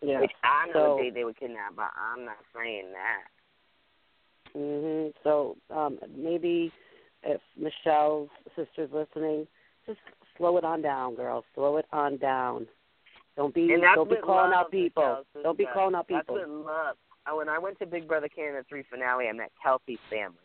[0.00, 0.20] Yeah.
[0.20, 3.24] Which I know So- the day they were kidnapped, but I'm not saying that.
[4.56, 5.14] Mhm.
[5.22, 6.72] So um maybe
[7.22, 9.46] if Michelle's sister's listening,
[9.86, 10.00] just
[10.42, 11.44] slow it on down, girls.
[11.54, 12.66] Slow it on down.
[13.36, 15.22] Don't be don't be calling out people.
[15.42, 16.34] Don't be calling out That's people.
[16.34, 16.96] with love.
[17.24, 20.36] Uh, When I went to Big Brother Canada 3 finale, I met Kelsey's family.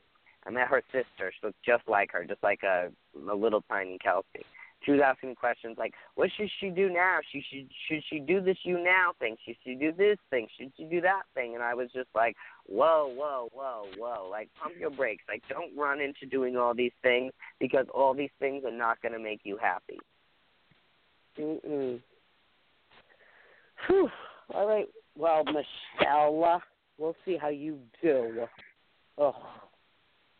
[0.45, 1.33] I met her sister.
[1.33, 2.89] She looked just like her, just like a,
[3.29, 4.45] a little tiny Kelsey.
[4.83, 7.19] She was asking questions like, "What should she do now?
[7.31, 9.35] She should should she do this you now thing?
[9.45, 10.47] Should she do this thing?
[10.57, 12.35] Should she do that thing?" And I was just like,
[12.65, 14.29] "Whoa, whoa, whoa, whoa!
[14.29, 15.23] Like, pump your brakes!
[15.27, 19.13] Like, don't run into doing all these things because all these things are not going
[19.13, 19.99] to make you happy."
[21.39, 22.01] Mm-mm.
[24.53, 24.87] All right.
[25.15, 26.61] Well, Michelle,
[26.97, 28.47] we'll see how you do.
[29.17, 29.35] Oh.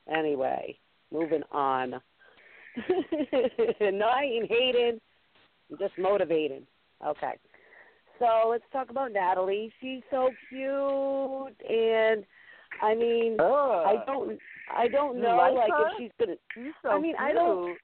[0.07, 0.77] Anyway,
[1.11, 1.95] moving on.
[3.97, 4.99] no, I ain't hating.
[5.71, 6.63] I'm just motivating.
[7.05, 7.33] Okay.
[8.19, 9.71] So let's talk about Natalie.
[9.79, 12.23] She's so cute, and
[12.81, 14.39] I mean, I don't,
[14.75, 16.37] I don't know, like like if she's gonna.
[16.53, 17.77] She's so I mean, I don't-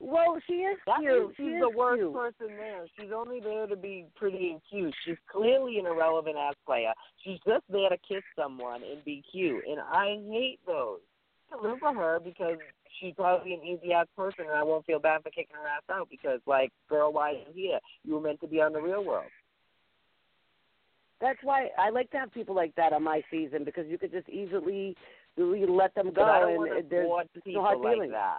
[0.00, 1.34] Well, she is That cute.
[1.36, 2.14] She she's is the worst cute.
[2.14, 2.84] person there.
[2.98, 4.94] She's only there to be pretty and cute.
[5.04, 6.92] She's clearly an irrelevant ass player.
[7.22, 11.00] She's just there to kiss someone and be cute, and I hate those.
[11.52, 12.58] I live for her because
[13.00, 15.82] she's probably an easy ass person, and I won't feel bad for kicking her ass
[15.90, 17.78] out because, like, girl, why are you here?
[18.04, 19.30] You were meant to be on the real world.
[21.20, 24.12] That's why I like to have people like that on my season because you could
[24.12, 24.96] just easily
[25.36, 28.12] really let them go But I don't and there's watch no hard like feelings.
[28.12, 28.38] that.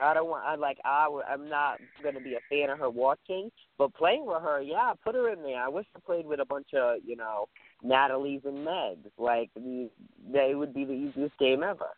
[0.00, 0.44] I don't want.
[0.44, 0.78] I like.
[0.84, 4.92] I I'm not gonna be a fan of her watching, but playing with her, yeah,
[5.02, 5.60] put her in there.
[5.62, 7.48] I wish I played with a bunch of, you know,
[7.82, 9.10] Natalie's and Megs.
[9.18, 9.88] Like these,
[10.30, 11.88] they would be the easiest game ever.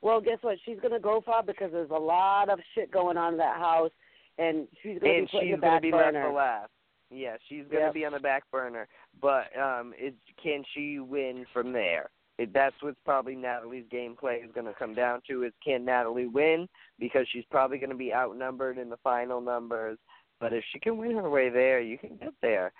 [0.00, 0.58] Well, guess what?
[0.64, 3.90] She's gonna go far because there's a lot of shit going on in that house,
[4.38, 6.12] and she's gonna and be put in she's the gonna back be burner.
[6.20, 6.70] left for last.
[7.10, 7.94] Yeah, she's gonna Yep.
[7.94, 8.86] be on the back burner.
[9.20, 12.10] But um, is can she win from there?
[12.38, 16.28] It, that's what's probably Natalie's gameplay is going to come down to is can Natalie
[16.28, 16.68] win
[17.00, 19.98] because she's probably going to be outnumbered in the final numbers.
[20.38, 22.72] But if she can win her way there, you can get there.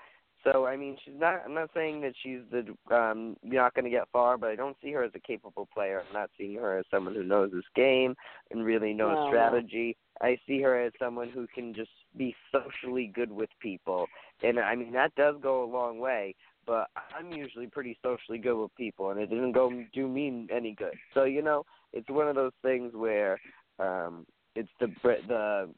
[0.45, 1.43] So I mean, she's not.
[1.45, 4.57] I'm not saying that she's the um you're not going to get far, but I
[4.57, 6.01] don't see her as a capable player.
[6.07, 8.15] I'm not seeing her as someone who knows this game
[8.51, 9.97] and really knows No, strategy.
[10.21, 14.07] I see her as someone who can just be socially good with people,
[14.43, 16.35] and I mean that does go a long way.
[16.67, 20.75] But I'm usually pretty socially good with people, and it doesn't go do me any
[20.75, 20.95] good.
[21.15, 23.41] So you know, it's one of those things where
[23.79, 25.71] um it's the br- the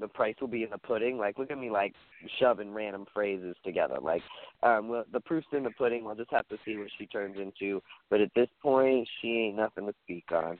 [0.00, 1.18] the price will be in the pudding.
[1.18, 1.94] Like, look at me, like
[2.38, 3.98] shoving random phrases together.
[4.00, 4.22] Like,
[4.62, 6.04] um, well, the proof's in the pudding.
[6.04, 7.82] We'll just have to see what she turns into.
[8.10, 10.58] But at this point, she ain't nothing to speak on.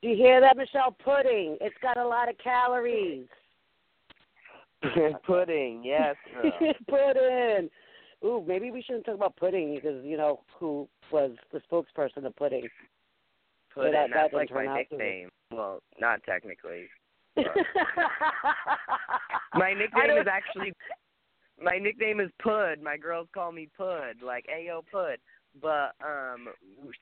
[0.00, 0.96] Do you hear that, Michelle?
[1.04, 1.56] Pudding.
[1.60, 3.26] It's got a lot of calories.
[5.26, 6.16] pudding, yes.
[6.32, 6.52] Girl.
[6.88, 7.70] pudding.
[8.24, 12.34] Ooh, maybe we shouldn't talk about pudding because you know who was the spokesperson of
[12.36, 12.68] pudding.
[13.74, 13.92] Pudding.
[13.92, 15.28] that- that That's didn't like my out nickname.
[15.50, 16.86] Well, not technically.
[19.54, 20.72] my nickname is actually
[21.62, 22.82] my nickname is Pud.
[22.82, 25.18] My girls call me Pud, like Ayo Pud.
[25.60, 26.48] But um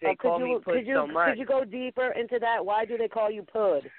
[0.00, 1.30] they Oh, call you, me Pud could you, so much.
[1.30, 2.64] Could you go deeper into that?
[2.64, 3.90] Why do they call you Pud?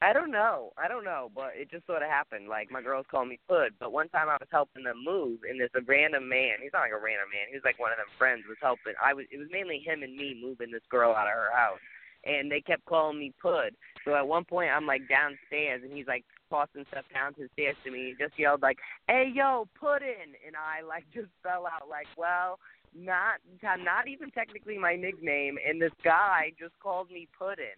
[0.00, 0.70] I don't know.
[0.78, 2.48] I don't know, but it just sort of happened.
[2.48, 5.60] Like my girls call me Pud, but one time I was helping them move, and
[5.60, 6.62] this a random man.
[6.62, 7.50] He's not like a random man.
[7.50, 8.94] He was like one of them friends was helping.
[9.02, 9.26] I was.
[9.34, 11.82] It was mainly him and me moving this girl out of her house,
[12.28, 13.72] and they kept calling me Pud.
[14.04, 17.48] So at one point I'm like downstairs, and he's like tossing stuff down to the
[17.54, 18.14] stairs to me.
[18.16, 18.78] He just yelled like,
[19.08, 22.58] "Hey yo, Puddin'," and I like just fell out like, well.
[22.96, 27.76] Not not even technically my nickname, and this guy just called me Puddin'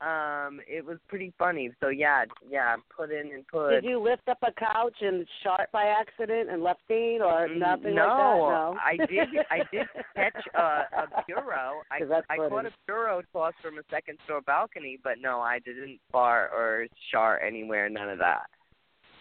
[0.00, 4.26] um it was pretty funny so yeah yeah put in and put Did you lift
[4.28, 8.16] up a couch and shot by accident and left feet or Mm, nothing no, like
[8.16, 8.36] that?
[8.36, 9.28] No, I did.
[9.50, 9.86] I did
[10.16, 11.82] catch a, a bureau.
[11.90, 15.98] I I caught a bureau toss from a second floor balcony, but no, I didn't
[16.12, 17.88] fart or shart anywhere.
[17.88, 18.46] None of that.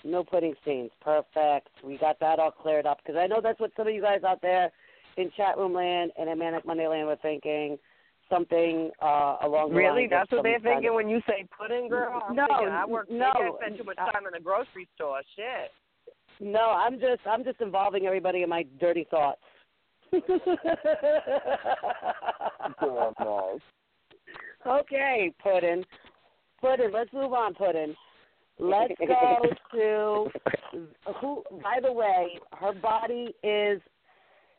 [0.04, 0.92] No pudding stains.
[1.02, 1.70] Perfect.
[1.84, 4.24] We got that all cleared up because I know that's what some of you guys
[4.24, 4.72] out there
[5.18, 7.78] in chat room land and in Manic Monday land were thinking.
[8.30, 11.20] Something uh, along the Really, lines that's what they're some kind thinking of- when you
[11.28, 12.22] say pudding, girl.
[12.30, 13.10] I'm No, thinking, I work.
[13.10, 15.22] no, I spend too much uh, time in the grocery store.
[15.36, 15.72] Shit.
[16.40, 19.42] No, I'm just I'm just involving everybody in my dirty thoughts.
[24.68, 25.84] okay, pudding.
[26.62, 26.92] Pudding.
[26.94, 27.96] let's move on, pudding.
[28.60, 29.38] Let's go
[29.74, 30.32] to
[31.22, 33.82] who by the way, her body is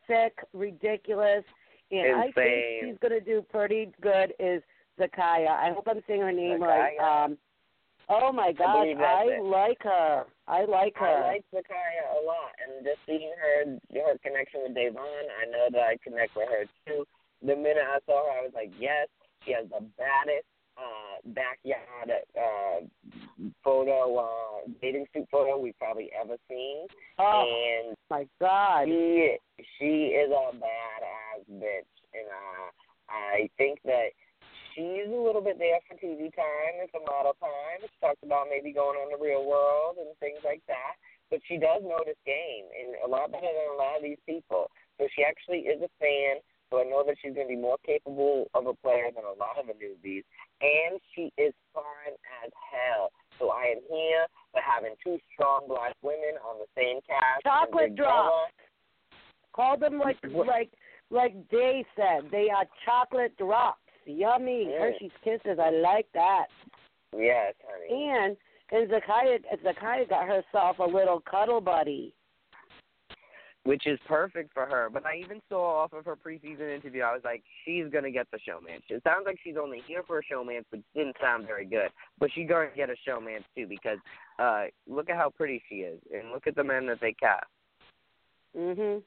[0.06, 1.44] sick, ridiculous,
[1.90, 4.62] and I think she's gonna do pretty good is
[4.98, 5.48] Zakiyah.
[5.48, 6.96] I hope I'm saying her name right.
[6.98, 7.38] Um
[8.12, 10.24] Oh my believe that's I like her.
[10.48, 11.06] I like her.
[11.06, 15.68] I like Zakiyah a lot, and just seeing her her connection with Da'Vonne, I know
[15.70, 17.06] that I connect with her too.
[17.40, 19.06] The minute I saw her, I was like, yes,
[19.44, 20.44] she has the baddest
[20.76, 22.82] uh, backyard uh,
[23.64, 26.86] photo, uh, bathing suit photo we've probably ever seen,
[27.18, 28.86] oh and my God.
[28.86, 29.36] she
[29.78, 32.68] she is a badass bitch, and uh,
[33.08, 34.10] I think that
[34.74, 37.82] she's a little bit there for TV time and for model time.
[37.82, 40.94] She talks about maybe going on the real world and things like that.
[41.30, 44.18] But she does know this game, and a lot better than a lot of these
[44.26, 44.66] people.
[44.98, 46.42] So she actually is a fan.
[46.70, 49.34] So I know that she's going to be more capable of a player than a
[49.38, 50.22] lot of the newbies.
[50.62, 53.10] And she is fun as hell.
[53.40, 57.42] So I am here for having two strong black women on the same cast.
[57.42, 58.52] Chocolate drops.
[59.52, 60.70] Call them like like
[61.10, 62.30] like Day said.
[62.30, 63.80] They are chocolate drops.
[64.06, 64.68] Yummy.
[64.68, 64.78] Mm.
[64.78, 65.58] Hershey's Kisses.
[65.60, 66.46] I like that.
[67.16, 68.10] Yes, honey.
[68.10, 68.36] And
[68.70, 72.14] and Zakiyah Zakiyah got herself a little cuddle buddy.
[73.70, 74.90] Which is perfect for her.
[74.92, 78.26] But I even saw off of her preseason interview, I was like, she's gonna get
[78.32, 78.82] the showmance.
[78.88, 81.88] It sounds like she's only here for a showmance, which didn't sound very good.
[82.18, 83.98] But she's gonna get a showmance too because
[84.40, 87.46] uh look at how pretty she is, and look at the men that they cast.
[88.56, 89.04] Mhm.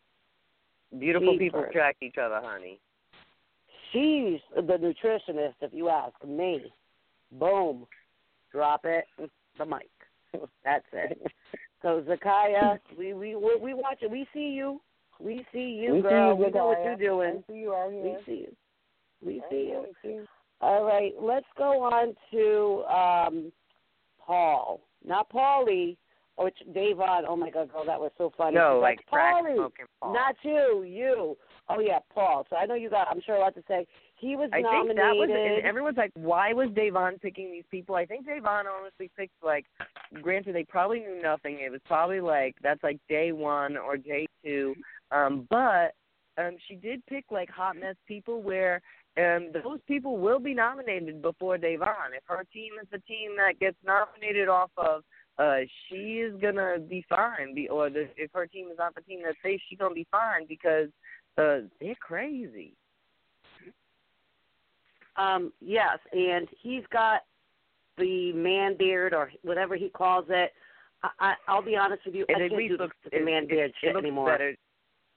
[0.98, 2.80] Beautiful people attract each other, honey.
[3.92, 6.74] She's the nutritionist, if you ask me.
[7.34, 7.86] Boom.
[8.50, 9.10] Drop it.
[9.58, 9.92] The mic.
[10.64, 11.22] That's it.
[11.84, 14.10] So Zakiyah, we we we, we watch it.
[14.10, 14.82] We see you.
[15.20, 16.30] We see you, We see girl.
[16.30, 17.44] you, we know what you're doing.
[17.48, 18.56] see you out We see you.
[19.22, 20.28] We see you.
[20.60, 23.52] All right, let's go on to um
[24.26, 24.82] Paul.
[25.06, 25.98] Not Paulie,
[26.38, 27.24] which Da'Vonne.
[27.28, 28.56] Oh my God, girl, that was so funny.
[28.56, 29.70] No, That's like crack Paulie.
[30.02, 30.14] Paul.
[30.14, 31.38] Not you, you.
[31.70, 32.46] Oh yeah, Paul.
[32.50, 33.08] So I know you got.
[33.10, 33.86] I'm sure a lot to say.
[34.16, 34.88] He was I nominated.
[34.88, 37.96] think that was, and everyone's like, why was Da'Vonne picking these people?
[37.96, 39.66] I think Da'Vonne honestly picked like,
[40.22, 41.60] granted they probably knew nothing.
[41.60, 44.76] It was probably like that's like day one or day two,
[45.12, 45.94] um, but
[46.38, 48.82] um, she did pick like hot mess people where
[49.18, 52.16] um, those people will be nominated before Da'Vonne.
[52.16, 55.04] If her team is the team that gets nominated off of
[55.40, 57.56] uh, she is gonna be fine.
[57.56, 60.08] Be or the, if her team is not the team that's safe, she's gonna be
[60.12, 60.90] fine because
[61.38, 62.76] uh, they're crazy.
[65.16, 67.22] Um, yes, and he's got
[67.98, 70.52] the man beard or whatever he calls it.
[71.04, 73.18] I, I I'll be honest with you, It I at can't least do looks the
[73.18, 74.32] it, man it, beard it shit looks anymore.
[74.32, 74.56] Better.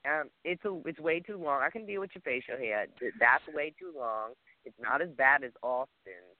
[0.05, 1.63] Um, it's a it's way too long.
[1.63, 2.87] I can deal with your facial hair.
[3.01, 4.33] Th- That's way too long.
[4.65, 6.37] It's not as bad as Austin's,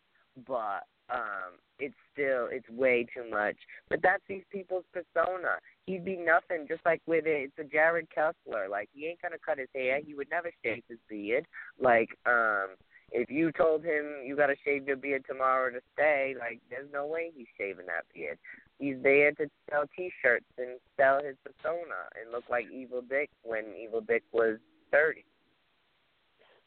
[0.47, 3.57] but um, it's still it's way too much.
[3.89, 5.57] But that's these people's persona.
[5.87, 7.51] He'd be nothing, just like with it.
[7.57, 8.69] It's a Jared Kessler.
[8.69, 10.01] Like he ain't gonna cut his hair.
[10.05, 11.47] He would never shave his beard.
[11.81, 12.69] Like um,
[13.13, 16.89] if you told him you got to shave your beard tomorrow to stay, like there's
[16.93, 18.39] no way he's shaving that beard.
[18.79, 23.65] He's there to sell T-shirts and sell his persona and look like Evil Dick when
[23.81, 24.59] Evil Dick was
[24.91, 25.25] thirty.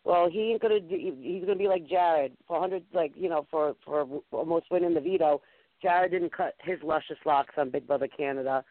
[0.03, 0.79] Well, he ain't gonna.
[0.79, 4.93] Do, he's gonna be like Jared for hundred, like you know, for for almost winning
[4.93, 5.41] the veto.
[5.81, 8.63] Jared didn't cut his luscious locks on Big Brother Canada.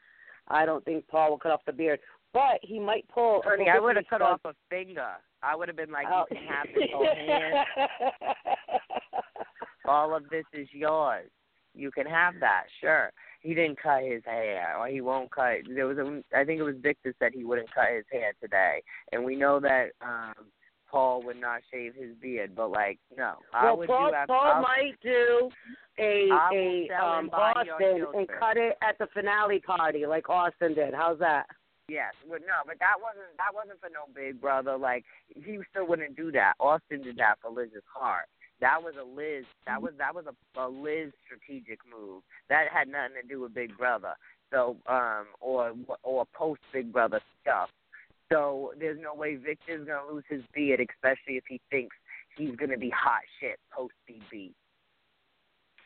[0.48, 2.00] I don't think Paul will cut off the beard,
[2.32, 3.42] but he might pull.
[3.44, 5.09] Honey, I would have cut off a finger.
[5.42, 6.24] I would have been like, Oh.
[6.30, 7.55] you can have this whole hand.
[9.86, 11.30] All of this is yours.
[11.74, 13.10] You can have that, sure.
[13.40, 15.59] He didn't cut his hair, or he won't cut.
[15.72, 18.82] There was a, I think it was Victor said he wouldn't cut his hair today,
[19.12, 20.34] and we know that um
[20.90, 22.56] Paul would not shave his beard.
[22.56, 24.14] But like, no, I well, would Paul, do.
[24.16, 25.50] after, Paul I'll- might do
[26.00, 30.05] a I will a sell and um, Austin and cut it at the finale party
[30.06, 30.94] like Austin did.
[30.94, 31.46] How's that?
[31.89, 34.77] Yes, but no, but that wasn't that wasn't for no big brother.
[34.77, 35.05] Like
[35.35, 36.52] he still wouldn't do that.
[36.60, 38.27] Austin did that for Liz's heart.
[38.60, 39.44] That was a Liz.
[39.66, 42.23] That was that was a, a Liz strategic move.
[42.51, 44.12] That had nothing to do with Big Brother.
[44.52, 47.70] So um or or post Big Brother stuff.
[48.31, 51.97] So there's no way Victor's gonna lose his beard, especially if he thinks
[52.36, 54.52] he's gonna be hot shit post BB.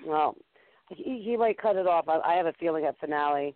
[0.04, 0.36] Well,
[0.88, 2.08] he he might cut it off.
[2.08, 3.54] I, I have a feeling at finale,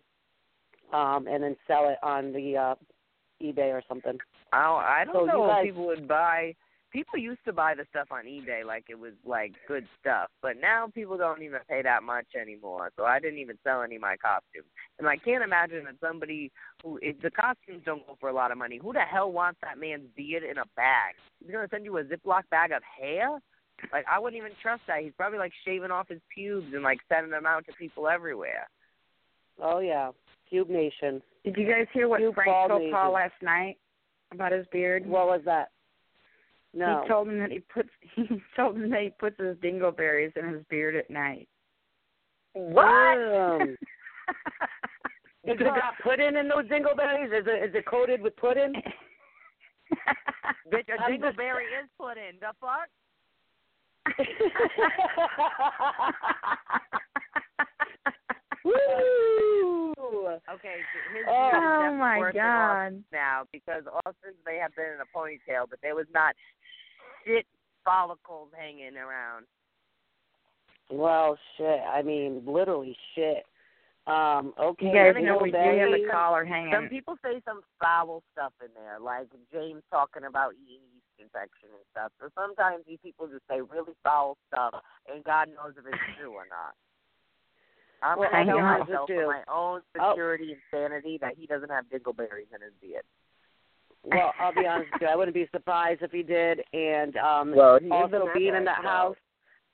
[0.93, 2.75] um, and then sell it on the uh
[3.41, 4.17] eBay or something.
[4.51, 6.55] I don't, I don't So know guys- if people would buy.
[6.89, 10.53] People used to buy the stuff on eBay like it was like good stuff, but
[10.59, 12.91] now people don't even pay that much anymore.
[12.95, 16.49] So I didn't even sell any of my costumes, and I can't imagine that somebody
[16.81, 19.59] who if the costumes don't go for a lot of money, who the hell wants
[19.63, 21.13] that man's beard in a bag?
[21.43, 23.37] He's gonna send you a Ziploc bag of hair.
[23.91, 25.01] Like I wouldn't even trust that.
[25.03, 28.69] He's probably like shaving off his pubes and like sending them out to people everywhere.
[29.61, 30.11] Oh yeah,
[30.49, 31.21] Cube Nation.
[31.43, 32.93] Did you guys hear what You Frank bald told nation.
[32.93, 33.77] Paul last night
[34.31, 35.05] about his beard?
[35.05, 35.71] What was that?
[36.73, 37.01] No.
[37.01, 40.47] He told him that he puts he told him that he puts his dingleberries in
[40.49, 41.47] his beard at night.
[42.53, 43.77] Damn.
[45.43, 47.27] Is it got pudding in those dingleberries?
[47.27, 48.73] Is it is it coated with pudding?
[50.73, 52.35] Bitch, a I'm dingleberry is put in.
[52.41, 52.89] The fuck?
[58.63, 59.93] Woo!
[60.53, 62.85] Okay, so his Oh, oh my worse than god.
[62.85, 66.35] Austin's now because Austin's may have been in a ponytail, but there was not
[67.25, 67.45] shit
[67.83, 69.45] follicles hanging around.
[70.89, 71.81] Well, shit.
[71.81, 73.43] I mean, literally shit.
[74.07, 74.87] Um, okay.
[74.87, 76.07] You guys know we do have dingleberries.
[76.07, 76.71] the collar hanging.
[76.73, 81.75] Some people say some foul stuff in there, like James talking about eating yeast infection
[81.75, 82.15] and stuff.
[82.21, 84.79] So sometimes these people just say really foul stuff,
[85.11, 86.71] and God knows if it's true or not.
[88.01, 88.79] I'm Well, gonna I tell know.
[88.79, 90.11] myself for my own Oh.
[90.11, 93.03] security and sanity that he doesn't have dingleberries in his beard.
[94.03, 95.07] Well, I'll be honest with you.
[95.07, 96.63] I wouldn't be surprised if he did.
[96.73, 99.17] And um, Well, also being in that house,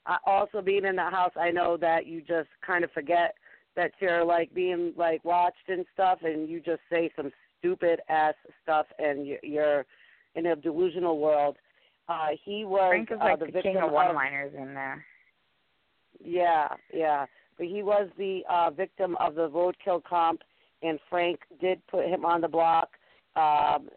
[0.05, 3.35] uh, also being in that house, I know that you just kind of forget
[3.75, 8.35] that you're like being like watched and stuff, and you just say some stupid ass
[8.61, 9.85] stuff, and you- you're
[10.35, 11.57] in a delusional world.
[12.07, 15.05] Uh, he was Frank is uh, like the the king of of one-liners in there.
[16.19, 17.25] Yeah, yeah.
[17.57, 20.41] But he was the uh victim of the roadkill comp
[20.81, 22.89] and Frank did put him on the block.
[23.35, 23.89] Um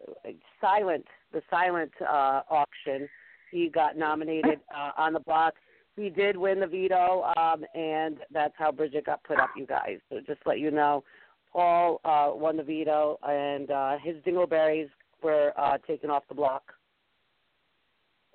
[0.61, 3.07] silent the silent uh auction.
[3.51, 5.53] He got nominated uh on the block.
[5.95, 9.97] He did win the veto, um, and that's how Bridgette got put up, you guys.
[10.11, 11.03] So just to let you know.
[11.51, 14.89] Paul uh won the veto and uh his dingleberries
[15.23, 16.73] were uh taken off the block.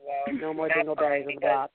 [0.05, 1.71] Well, No more dingleberries on the block.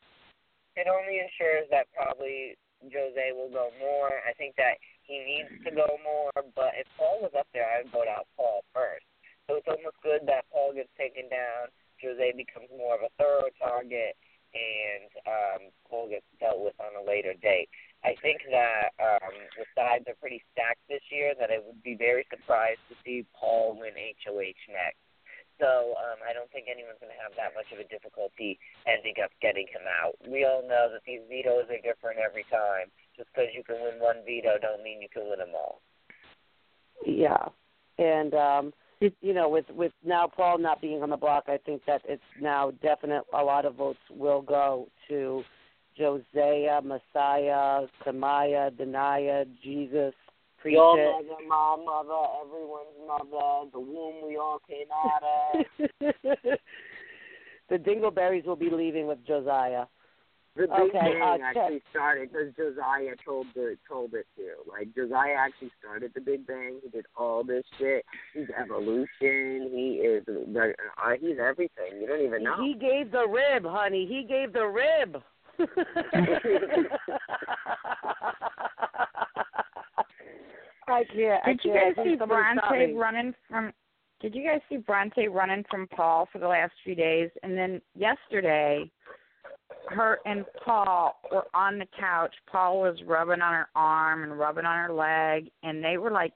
[0.76, 4.12] It only ensures that probably Jose will go more.
[4.28, 7.92] I think that he needs to go more, but if Paul was up there, I'd
[7.92, 9.06] vote out Paul first.
[9.48, 11.72] So it's almost good that Paul gets taken down,
[12.02, 14.16] Jose becomes more of a thorough target,
[14.54, 17.70] and um, Paul gets dealt with on a later date.
[18.04, 21.34] I think that um, the sides are pretty stacked this year.
[21.40, 25.02] That I would be very surprised to see Paul win HOH next.
[25.60, 29.18] So um, I don't think anyone's going to have that much of a difficulty ending
[29.24, 30.14] up getting him out.
[30.30, 32.94] We all know that these vetoes are different every time.
[33.18, 35.82] Just because you can win one veto, don't mean you can win them all.
[37.06, 37.50] Yeah,
[37.98, 41.82] and um, you know, with with now Paul not being on the block, I think
[41.86, 43.24] that it's now definite.
[43.34, 45.44] A lot of votes will go to
[45.98, 50.14] Josiah, Messiah, Samaya, Denia, Jesus,
[50.68, 51.06] Preach Your it.
[51.06, 55.64] mother, my mother, everyone's mother, the womb we all came out of.
[57.70, 59.86] the Dingleberries will be leaving with Josiah.
[60.58, 64.56] The Big Okay, Bang uh, actually started because Josiah told the told it to.
[64.70, 66.82] Like Josiah actually started the Big Bang.
[66.84, 68.04] He did all this shit.
[68.34, 69.72] He's evolution.
[69.72, 72.02] He is the uh, he's everything.
[72.02, 72.62] You don't even know.
[72.62, 74.06] He gave the rib, honey.
[74.06, 75.24] He gave the rib.
[80.88, 81.44] I can't.
[81.46, 82.16] I Did you guys see.
[82.16, 83.74] Bronte running from?
[84.20, 87.30] Did you guys see Bronte running from Paul for the last few days?
[87.44, 88.90] And then yesterday,
[89.90, 92.34] her and Paul were on the couch.
[92.52, 96.34] Paul was rubbing on her arm and rubbing on her leg, and they were like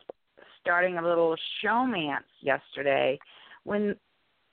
[0.59, 3.17] starting a little showmance yesterday.
[3.63, 3.95] When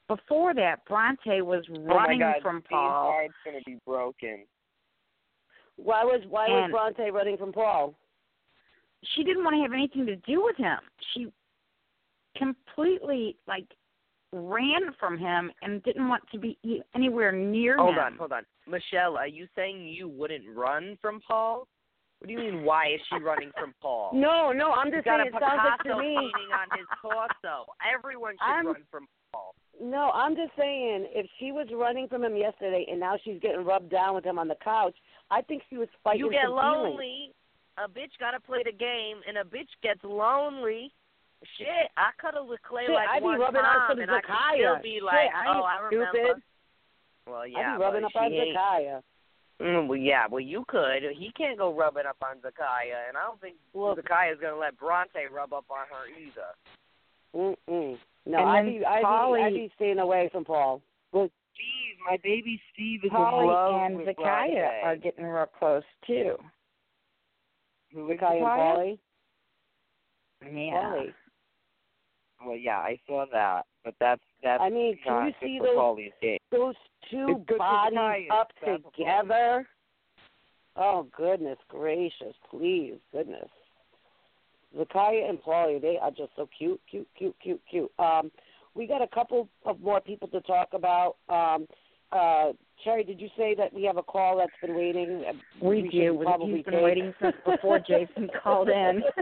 [0.08, 3.12] before that, Bronte was running oh my God, from Paul.
[3.12, 4.44] heart's gonna be broken.
[5.76, 7.94] Why was why was Bronte running from Paul?
[9.14, 10.78] She didn't want to have anything to do with him.
[11.14, 11.28] She
[12.36, 13.66] completely like
[14.32, 17.94] ran from him and didn't want to be e- anywhere near Hold him.
[17.96, 18.42] Hold on, hold on.
[18.66, 21.66] Michelle, are you saying you wouldn't run from Paul?
[22.18, 22.64] What do you mean?
[22.64, 24.10] Why is she running from Paul?
[24.12, 26.14] No, no, I'm He's just got saying a it sounds like Picasso to me.
[26.16, 27.70] painting on his torso.
[27.94, 29.54] Everyone should I'm- run from Paul.
[29.80, 33.64] No, I'm just saying if she was running from him yesterday and now she's getting
[33.64, 34.96] rubbed down with him on the couch,
[35.30, 37.32] I think she was fighting You get some feelings.
[37.78, 37.84] Lonely.
[37.84, 40.92] A bitch gotta play the game, and a bitch gets lonely.
[41.56, 44.20] Shit, I cuddle with Clay Shit, like I be one rubbing time, some and I
[44.20, 46.10] can still be Shit, like, I oh, ain't I remember.
[46.10, 46.42] stupid.
[47.28, 49.02] Well, I be rubbing up on she ain't- Zakiyah.
[49.60, 51.02] Mm, well, yeah, well, you could.
[51.16, 54.76] He can't go rubbing up on Zakiyah, and I don't think Well- Zakiyah's gonna let
[54.78, 56.54] Bronte rub up on her either.
[57.34, 57.98] Mm-mm.
[58.26, 60.82] No, I'd be, I'd, be, I'd be staying away from Paul.
[61.12, 64.82] Well, Steve, my baby Steve is Paulie in love and with Zakiyah Bronte.
[64.84, 66.36] are getting real close too.
[67.94, 68.98] And Paulie.
[70.42, 70.48] Yeah.
[70.50, 71.12] Paulie.
[72.44, 75.98] Well, yeah, I saw that, but that's that's I mean, can you see those
[76.52, 76.74] those
[77.10, 78.96] two It's bodies up it's bad for Paulie.
[78.96, 79.68] together?
[80.76, 82.34] Oh goodness gracious!
[82.50, 83.48] Please, goodness.
[84.76, 87.90] Zakiyah and Paulie, they are just so cute, cute, cute, cute, cute.
[87.98, 88.30] Um,
[88.74, 91.16] we got a couple of more people to talk about.
[91.28, 91.66] Um,
[92.12, 92.52] uh,
[92.84, 95.24] Cherry, did you say that we have a call that's been waiting?
[95.28, 95.32] Uh,
[95.66, 96.20] We, should do.
[96.22, 96.82] Probably He's been take?
[96.82, 99.02] waiting since before Jason called in.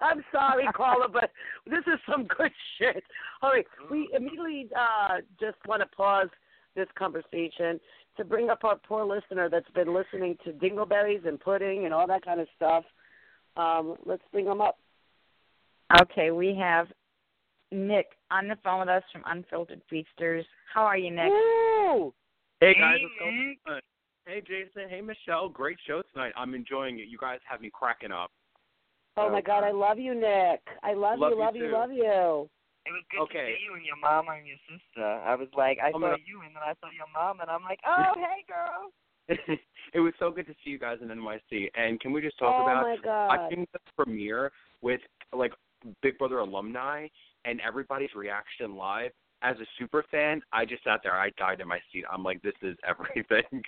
[0.00, 1.30] I'm sorry, caller, but
[1.66, 3.02] this is some good shit.
[3.42, 6.28] All right, we immediately uh, just want to pause
[6.74, 7.78] this conversation
[8.16, 12.06] to bring up our poor listener that's been listening to dingleberries and pudding and all
[12.06, 12.84] that kind of stuff.
[13.56, 14.78] Um, let's bring them up.
[16.02, 16.86] Okay, we have
[17.72, 20.44] Nick on the phone with us from Unfiltered Feasters.
[20.72, 21.30] How are you, Nick?
[21.32, 22.12] Ooh,
[22.60, 23.80] Hey guys, what's going on?
[24.26, 26.32] Hey Jason, hey Michelle, great show tonight.
[26.36, 27.08] I'm enjoying it.
[27.08, 28.30] You guys have me cracking up.
[29.16, 30.60] oh my God, I love you, Nick.
[30.82, 31.72] I love, Love you, you love you, too.
[31.72, 32.50] love you.
[32.86, 33.52] It was good Okay.
[33.52, 35.04] to see you and your mama and your sister.
[35.04, 37.50] I was like, I Oh, saw my- you and then I saw your mom and
[37.50, 38.92] I'm like, oh hey girl.
[39.94, 41.70] it was so good to see you guys in NYC.
[41.76, 43.28] And can we just talk oh about my God.
[43.28, 44.50] watching the premiere
[44.82, 45.00] with
[45.32, 45.52] like
[46.02, 47.06] Big Brother alumni
[47.44, 49.12] and everybody's reaction live?
[49.42, 51.14] As a super fan, I just sat there.
[51.18, 52.04] I died in my seat.
[52.12, 53.62] I'm like, this is everything.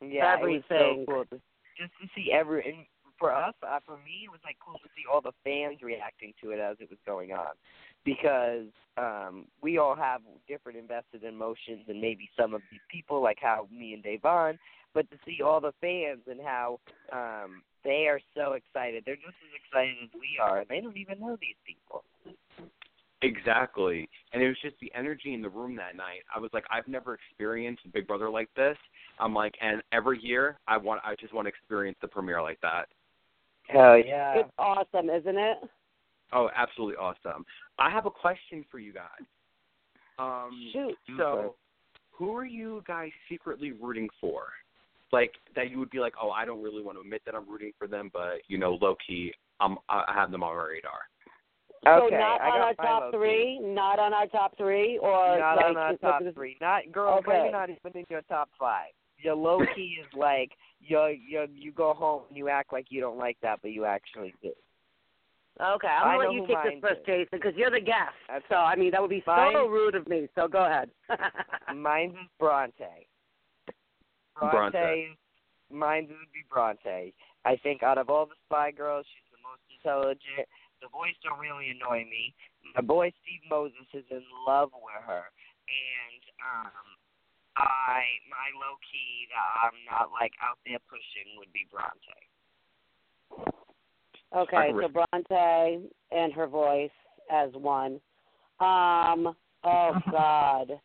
[0.00, 0.62] Yeah, Everything.
[0.68, 1.24] so cool.
[1.30, 1.40] To,
[1.78, 2.86] just to see every and
[3.18, 6.32] for us, uh, for me, it was like cool to see all the fans reacting
[6.42, 7.54] to it as it was going on,
[8.04, 8.66] because
[8.96, 13.68] um we all have different invested emotions, and maybe some of these people, like how
[13.70, 14.58] me and Da'Vonne,
[14.92, 16.80] but to see all the fans and how
[17.12, 20.96] um they are so excited, they're just as excited as we are, and they don't
[20.96, 22.04] even know these people.
[23.22, 24.08] Exactly.
[24.32, 26.22] And it was just the energy in the room that night.
[26.34, 28.76] I was like, I've never experienced Big Brother like this.
[29.20, 32.60] I'm like, and every year I want, I just want to experience the premiere like
[32.62, 32.86] that.
[33.68, 34.34] Hell yeah!
[34.40, 35.58] It's awesome, isn't it?
[36.32, 37.44] Oh, absolutely awesome.
[37.78, 39.26] I have a question for you guys.
[40.18, 40.96] Um, Shoot.
[41.16, 41.54] so,
[42.10, 44.46] who are you guys secretly rooting for?
[45.12, 47.48] Like that you would be like, oh, I don't really want to admit that I'm
[47.48, 50.62] rooting for them, but you know, low key, I'm, I I have them on my
[50.62, 50.92] radar.
[51.84, 53.16] So not I on got our my top low-key.
[53.16, 56.56] three, not on our top three, or not like on our top like- three.
[56.60, 57.40] Not girl, Okay.
[57.42, 58.90] maybe not even in your top five.
[59.18, 63.00] Your low key is like you you you go home and you act like you
[63.00, 64.52] don't like that, but you actually do.
[65.60, 67.06] Okay, I'm gonna let you take this mine first, is.
[67.06, 68.14] Jason, because you're the guest.
[68.28, 70.28] That's so I mean, that would be Mine- so rude of me.
[70.34, 70.90] So go ahead.
[71.76, 72.74] Mine's is Bronte.
[74.38, 74.50] Bronte.
[74.72, 75.08] Bronte.
[75.70, 77.12] Mine's would be Bronte.
[77.44, 80.48] I think out of all the Spy Girls, she's the most intelligent.
[80.82, 82.34] The boys don't really annoy me.
[82.74, 85.30] My boy Steve Moses is in love with her,
[85.70, 86.86] and um,
[87.56, 92.18] I my low key that I'm not like out there pushing would be Bronte.
[94.34, 96.90] Okay, so Bronte and her voice
[97.30, 98.00] as one.
[98.58, 99.36] Um.
[99.62, 100.80] Oh God.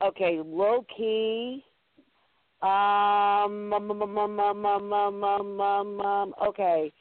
[0.00, 1.64] Okay, low key.
[2.62, 3.72] Um.
[3.72, 6.92] um, um, um, um, um, um, um, um, um, um, okay.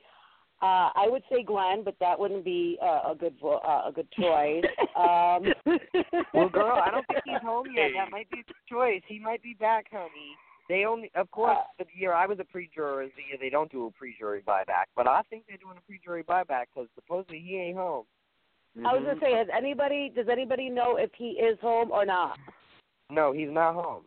[0.63, 3.91] Uh, I would say Glenn, but that wouldn't be uh, a good vo- uh, a
[3.91, 4.63] good choice.
[4.95, 5.51] Um,
[6.33, 7.89] Well, girl, I don't think he's home yet.
[7.95, 9.01] That might be the choice.
[9.05, 10.37] He might be back, honey.
[10.69, 13.49] They only, of course, Uh, the year I was a pre-juror is the year they
[13.49, 14.85] don't do a pre-jury buyback.
[14.95, 18.05] But I think they're doing a pre-jury buyback because supposedly he ain't home.
[18.85, 22.39] I was gonna say, has anybody does anybody know if he is home or not?
[23.11, 24.05] No, he's not home.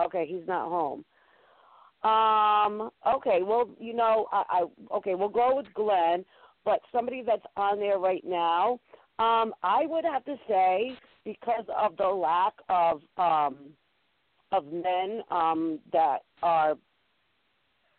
[0.00, 1.04] Okay, he's not home.
[2.04, 2.90] Um.
[3.16, 3.40] Okay.
[3.42, 5.14] Well, you know, I, I okay.
[5.14, 6.24] We'll go with Glenn,
[6.64, 8.78] but somebody that's on there right now.
[9.18, 13.56] Um, I would have to say because of the lack of um
[14.52, 16.74] of men um that are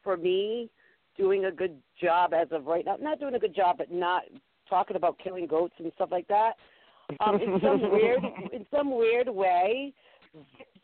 [0.03, 0.69] for me
[1.18, 2.98] doing a good job as of right now.
[2.99, 4.23] Not doing a good job, but not
[4.69, 6.53] talking about killing goats and stuff like that.
[7.19, 8.23] Um, in some weird
[8.53, 9.94] in some weird way,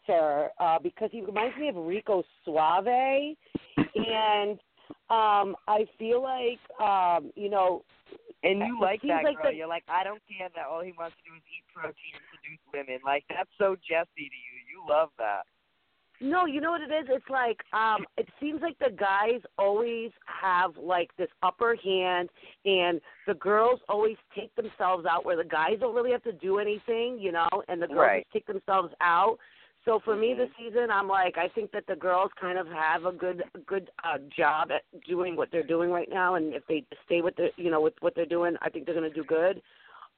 [0.07, 4.59] Victor, uh, because he reminds me of Rico Suave, and
[5.09, 7.83] um, I feel like um, you know,
[8.43, 9.51] And you It like that like girl.
[9.51, 12.13] the- You're like, I don't care that all he wants to do is eat protein
[12.15, 12.99] and seduce women.
[13.05, 14.55] Like that's so Jesse to you.
[14.69, 15.43] You love that.
[16.23, 17.07] No, you know what it is?
[17.09, 22.29] It's like um it seems like the guys always have like this upper hand
[22.65, 26.59] and the girls always take themselves out where the guys don't really have to do
[26.59, 28.23] anything, you know, and the girls Right.
[28.23, 29.37] just take themselves out.
[29.85, 30.37] So for me Mhm.
[30.37, 33.89] this season, I'm like I think that the girls kind of have a good good
[34.03, 37.51] uh job at doing what they're doing right now and if they stay with the
[37.57, 39.61] you know with what they're doing, I think they're going to do good.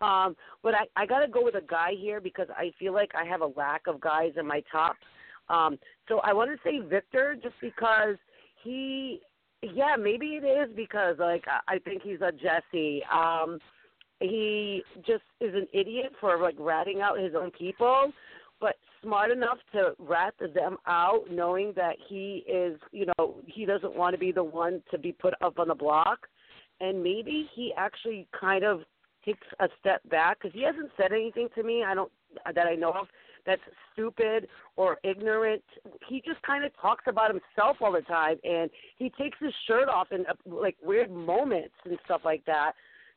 [0.02, 3.12] Um but I I got to go with a guy here because I feel like
[3.16, 4.96] I have a lack of guys in my top
[5.50, 5.78] um,
[6.08, 8.16] so I want to say Victor just because
[8.64, 9.22] he,
[9.62, 13.04] yeah, maybe it is because like I I think he's a Jesse.
[13.12, 13.60] Um,
[14.20, 18.12] he just is an idiot for like ratting out his own people,
[18.64, 23.94] but smart enough to rat them out, knowing that he is, you know, he doesn't
[23.94, 26.20] want to be the one to be put up on the block,
[26.80, 28.84] and maybe he actually kind of
[29.26, 31.84] takes a step back because he hasn't said anything to me.
[31.84, 32.12] I don't
[32.56, 33.08] that I know of
[33.46, 33.62] that's
[33.92, 35.64] stupid or ignorant.
[36.08, 39.90] He just kind of talks about himself all the time, and he takes his shirt
[39.90, 42.72] off in like weird moments and stuff like that.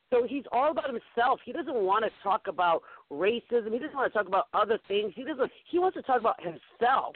[0.09, 1.39] So he's all about himself.
[1.43, 2.81] He doesn't want to talk about
[3.11, 3.71] racism.
[3.73, 5.13] He doesn't want to talk about other things.
[5.15, 5.51] He doesn't.
[5.69, 7.15] He wants to talk about himself.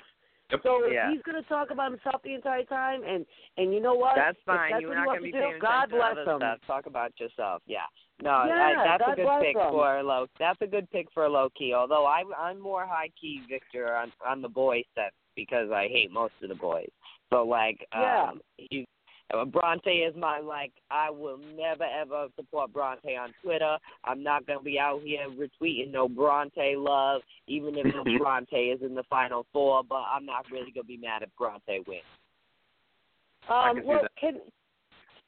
[0.51, 0.59] Yep.
[0.63, 1.09] So if Yeah.
[1.09, 3.25] he's going to talk about himself the entire time, and
[3.57, 4.15] and you know what?
[4.15, 4.71] That's fine.
[4.71, 6.39] that's You're what not going to be to do, paying God bless to him.
[6.39, 6.59] stuff.
[6.67, 7.61] Talk about yourself.
[7.65, 7.87] Yeah.
[8.21, 9.69] No, Yeah, I, that's God a good pick him.
[9.71, 10.27] for low.
[10.37, 11.73] That's a good pick for low key.
[11.73, 16.11] Although I, I'm more high key Victor on on the boy set because I hate
[16.11, 16.89] most of the boys.
[17.29, 18.31] But like, Yeah.
[18.31, 18.85] um, you, uh,
[19.51, 20.71] Bronte is my like.
[20.89, 23.77] I will never ever support Bronte on Twitter.
[24.03, 27.85] I'm not gonna be out here retweeting no Bronte love, even if
[28.19, 29.83] Bronte is in the final four.
[29.87, 32.01] But I'm not really gonna be mad if Bronte wins.
[33.49, 34.41] I Um, can see well, can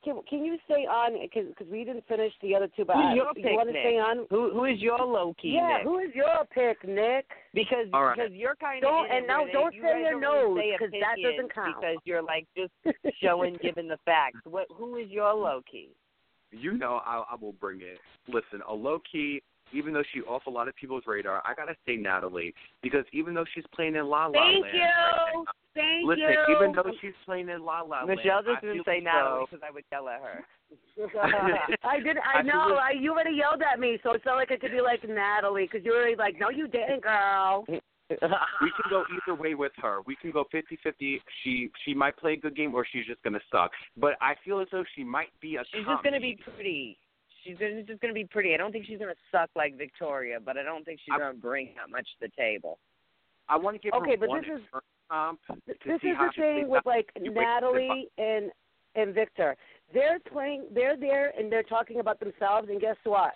[0.04, 2.86] can can you stay on because we didn't finish the other two?
[2.86, 4.26] But Who's I- your you want to stay on?
[4.30, 5.50] Who who is your low key?
[5.56, 5.84] yeah, Nick?
[5.84, 7.26] who is your pick, Nick?
[7.54, 8.18] Because All right.
[8.18, 10.72] because you're kind Don't- of and now don't you say your don't nose, really
[11.02, 11.76] that doesn't count.
[11.80, 12.74] Because you're like just
[13.22, 14.40] showing, giving the facts.
[14.46, 15.90] What who is your low key?
[16.52, 17.98] You know, I, I will bring it.
[18.28, 19.42] Listen, a low key,
[19.74, 23.34] even though she off a lot of people's radar, I gotta say Natalie because even
[23.34, 24.82] though she's playing in La La Thank Land, you.
[24.82, 25.44] right now-
[25.76, 26.56] Thank listen, you.
[26.56, 29.46] even though she's playing in La La Michelle Land, just I didn't say as Natalie
[29.50, 30.46] because I would yell at her.
[31.84, 32.18] I did.
[32.18, 32.68] I I know.
[32.68, 35.08] feel- I, you already yelled at me, so it's not like it could be like
[35.08, 37.66] Natalie because you're already like, no, you didn't, girl.
[37.68, 40.00] we can go either way with her.
[40.06, 41.22] We can go fifty-fifty.
[41.44, 43.72] She she might play a good game or she's just gonna suck.
[43.98, 46.98] But I feel as though she might be a She's top just gonna be pretty.
[47.44, 48.54] She's gonna, just gonna be pretty.
[48.54, 51.70] I don't think she's gonna suck like Victoria, but I don't think she's gonna bring
[51.76, 52.80] that much to the table.
[53.50, 54.68] I want to give Okay, her but one this is-
[55.10, 58.52] comp this is how the thing with like Natalie and
[58.96, 59.58] and Victor.
[59.94, 60.68] They're playing.
[60.72, 62.70] They're there and they're talking about themselves.
[62.70, 63.34] And guess what?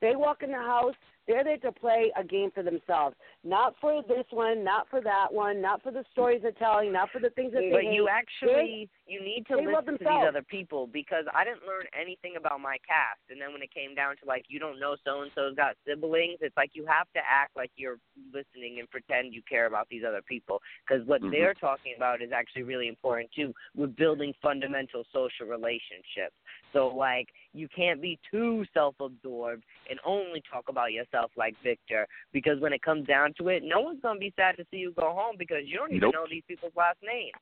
[0.00, 0.94] They walk in the house.
[1.26, 3.14] They're there to play a game for themselves,
[3.44, 7.10] not for this one, not for that one, not for the stories they're telling, not
[7.10, 7.92] for the things that they But hate.
[7.94, 10.20] you actually, you need to They love listen to themselves.
[10.20, 13.24] these other people because I didn't learn anything about my cast.
[13.30, 15.76] And then when it came down to like you don't know so and so's got
[15.86, 17.98] siblings, it's like you have to act like you're
[18.32, 21.30] listening and pretend you care about these other people because what Mhm.
[21.30, 23.54] they're talking about is actually really important too.
[23.74, 26.36] We're building fundamental social relationships.
[26.72, 32.60] So like you can't be too self-absorbed and only talk about yourself like Victor because
[32.60, 35.12] when it comes down to it, no one's gonna be sad to see you go
[35.14, 36.14] home because you don't even Nope.
[36.14, 37.32] know these people's last names.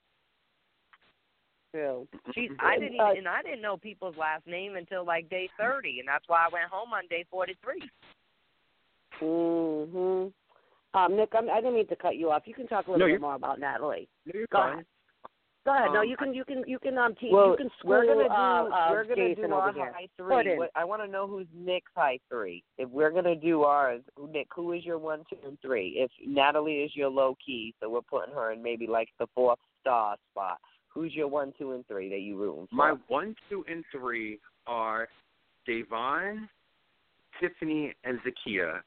[1.72, 2.06] True.
[2.34, 5.48] She, I didn't Uh, even, and I didn't know people's last name until like day
[5.58, 7.82] thirty, and that's why I went home on day forty-three.
[9.20, 10.32] Mhm.
[10.94, 12.42] Um, Nick, I'm, I didn't mean to cut you off.
[12.46, 14.08] You can talk a little No, bit more about Natalie.
[14.26, 14.72] No, you're Go fine.
[14.74, 14.86] ahead.
[15.66, 15.90] Go ahead.
[15.92, 16.32] no, Um, you can.
[16.32, 16.62] You can.
[16.66, 16.96] You can.
[16.96, 17.32] Um, teach.
[17.32, 17.90] well, you can school.
[17.90, 19.92] we're gonna do uh, uh, we're gonna Jason do our here.
[19.92, 20.52] high Put three.
[20.52, 20.68] in.
[20.76, 22.62] I want to know who's Nick's high three.
[22.78, 25.96] If we're gonna do ours, Nick, who is your one, two, and three?
[25.98, 29.58] If Natalie is your low key, so we're putting her in maybe like the fourth
[29.80, 30.58] star spot.
[30.96, 32.74] Who's your one, two, and three that you rooting for?
[32.74, 35.08] My one, two, and three are
[35.68, 36.48] Da'Vonne,
[37.38, 38.80] Tiffany, and Zakiyah,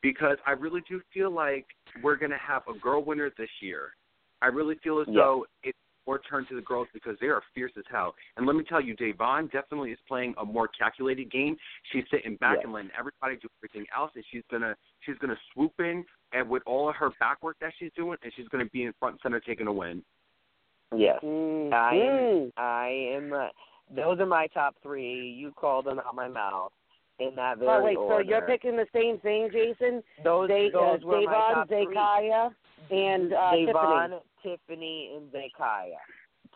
[0.00, 1.66] because I really do feel like
[2.02, 3.94] we're gonna have a girl winner this year.
[4.40, 5.76] I really feel as though it's
[6.06, 8.14] more turned to the girls because they are fierce as hell.
[8.38, 11.58] And let me tell you, Da'Vonne definitely is playing a more calculated game.
[11.92, 14.74] She's sitting back and letting everybody do everything else, and she's gonna
[15.04, 16.02] she's gonna swoop in
[16.32, 18.94] and with all of her back work that she's doing, and she's gonna be in
[18.98, 20.02] front and center taking a win.
[20.94, 21.20] Yes.
[21.22, 21.72] Mhm.
[21.72, 22.52] I am.
[22.56, 23.32] I am.
[23.32, 23.48] Uh,
[23.90, 25.28] those are my top three.
[25.30, 26.72] You called them out my mouth
[27.18, 28.24] in that very Oh wait, order.
[28.24, 30.02] so you're picking the same thing, Jason?
[30.24, 30.48] those.
[30.48, 31.86] They, uh, those were my Da'Vonne, top three.
[31.86, 32.54] Zakiyah,
[32.90, 34.58] and uh, Da'Vonne, Tiffany.
[34.66, 35.96] Tiffany, and Zakiyah.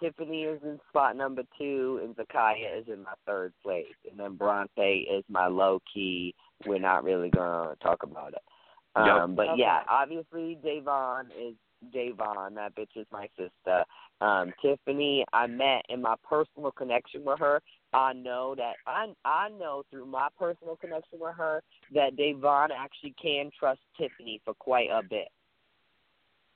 [0.01, 4.35] Tiffany is in spot number two, and Zakiyah is in my third place, and then
[4.37, 6.35] Bronte is my low key.
[6.67, 8.43] We're not really gonna talk about it.
[8.97, 9.07] Yep.
[9.07, 9.61] Um, but Okay.
[9.61, 11.55] yeah, obviously Da'Vonne is
[11.93, 12.55] Da'Vonne.
[12.55, 13.85] That bitch is my sister.
[14.21, 17.63] Um, Tiffany, I met in my personal connection with her.
[17.93, 21.63] I know that I I know through my personal connection with her
[21.95, 25.29] that Da'Vonne actually can trust Tiffany for quite a bit.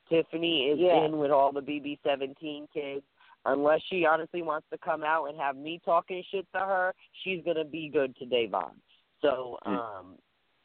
[0.09, 1.05] Tiffany is Yeah.
[1.05, 3.05] in with all the BB seventeen kids.
[3.47, 7.43] Unless she honestly wants to come out and have me talking shit to her, she's
[7.43, 8.81] gonna be good to Da'Vonne.
[9.23, 9.79] So, Mm.
[9.79, 10.19] um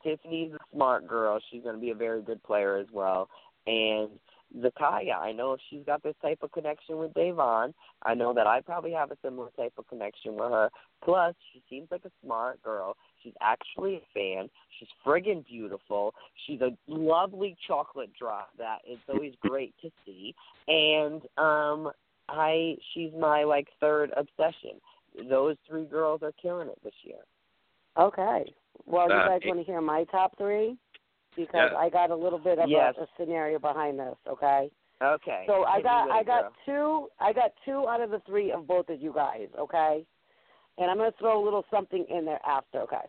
[0.03, 1.39] Tiffany's a smart girl.
[1.49, 3.29] She's gonna be a very good player as well.
[3.65, 4.19] And
[4.57, 7.73] Zakiyah, I know if she's got this type of connection with Da'Vonne,
[8.03, 10.69] I know that I probably have a similar type of connection with her.
[11.03, 12.95] Plus, she seems like a smart girl.
[13.23, 14.49] She's actually a fan.
[14.79, 16.13] She's friggin' beautiful.
[16.45, 20.33] She's a lovely chocolate drop that is always great to see.
[20.67, 21.91] And um
[22.29, 24.79] I she's my like third obsession.
[25.29, 27.19] Those three girls are killing it this year.
[27.97, 28.53] Okay.
[28.85, 30.77] Well, you Uh, guys want to hear my top three?
[31.35, 31.77] Because Yeah.
[31.77, 32.95] I got a little bit of Yes.
[32.97, 34.15] a, a scenario behind this.
[34.27, 34.71] Okay.
[35.01, 35.43] Okay.
[35.47, 36.53] So I got I got girl.
[36.65, 40.05] two I got two out of the three of both of you guys, okay?
[40.77, 43.05] And I'm gonna throw a little something in there after, okay?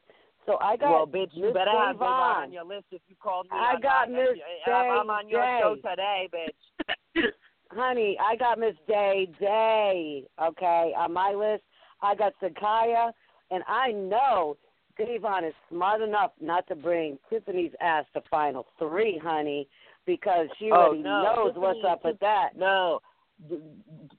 [0.46, 2.42] So I got well, bitch, you Miss better have Da'Vonne Da'Vonne.
[2.42, 3.56] on your list if you called me.
[3.56, 4.10] I on got.
[4.10, 4.28] Miss
[4.66, 7.24] And I'm, I'm on your Day show today, bitch.
[7.70, 11.62] honey, I got Miss Day Day, okay, on my list.
[12.02, 13.12] I got Zakiyah
[13.50, 14.56] and I know
[14.98, 19.68] Da'Vonne is smart enough not to bring Tiffany's ass to final three, honey,
[20.06, 22.56] because she Oh, already no, knows Tiffany- what's up with that.
[22.56, 23.00] No,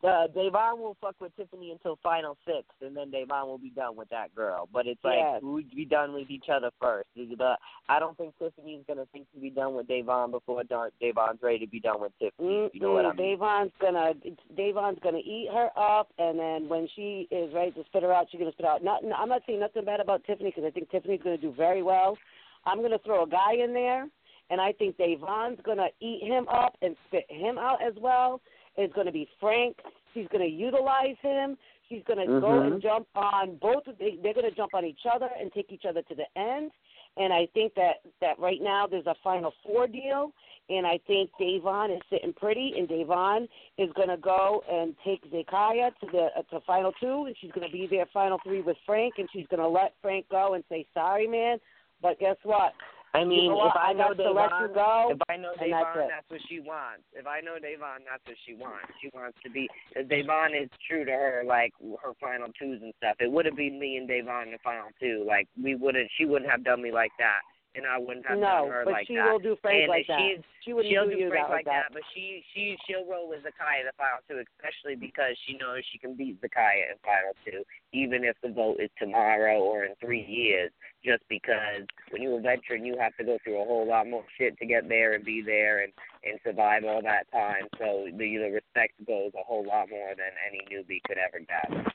[0.03, 3.95] uh, Da'Vonne will fuck with Tiffany until final six, and then Da'Vonne will be done
[3.95, 4.69] with that girl.
[4.71, 5.41] But it's like Yes.
[5.41, 7.09] we'd be done with each other first.
[7.17, 7.55] Uh,
[7.89, 11.59] I don't think Tiffany's gonna think to be done with Da'Vonne before Dar- Da'Vonne's ready
[11.59, 12.69] to be done with Tiffany.
[12.73, 13.37] You know what I mean?
[13.37, 14.13] Da'Vonne's gonna
[14.55, 18.27] Da'Vonne's gonna eat her up, and then when she is ready to spit her out,
[18.29, 18.83] she's gonna spit out.
[18.83, 21.81] Not, I'm not saying nothing bad about Tiffany because I think Tiffany's gonna do very
[21.81, 22.17] well.
[22.65, 24.07] I'm gonna throw a guy in there,
[24.49, 28.41] and I think Davon's gonna eat him up and spit him out as well.
[28.77, 29.77] It's gonna be Frank.
[30.13, 31.57] She's gonna utilize him.
[31.89, 32.67] She's gonna go Mhm.
[32.67, 33.87] and jump on both.
[33.87, 36.71] Of they, they're gonna jump on each other and take each other to the end.
[37.17, 40.31] And I think that that right now there's a final four deal,
[40.69, 43.47] and I think Da'Vonne is sitting pretty, and Da'Vonne
[43.77, 47.51] is going to go and take Zakiyah to the uh, to final two, and she's
[47.51, 50.53] going to be there final three with Frank, and she's going to let Frank go
[50.53, 51.59] and say sorry, man.
[52.01, 52.73] But guess what?
[53.13, 53.73] I mean, if?
[53.75, 55.09] I know got to let you Da'Vonne, go.
[55.11, 57.03] if I know and that's Da'Vonne, that's what she wants.
[57.13, 58.87] If I know Da'Vonne, that's what she wants.
[59.01, 59.69] She wants to be.
[59.95, 61.73] If Da'Vonne is true to her, like
[62.03, 63.15] her final twos and stuff.
[63.19, 65.23] It would have been me and Da'Vonne in the final two.
[65.27, 66.09] Like we wouldn't.
[66.17, 67.41] She wouldn't have done me like that
[67.77, 69.31] and I wouldn't have no, done her but like she that.
[69.31, 70.17] will do Frank and like that.
[70.19, 71.93] she's She wouldn't she'll do you Frank like that.
[71.93, 75.85] but she she she'll roll with Zakiyah in the final two, especially because she knows
[75.93, 77.61] she can beat Zakiyah in final two,
[77.93, 80.71] even if the vote is tomorrow or in three years.
[81.05, 84.25] Just because when you're a veteran, you have to go through a whole lot more
[84.37, 85.93] shit to get there and be there and
[86.25, 87.69] and survive all that time.
[87.77, 91.93] So the the respect goes a whole lot more than any newbie could ever get.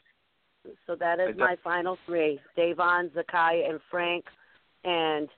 [0.87, 4.25] So that is my final three: Da'Vonne, Zakiyah, and Frank.
[4.85, 5.29] And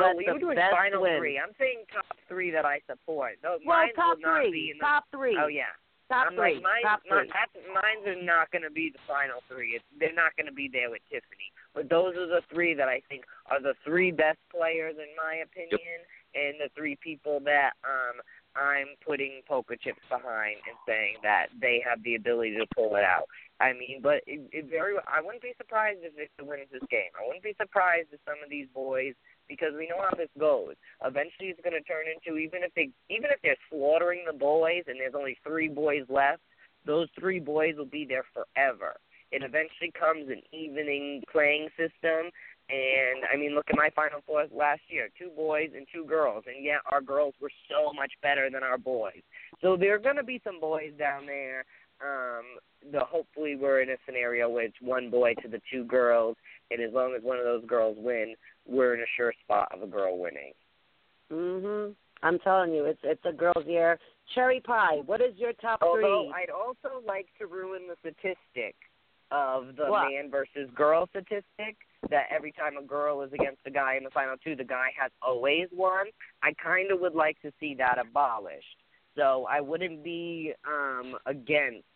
[0.00, 1.18] Let we the were doing final win.
[1.18, 1.38] three.
[1.38, 3.38] I'm saying top three that I support.
[3.42, 4.50] Those Well, top three.
[4.50, 5.38] be the top three.
[5.40, 5.70] Oh yeah.
[6.10, 6.60] Top I'm three.
[6.60, 7.32] like mine, top mine, three.
[7.32, 9.80] that's, mine's are not going to be the final three.
[9.80, 11.48] It's, they're not going to be there with Tiffany.
[11.72, 15.40] But those are the three that I think are the three best players in my
[15.40, 16.04] opinion,
[16.36, 18.20] and the three people that um
[18.54, 23.02] I'm putting poker chips behind and saying that they have the ability to pull it
[23.02, 23.26] out.
[23.58, 24.94] I mean, but it, it very.
[25.08, 27.10] I wouldn't be surprised if Victor wins this game.
[27.18, 29.14] I wouldn't be surprised if some of these boys
[29.48, 30.74] because we know how this goes.
[31.04, 34.84] Eventually, it's going to turn into even if they even if they're slaughtering the boys
[34.86, 36.42] and there's only three boys left,
[36.86, 38.94] those three boys will be there forever.
[39.32, 42.30] It eventually comes an evening playing system.
[42.70, 46.44] And I mean, look at my Final Four last year: two boys and two girls,
[46.46, 49.20] and yet our girls were so much better than our boys.
[49.60, 51.64] So there are going to be some boys down there.
[52.04, 52.44] Um,
[52.92, 56.36] the hopefully we're in a scenario where it's one boy to the two girls,
[56.70, 58.34] and as long as one of those girls win,
[58.66, 60.52] we're in a sure spot of a girl winning.
[61.32, 61.94] Mhm.
[62.22, 63.98] I'm telling you, it's it's a girl's year.
[64.34, 65.00] Cherry pie.
[65.06, 66.32] What is your top Although three?
[66.42, 68.74] I'd also like to ruin the statistic
[69.30, 70.10] of the What?
[70.10, 71.76] man versus girl statistic
[72.10, 74.92] that every time a girl is against a guy in the final two, the guy
[74.98, 76.06] has always won.
[76.42, 78.78] I kind of would like to see that abolished.
[79.16, 81.86] So I wouldn't be um against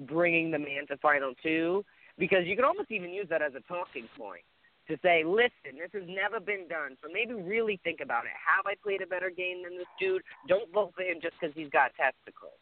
[0.00, 1.84] bringing the man to final two
[2.18, 4.42] because you can almost even use that as a talking point
[4.88, 8.30] to say, listen, this has never been done, so maybe really think about it.
[8.38, 10.22] Have I played a better game than this dude?
[10.48, 12.58] Don't vote for him just because he's got testicles.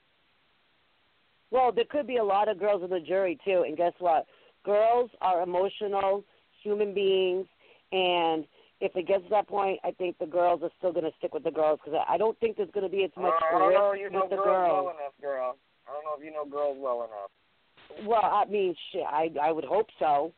[1.50, 4.26] Well, there could be a lot of girls in the jury too, and guess what?
[4.64, 6.24] Girls are emotional
[6.62, 7.46] human beings,
[7.92, 8.46] and
[8.80, 11.34] if it gets to that point, I think the girls are still going to stick
[11.34, 13.72] with the girls because I don't think there's going to be as much I don't
[13.72, 14.84] know if risk you know with the girls girls.
[14.86, 15.56] well enough, girl.
[15.86, 18.06] I don't know if you know girls well enough.
[18.06, 20.32] Well, I mean, shit, I I would hope so.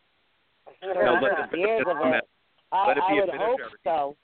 [0.82, 2.28] No, let the years of it.
[2.72, 3.76] I, Let it I be a would bit hope charity.
[3.84, 4.16] so.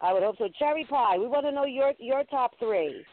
[0.00, 0.48] I would hope so.
[0.58, 1.18] Cherry pie.
[1.18, 3.04] We want to know your your top three.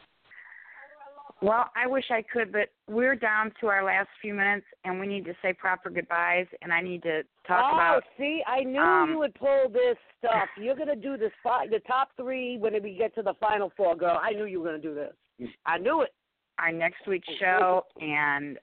[1.42, 5.08] Well, I wish I could, but we're down to our last few minutes, and we
[5.08, 8.80] need to say proper goodbyes, and I need to talk oh, about see, I knew
[8.80, 10.48] um, you would pull this stuff.
[10.56, 13.96] You're gonna do this fi- the top three when we get to the final four,
[13.96, 14.20] girl.
[14.22, 15.48] I knew you were gonna do this.
[15.66, 16.10] I knew it.
[16.58, 18.58] Our next week's show and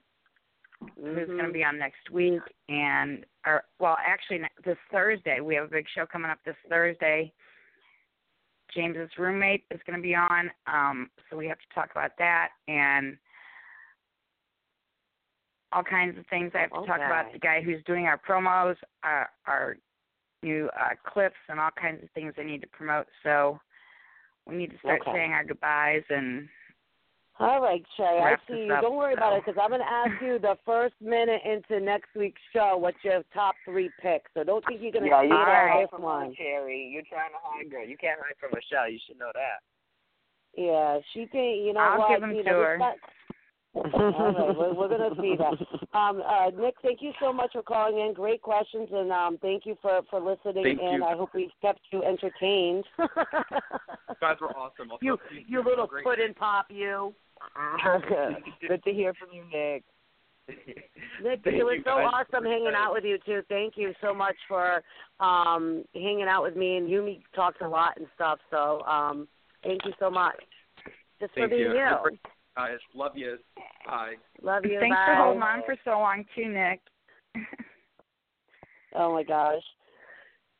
[0.96, 5.66] who's going to be on next week, and or well, actually this Thursday we have
[5.66, 7.32] a big show coming up this Thursday.
[8.74, 12.50] James's roommate is going to be on, um, so we have to talk about that
[12.68, 13.16] and
[15.72, 16.52] all kinds of things.
[16.54, 19.76] I have to talk about the guy who's doing our promos, our, our
[20.42, 23.06] new uh, clips, and all kinds of things I need to promote.
[23.22, 23.58] So
[24.46, 25.12] we need to start Okay.
[25.14, 26.48] saying our goodbyes and
[27.40, 28.20] All right, Shay.
[28.22, 28.76] I see you.
[28.82, 32.08] Don't worry about it because I'm going to ask you the first minute into next
[32.14, 34.30] week's show what's your top three picks.
[34.34, 36.26] So don't think you're going to Yeah, see you it can't on hide from one.
[36.26, 36.90] one, Cherry.
[36.92, 37.86] You're trying to hide, girl.
[37.86, 38.90] You can't hide from Michelle.
[38.90, 39.64] You should know that.
[40.54, 42.08] Yeah, she think you know I'll what?
[42.10, 42.76] give 'em you to know, her.
[42.78, 42.98] this
[43.74, 45.54] All right, we're, we're gonna see that.
[45.96, 48.12] Um, uh, Nick, thank you so much for calling in.
[48.14, 50.62] Great questions, and um, thank you for for listening.
[50.64, 51.04] Thank and you.
[51.04, 52.84] I hope we've kept you entertained.
[52.98, 54.90] You guys were awesome.
[54.92, 56.04] I'll you you you little Great.
[56.04, 57.14] puddin' pop, you.
[58.68, 59.84] Good to hear from you, Nick.
[61.22, 63.42] Nick, Thank it was so awesome hanging out with you too.
[63.48, 64.82] Thank you so much for
[65.20, 68.38] um hanging out with me and Yumi talks a lot and stuff.
[68.50, 69.28] So um
[69.62, 70.34] thank you so much.
[71.20, 71.76] Just Thank for being you.
[71.76, 72.18] you.
[72.56, 73.36] Guys, love you.
[73.86, 74.14] Bye.
[74.42, 74.80] Love you.
[74.80, 75.04] Thanks Bye.
[75.06, 76.80] for holding on for so long too, Nick.
[78.94, 79.62] Oh my gosh.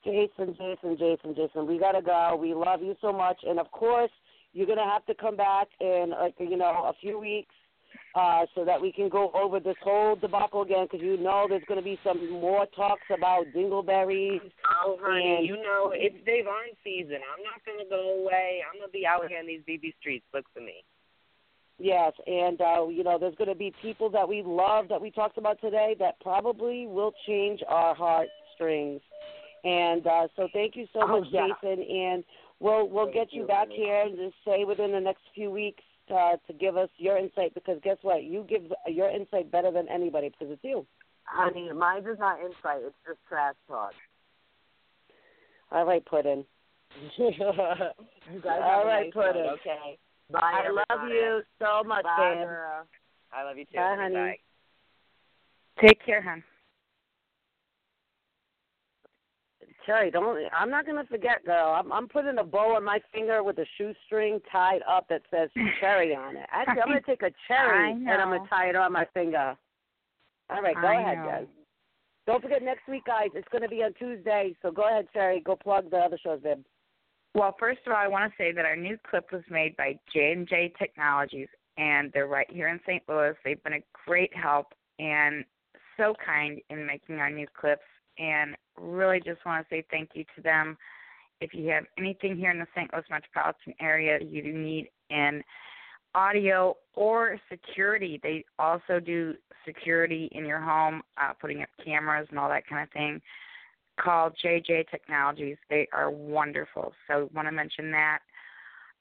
[0.04, 2.38] Jason, Jason, Jason, Jason, we gotta go.
[2.40, 4.10] We love you so much, and of course,
[4.52, 7.54] you're gonna have to come back in like you know a few weeks,
[8.14, 10.86] uh, so that we can go over this whole debacle again.
[10.90, 14.40] Because you know there's gonna be some more talks about dingleberries.
[14.84, 17.16] Oh, honey, And- you know it's Da'Vonne season.
[17.36, 18.62] I'm not gonna go away.
[18.70, 20.26] I'm gonna be out here in these BB streets.
[20.34, 20.82] Look for me.
[21.82, 25.38] Yes, and uh, you know there's gonna be people that we love that we talked
[25.38, 29.00] about today that probably will change our heartstrings.
[29.64, 31.48] And uh, so thank you so Oh, much, yeah.
[31.62, 32.24] Jason, and
[32.60, 35.50] we'll we'll Thank get you you, back here and just say within the next few
[35.50, 38.24] weeks uh, to give us your insight because guess what?
[38.24, 40.86] You give your insight better than anybody because it's you.
[41.24, 42.82] Honey, mine is not insight.
[42.82, 43.92] It's just trash talk.
[45.70, 46.44] All right, Puddin.
[47.16, 49.60] you guys All have a right, nice put night, it.
[49.60, 49.98] Okay.
[50.32, 50.40] Bye.
[50.66, 52.86] I love you so much, Bye, girl.
[53.32, 53.76] I love you too.
[53.76, 54.14] Bye, honey.
[54.14, 54.38] Bye.
[55.80, 56.42] Take care, hon.
[59.86, 60.38] Cherry, don't.
[60.52, 61.74] I'm not gonna forget, girl.
[61.78, 65.48] I'm I'm putting a bow on my finger with a shoestring tied up that says
[65.80, 66.46] cherry on it.
[66.52, 69.56] Actually, I'm gonna take a cherry and I'm gonna tie it on my finger.
[70.50, 71.26] All right, go I ahead, know.
[71.26, 71.46] guys.
[72.26, 73.28] Don't forget next week, guys.
[73.34, 74.54] It's gonna be on Tuesday.
[74.62, 75.40] So go ahead, Cherry.
[75.40, 76.62] Go plug the other shows, babe.
[77.34, 79.98] Well, first of all, I want to say that our new clip was made by
[80.12, 81.48] J and J Technologies,
[81.78, 83.02] and they're right here in St.
[83.08, 83.34] Louis.
[83.44, 84.66] They've been a great help
[84.98, 85.44] and
[85.96, 87.82] so kind in making our new clips,
[88.18, 90.76] and really just want to say thank you to them.
[91.40, 92.92] If you have anything here in the St.
[92.92, 95.42] Louis metropolitan area you need in
[96.14, 99.34] audio or security, they also do
[99.64, 103.20] security in your home, uh, putting up cameras and all that kind of thing
[103.98, 105.56] called JJ Technologies.
[105.68, 106.92] They are wonderful.
[107.06, 108.20] So want to mention that.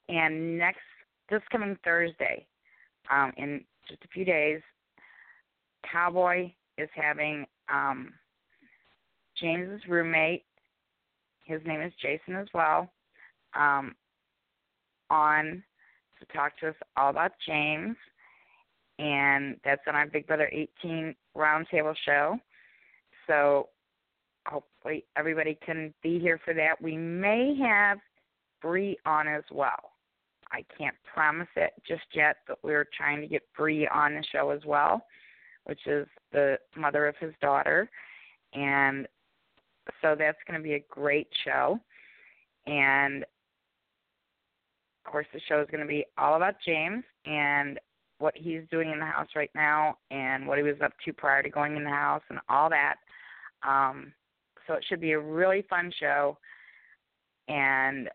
[0.08, 0.82] And next
[1.30, 2.46] this coming Thursday,
[3.12, 4.62] um, in just a few days,
[5.90, 8.14] Cowboy is having um,
[9.41, 10.44] James's roommate.
[11.45, 12.91] His name is Jason as well.
[13.56, 13.95] Um,
[15.10, 15.64] on
[16.20, 17.95] to talk to us all about James,
[18.99, 22.38] and that's on our Big Brother 18 Roundtable show.
[23.28, 23.70] So
[24.45, 26.82] hopefully everybody can be here for that.
[26.82, 27.99] We may have
[28.61, 29.91] Bree on as well.
[30.52, 34.49] I can't promise it just yet, but we're trying to get Bree on the show
[34.49, 35.06] as well,
[35.66, 37.90] which is the mother of his daughter.
[38.53, 39.07] And
[40.02, 41.80] so that's going to be a great show.
[42.68, 43.24] And
[45.06, 47.80] of course, the show is going to be all about James and
[48.20, 51.41] what he's doing in the house right now and what he was up to prior
[51.41, 52.95] to going in the house and all that.
[53.68, 54.14] Um,
[54.68, 56.38] so it should be a really fun show,
[57.48, 58.10] and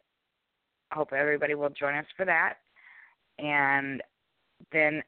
[0.93, 2.59] I hope everybody will join us for that.
[3.39, 4.03] And
[4.73, 5.03] then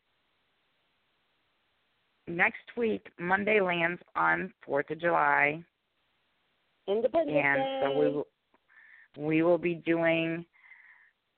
[2.26, 5.62] next week, Monday lands on Fourth of July,
[6.88, 7.80] Independence and Day.
[7.82, 8.26] so we will
[9.18, 10.44] we will be doing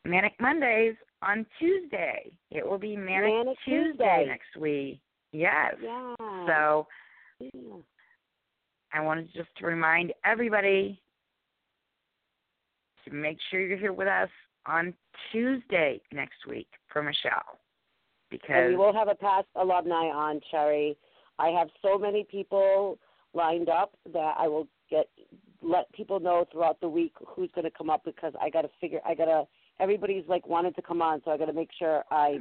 [0.04, 2.30] Manic Mondays on Tuesday.
[2.50, 4.24] It will be Manic, Manic Tuesday, Tuesday.
[4.26, 5.00] next week.
[5.32, 5.74] Yes.
[5.82, 6.14] Yeah.
[6.46, 6.86] So
[7.40, 7.76] Yeah.
[8.92, 11.00] I wanted just to remind everybody
[13.04, 14.30] to make sure you're here with us
[14.66, 14.94] on
[15.32, 17.58] Tuesday next week for Michelle.
[18.30, 20.96] And Because we will have a past alumni on Cherry.
[21.38, 22.98] I have so many people
[23.34, 25.08] lined up that I will get
[25.62, 28.70] let people know throughout the week who's going to come up because I got to
[28.80, 29.00] figure.
[29.06, 29.44] I got to.
[29.80, 32.38] Everybody's like wanted to come on, so I got to make sure I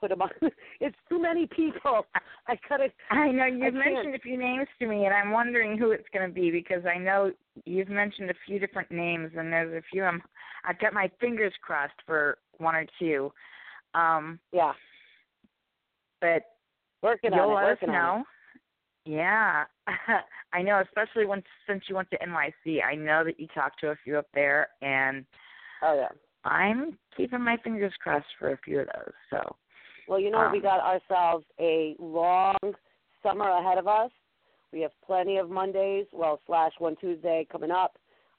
[0.00, 0.30] put them on.
[0.80, 2.06] it's too many people.
[2.48, 2.88] I gotta.
[3.10, 3.94] I know you've can't.
[3.94, 6.84] mentioned a few names to me, and I'm wondering who it's going to be because
[6.86, 7.32] I know
[7.64, 10.22] you've mentioned a few different names, and there's a few I'm,
[10.68, 13.32] I've got my fingers crossed for one or two.
[13.94, 14.72] Um, Yeah,
[16.20, 16.42] but
[17.02, 17.66] working you'll on it.
[17.66, 18.24] let us know.
[19.06, 19.64] Yeah,
[20.52, 20.80] I know.
[20.80, 24.18] Especially once since you went to NYC, I know that you talked to a few
[24.18, 25.24] up there, and
[25.82, 26.08] Oh yeah.
[26.48, 29.12] I'm keeping my fingers crossed for a few of those.
[29.30, 29.56] So
[30.08, 32.56] Well, you know, we Um, got ourselves a long
[33.22, 34.10] summer ahead of us.
[34.72, 37.96] We have plenty of Mondays, well, slash one Tuesday coming up.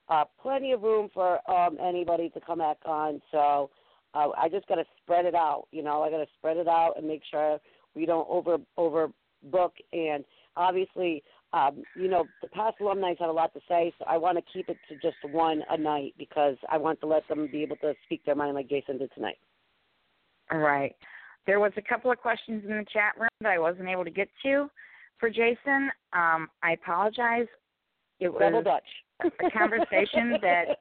[0.10, 3.22] Uh, plenty of room for um, anybody to come back on.
[3.32, 3.72] So
[4.14, 5.68] uh, I just got to spread it out.
[5.72, 7.60] You know, I got to spread it out and make sure
[7.96, 9.72] we don't over overbook.
[9.94, 10.24] And
[10.56, 11.24] obviously,
[11.56, 14.44] um, you know, the past alumni have a lot to say, so I want to
[14.52, 17.78] keep it to just one a night because I want to let them be able
[17.78, 19.38] to speak their mind like Jason did tonight.
[20.52, 20.94] all right,
[21.48, 24.12] there was a couple of questions in the chat room that I wasn't able to
[24.12, 24.70] get to
[25.18, 25.90] for Jason.
[26.12, 27.48] Um, I apologize.
[28.20, 28.84] It was Double Dutch.
[29.24, 30.78] a conversation that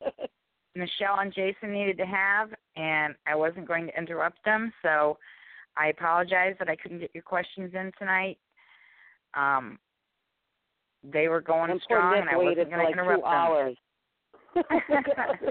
[0.75, 4.73] Michelle and Jason needed to have, and I wasn't going to interrupt them.
[4.83, 5.19] So
[5.77, 8.39] I apologize that I couldn't get your questions in tonight.
[9.35, 9.79] Um,
[11.13, 13.33] they were going and strong, and I wasn't going like to interrupt two them.
[13.33, 13.77] hours.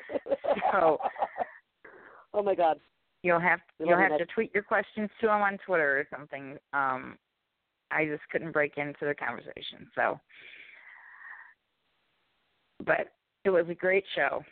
[0.72, 0.98] So-
[2.34, 2.80] oh my God.
[3.22, 6.58] You'll have We you'll have to tweet your questions to them on Twitter or something.
[6.74, 7.18] Um,
[7.92, 10.20] I just couldn't break into the conversation, so.
[12.86, 13.14] But
[13.46, 14.44] it was a great show.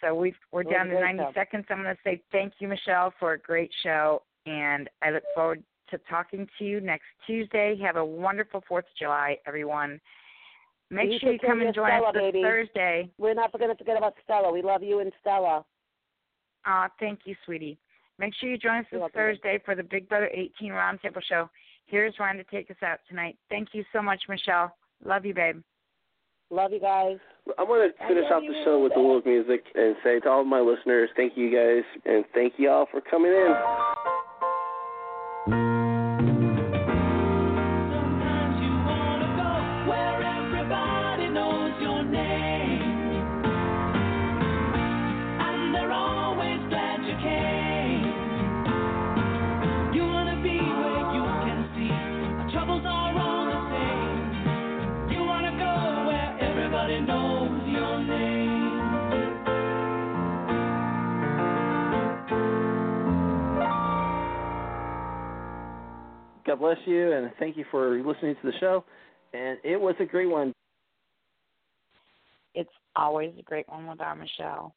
[0.00, 1.30] So we we're It down to 90 show.
[1.34, 1.66] seconds.
[1.70, 5.62] I'm going to say thank you, Michelle, for a great show, and I look forward
[5.90, 7.78] to talking to you next Tuesday.
[7.82, 10.00] Have a wonderful Fourth of July, everyone.
[10.90, 12.42] Make You sure you come and join Stella, us this baby.
[12.42, 13.10] Thursday.
[13.18, 14.52] We're not going to forget about Stella.
[14.52, 15.64] We love you and Stella.
[16.64, 17.78] Uh, thank you, sweetie.
[18.18, 19.18] Make sure you join us You're this welcome.
[19.18, 21.50] Thursday for the Big Brother 18 Roundtable Show.
[21.86, 23.36] Here's Ron to take us out tonight.
[23.50, 24.74] Thank you so much, Michelle.
[25.04, 25.60] Love you, babe.
[26.50, 27.18] Love you guys.
[27.58, 30.40] I'm going to finish off the show with a little music and say to all
[30.42, 33.54] of my listeners, thank you guys, and thank you all for coming in.
[66.46, 68.84] God bless you, and thank you for listening to the show.
[69.34, 70.52] And it was a great one.
[72.54, 74.74] It's always a great one with our Michelle.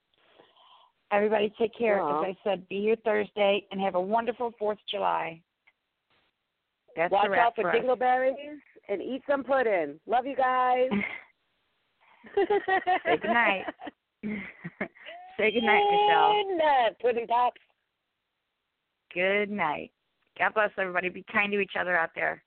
[1.12, 2.02] Everybody take care.
[2.02, 2.24] Aw.
[2.24, 5.42] As I said, be here Thursday and have a wonderful 4th of July.
[6.96, 8.34] That's Watch a wrap out for for dingleberries
[8.90, 10.00] and eat some pudding.
[10.08, 10.90] Love you guys.
[12.36, 13.66] Say goodnight.
[15.38, 16.34] Say goodnight, Michelle.
[16.34, 17.62] Good night, pudding pops.
[19.14, 19.92] Good night.
[20.40, 21.10] God bless everybody.
[21.10, 22.44] Be kind to each other out there.